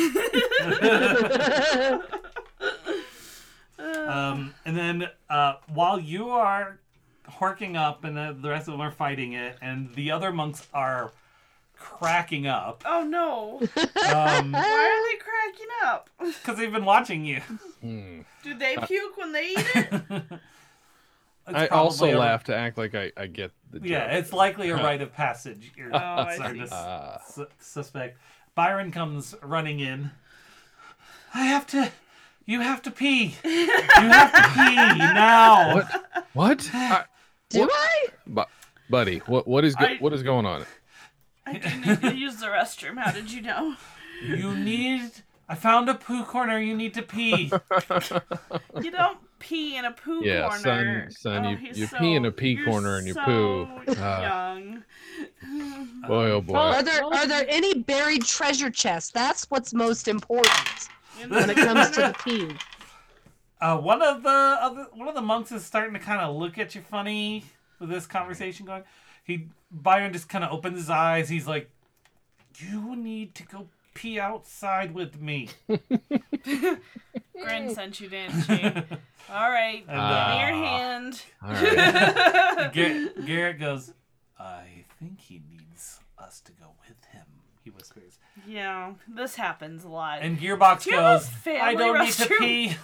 Um, 3.78 4.54
and 4.64 4.76
then 4.76 5.08
uh, 5.30 5.54
while 5.72 6.00
you 6.00 6.30
are 6.30 6.80
horking 7.30 7.76
up 7.76 8.04
and 8.04 8.16
the, 8.16 8.36
the 8.40 8.48
rest 8.48 8.66
of 8.68 8.72
them 8.72 8.80
are 8.80 8.90
fighting 8.90 9.34
it, 9.34 9.56
and 9.60 9.94
the 9.94 10.10
other 10.10 10.32
monks 10.32 10.66
are 10.72 11.12
cracking 11.76 12.46
up 12.46 12.82
Oh 12.86 13.04
no. 13.04 13.60
um, 13.60 14.52
Why 14.52 14.60
are 14.62 15.08
they 15.08 15.18
cracking 15.18 15.66
up? 15.84 16.10
because 16.18 16.56
they've 16.58 16.72
been 16.72 16.84
watching 16.84 17.24
you. 17.24 17.40
Hmm. 17.80 18.20
Do 18.42 18.54
they 18.58 18.76
puke 18.86 19.16
when 19.16 19.32
they 19.32 19.44
eat 19.50 19.66
it? 19.74 20.02
It's 21.48 21.56
I 21.56 21.66
also 21.68 22.06
a- 22.12 22.18
laugh 22.18 22.42
to 22.44 22.56
act 22.56 22.76
like 22.76 22.96
I, 22.96 23.12
I 23.16 23.28
get 23.28 23.52
the 23.70 23.78
joke. 23.78 23.88
Yeah, 23.88 24.16
it's 24.16 24.32
likely 24.32 24.70
a 24.70 24.74
rite 24.82 25.00
of 25.00 25.12
passage. 25.12 25.70
You're 25.76 25.94
Oh, 25.94 25.98
I 25.98 26.34
starting 26.34 26.62
to 26.62 26.66
see. 26.66 26.74
Uh, 26.74 27.18
su- 27.24 27.46
suspect. 27.60 28.18
Byron 28.56 28.90
comes 28.90 29.32
running 29.44 29.78
in. 29.78 30.10
I 31.32 31.44
have 31.44 31.64
to. 31.68 31.92
You 32.46 32.62
have 32.62 32.82
to 32.82 32.90
pee. 32.90 33.36
You 33.44 33.70
have 33.70 34.32
to 34.32 34.48
pee 34.58 34.74
now. 34.98 35.74
what? 35.76 36.26
What? 36.32 36.70
I, 36.74 37.04
Do 37.50 37.60
What? 37.60 37.70
I? 37.72 38.06
bu- 38.26 38.42
buddy, 38.90 39.18
what 39.26 39.46
what 39.46 39.64
is 39.64 39.76
go- 39.76 39.84
I- 39.86 39.98
what 39.98 40.12
is 40.12 40.24
going 40.24 40.46
on? 40.46 40.64
I 41.47 41.53
do 41.59 41.80
need 41.80 42.01
to 42.03 42.14
use 42.16 42.36
the 42.36 42.47
restroom. 42.47 42.99
How 42.99 43.12
did 43.12 43.30
you 43.32 43.42
know? 43.42 43.76
You 44.22 44.55
need. 44.57 45.11
I 45.49 45.55
found 45.55 45.88
a 45.88 45.94
poo 45.94 46.24
corner. 46.24 46.59
You 46.59 46.76
need 46.76 46.94
to 46.94 47.03
pee. 47.03 47.53
You 48.82 48.90
don't 48.90 49.18
pee 49.38 49.76
in 49.76 49.84
a 49.84 49.92
poo 49.92 50.24
Yeah, 50.24 50.49
corner. 50.49 51.11
son- 51.11 51.11
son, 51.11 51.47
oh, 51.47 51.51
you- 51.51 51.72
you 51.74 51.86
so, 51.86 51.99
pee 51.99 52.14
in 52.14 52.24
a 52.24 52.32
pee 52.32 52.51
you're 52.53 52.64
corner 52.64 52.97
and 52.97 53.07
you 53.07 53.12
so 53.14 53.22
poo. 53.24 53.68
Ah. 53.99 54.22
Young. 54.22 54.82
Boy, 56.09 56.30
oh 56.30 56.40
boy. 56.40 56.57
Are 56.57 56.82
there 56.82 57.05
are 57.05 57.26
there 57.26 57.44
any 57.49 57.74
buried 57.74 58.24
treasure 58.24 58.70
chests? 58.70 59.11
That's 59.12 59.44
what's 59.51 59.72
most 59.74 60.09
important 60.09 60.88
when 61.28 61.51
it 61.51 61.57
comes 61.57 61.90
to 61.92 62.01
the 62.01 62.16
pee. 62.24 62.57
Uh, 63.61 63.78
one 63.78 64.03
of 64.03 64.22
the 64.22 64.28
other, 64.28 64.86
one 64.94 65.09
of 65.09 65.14
the 65.14 65.22
monks 65.22 65.51
is 65.53 65.64
starting 65.64 65.94
to 65.94 65.99
kind 66.01 66.20
of 66.20 66.36
look 66.36 66.59
at 66.59 66.74
you 66.74 66.80
funny 66.82 67.44
with 67.80 67.88
this 67.88 68.07
conversation 68.07 68.66
going. 68.66 68.82
He 69.26 69.48
Byron 69.70 70.12
just 70.12 70.28
kind 70.28 70.44
of 70.44 70.52
opens 70.52 70.78
his 70.78 70.90
eyes. 70.90 71.28
He's 71.28 71.46
like, 71.46 71.68
"You 72.58 72.94
need 72.94 73.34
to 73.34 73.42
go 73.44 73.68
pee 73.94 74.20
outside 74.20 74.94
with 74.94 75.20
me." 75.20 75.48
Grin 76.46 77.74
sent 77.74 78.00
you, 78.00 78.08
didn't 78.08 78.42
she? 78.42 78.64
All 79.28 79.50
right, 79.50 79.80
give 79.80 79.88
me 79.88 80.00
uh, 80.00 80.38
your 80.38 80.54
hand. 80.54 81.22
All 81.42 81.52
right. 81.52 82.70
Garrett, 82.72 83.26
Garrett 83.26 83.60
goes, 83.60 83.92
"I 84.38 84.84
think 85.00 85.20
he 85.20 85.42
needs 85.50 85.98
us 86.18 86.40
to 86.42 86.52
go 86.52 86.66
with 86.88 87.04
him." 87.06 87.25
He 87.66 87.70
whispers, 87.70 88.18
yeah, 88.46 88.92
this 89.08 89.34
happens 89.34 89.82
a 89.82 89.88
lot. 89.88 90.20
and 90.22 90.38
Gearbox 90.38 90.84
Do 90.84 90.90
you 90.90 90.96
have 90.98 91.20
a 91.20 91.24
goes, 91.44 91.58
"I 91.60 91.74
don't 91.74 91.98
need 91.98 92.12
to 92.12 92.28
pee." 92.38 92.76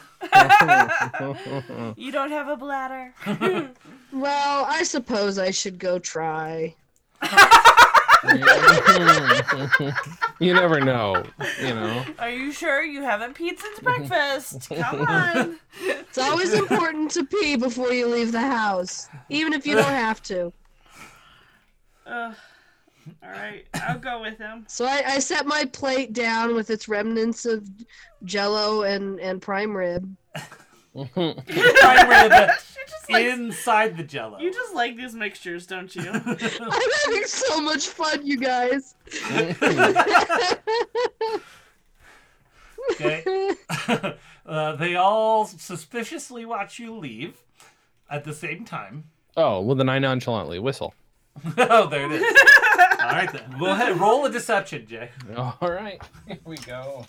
you 2.03 2.11
don't 2.11 2.33
have 2.33 2.49
a 2.49 2.57
bladder. 2.57 3.15
Well, 4.13 4.67
I 4.69 4.83
suppose 4.83 5.39
I 5.39 5.53
should 5.53 5.79
go 5.79 6.01
try. 6.01 6.75
you 10.41 10.53
never 10.53 10.81
know, 10.81 11.23
you 11.63 11.75
know. 11.75 12.05
Are 12.19 12.29
you 12.29 12.51
sure 12.53 12.83
you 12.83 13.03
haven't 13.03 13.37
peed 13.37 13.59
since 13.59 13.79
breakfast? 13.79 14.69
Come 14.69 15.03
on. 15.03 15.61
It's 15.81 16.19
always 16.19 16.53
important 16.55 17.13
to 17.13 17.25
pee 17.25 17.55
before 17.57 17.93
you 17.93 18.09
leave 18.09 18.33
the 18.33 18.41
house, 18.41 19.09
even 19.31 19.53
if 19.55 19.65
you 19.65 19.77
don't 19.77 19.85
have 19.85 20.23
to. 20.25 20.53
Ugh. 22.05 22.35
All 23.23 23.31
right, 23.31 23.67
I'll 23.75 23.99
go 23.99 24.21
with 24.21 24.39
him. 24.39 24.65
So 24.69 24.85
I, 24.87 25.03
I 25.07 25.19
set 25.19 25.47
my 25.47 25.65
plate 25.73 26.13
down 26.13 26.55
with 26.55 26.71
its 26.71 26.89
remnants 26.89 27.45
of 27.47 27.69
jello 28.25 28.83
and, 28.83 29.19
and 29.21 29.41
prime 29.43 29.77
rib. 29.77 30.15
Prime 30.95 31.15
rib 31.15 32.33
You 32.33 32.85
just 32.87 33.11
like 33.11 33.25
inside 33.25 33.97
the 33.97 34.03
Jello. 34.05 34.39
you 34.39 34.53
just 34.53 34.75
like 34.75 34.95
these 34.97 35.15
mixtures, 35.15 35.67
don't 35.67 35.95
you? 35.97 36.03
I'm 36.07 36.23
having 36.37 37.25
so 37.25 37.63
much 37.63 37.89
fun, 37.89 38.27
you 38.27 38.37
guys. 38.37 38.95
Okay. 42.91 43.51
uh, 44.47 44.77
they 44.77 44.97
all 44.97 45.47
suspiciously 45.47 46.45
watch 46.45 46.79
you 46.79 46.95
leave 46.97 47.39
at 48.11 48.25
the 48.25 48.35
same 48.35 48.65
time. 48.65 49.05
oh 49.37 49.61
well, 49.61 49.77
then 49.77 49.89
I 49.89 49.99
nonchalantly 49.99 50.59
whistle. 50.59 50.95
oh, 51.57 51.89
there 51.89 52.05
it 52.07 52.13
is. 52.13 52.23
All 53.13 53.19
right 53.19 53.33
then. 53.33 53.57
Go 53.59 53.67
ahead. 53.67 53.99
Roll 54.01 54.25
a 54.27 54.31
deception, 54.31 54.87
Jay. 54.87 55.11
All 55.37 55.57
right, 55.63 56.01
here 56.27 56.39
we 56.45 56.57
go. 56.59 57.05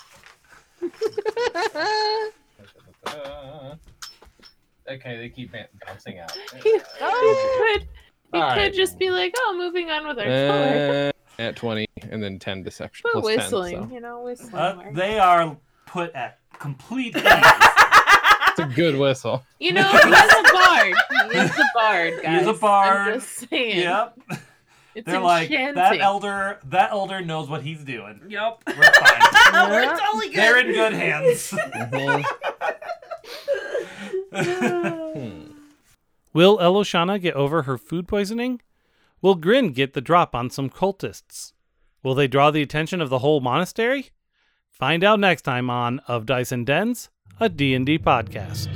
Okay, 4.89 5.18
they 5.18 5.30
keep 5.30 5.51
ban- 5.54 5.68
bouncing 5.86 6.20
out. 6.20 6.36
You, 6.66 6.82
Oh. 7.01 7.72
you 7.72 7.80
could, 7.80 7.88
you 8.34 8.41
All 8.43 8.51
could 8.54 8.60
right. 8.60 8.74
just 8.74 8.99
be 8.99 9.10
like, 9.10 9.34
oh, 9.38 9.56
moving 9.58 9.89
on 9.89 10.06
with 10.08 10.20
our 10.20 10.26
tour. 10.26 11.08
Uh, 11.08 11.12
at 11.39 11.56
twenty, 11.56 11.88
and 12.12 12.22
then 12.22 12.38
ten 12.38 12.64
deception. 12.64 13.10
But 13.14 13.22
plus 13.22 13.26
10, 13.26 13.38
whistling, 13.43 13.88
so. 13.89 13.93
you 13.95 14.01
know, 14.01 14.22
whistling. 14.22 14.54
Uh, 14.56 14.84
they 14.91 15.18
are 15.20 15.56
put 15.86 16.14
at 16.14 16.39
complete 16.60 17.16
ease. 17.16 17.24
It's 17.26 18.60
a 18.60 18.72
good 18.76 18.95
whistle. 18.97 19.43
You 19.60 19.74
know, 19.74 19.89
he's 19.89 20.04
a 20.04 20.43
bard. 20.54 20.93
He 21.32 21.38
is 21.39 21.58
a 21.58 21.64
bard, 21.74 22.14
guys. 22.22 22.39
He's 22.41 22.47
a 22.49 22.54
bard. 22.54 23.14
I'm 23.14 23.20
just 23.20 23.49
saying. 23.49 23.80
yep. 23.80 24.16
It's 24.96 25.06
They're 25.08 25.20
like 25.20 25.50
that 25.50 26.00
elder. 26.00 26.60
That 26.66 26.91
elder 26.91 27.22
knows 27.22 27.50
what 27.50 27.64
he's 27.64 27.84
doing. 27.84 28.22
Yep. 28.28 28.64
We're 28.68 28.74
fine. 28.74 29.22
We're 29.72 29.98
totally 29.98 30.28
good. 30.30 30.38
They're 30.38 30.60
in 30.60 30.72
good 30.72 30.94
hands. 30.94 31.52
Mhm. 31.52 32.24
Will 36.34 36.58
Eloshana 36.58 37.22
get 37.22 37.36
over 37.36 37.64
her 37.64 37.78
food 37.78 38.08
poisoning? 38.08 38.62
Will 39.22 39.36
Grin 39.36 39.72
get 39.72 39.94
the 39.94 40.02
drop 40.02 40.34
on 40.36 40.50
some 40.50 40.70
cultists? 40.70 41.54
Will 42.02 42.16
they 42.16 42.28
draw 42.28 42.52
the 42.52 42.62
attention 42.62 43.02
of 43.02 43.10
the 43.10 43.20
whole 43.20 43.39
monastery? 43.39 44.10
Find 44.70 45.04
out 45.04 45.20
next 45.20 45.44
time 45.44 45.70
on 45.70 46.00
Of 46.08 46.26
Dice 46.26 46.52
and 46.52 46.66
Dens, 46.66 47.10
a 47.39 47.48
D&D 47.50 48.00
podcast. 48.00 48.68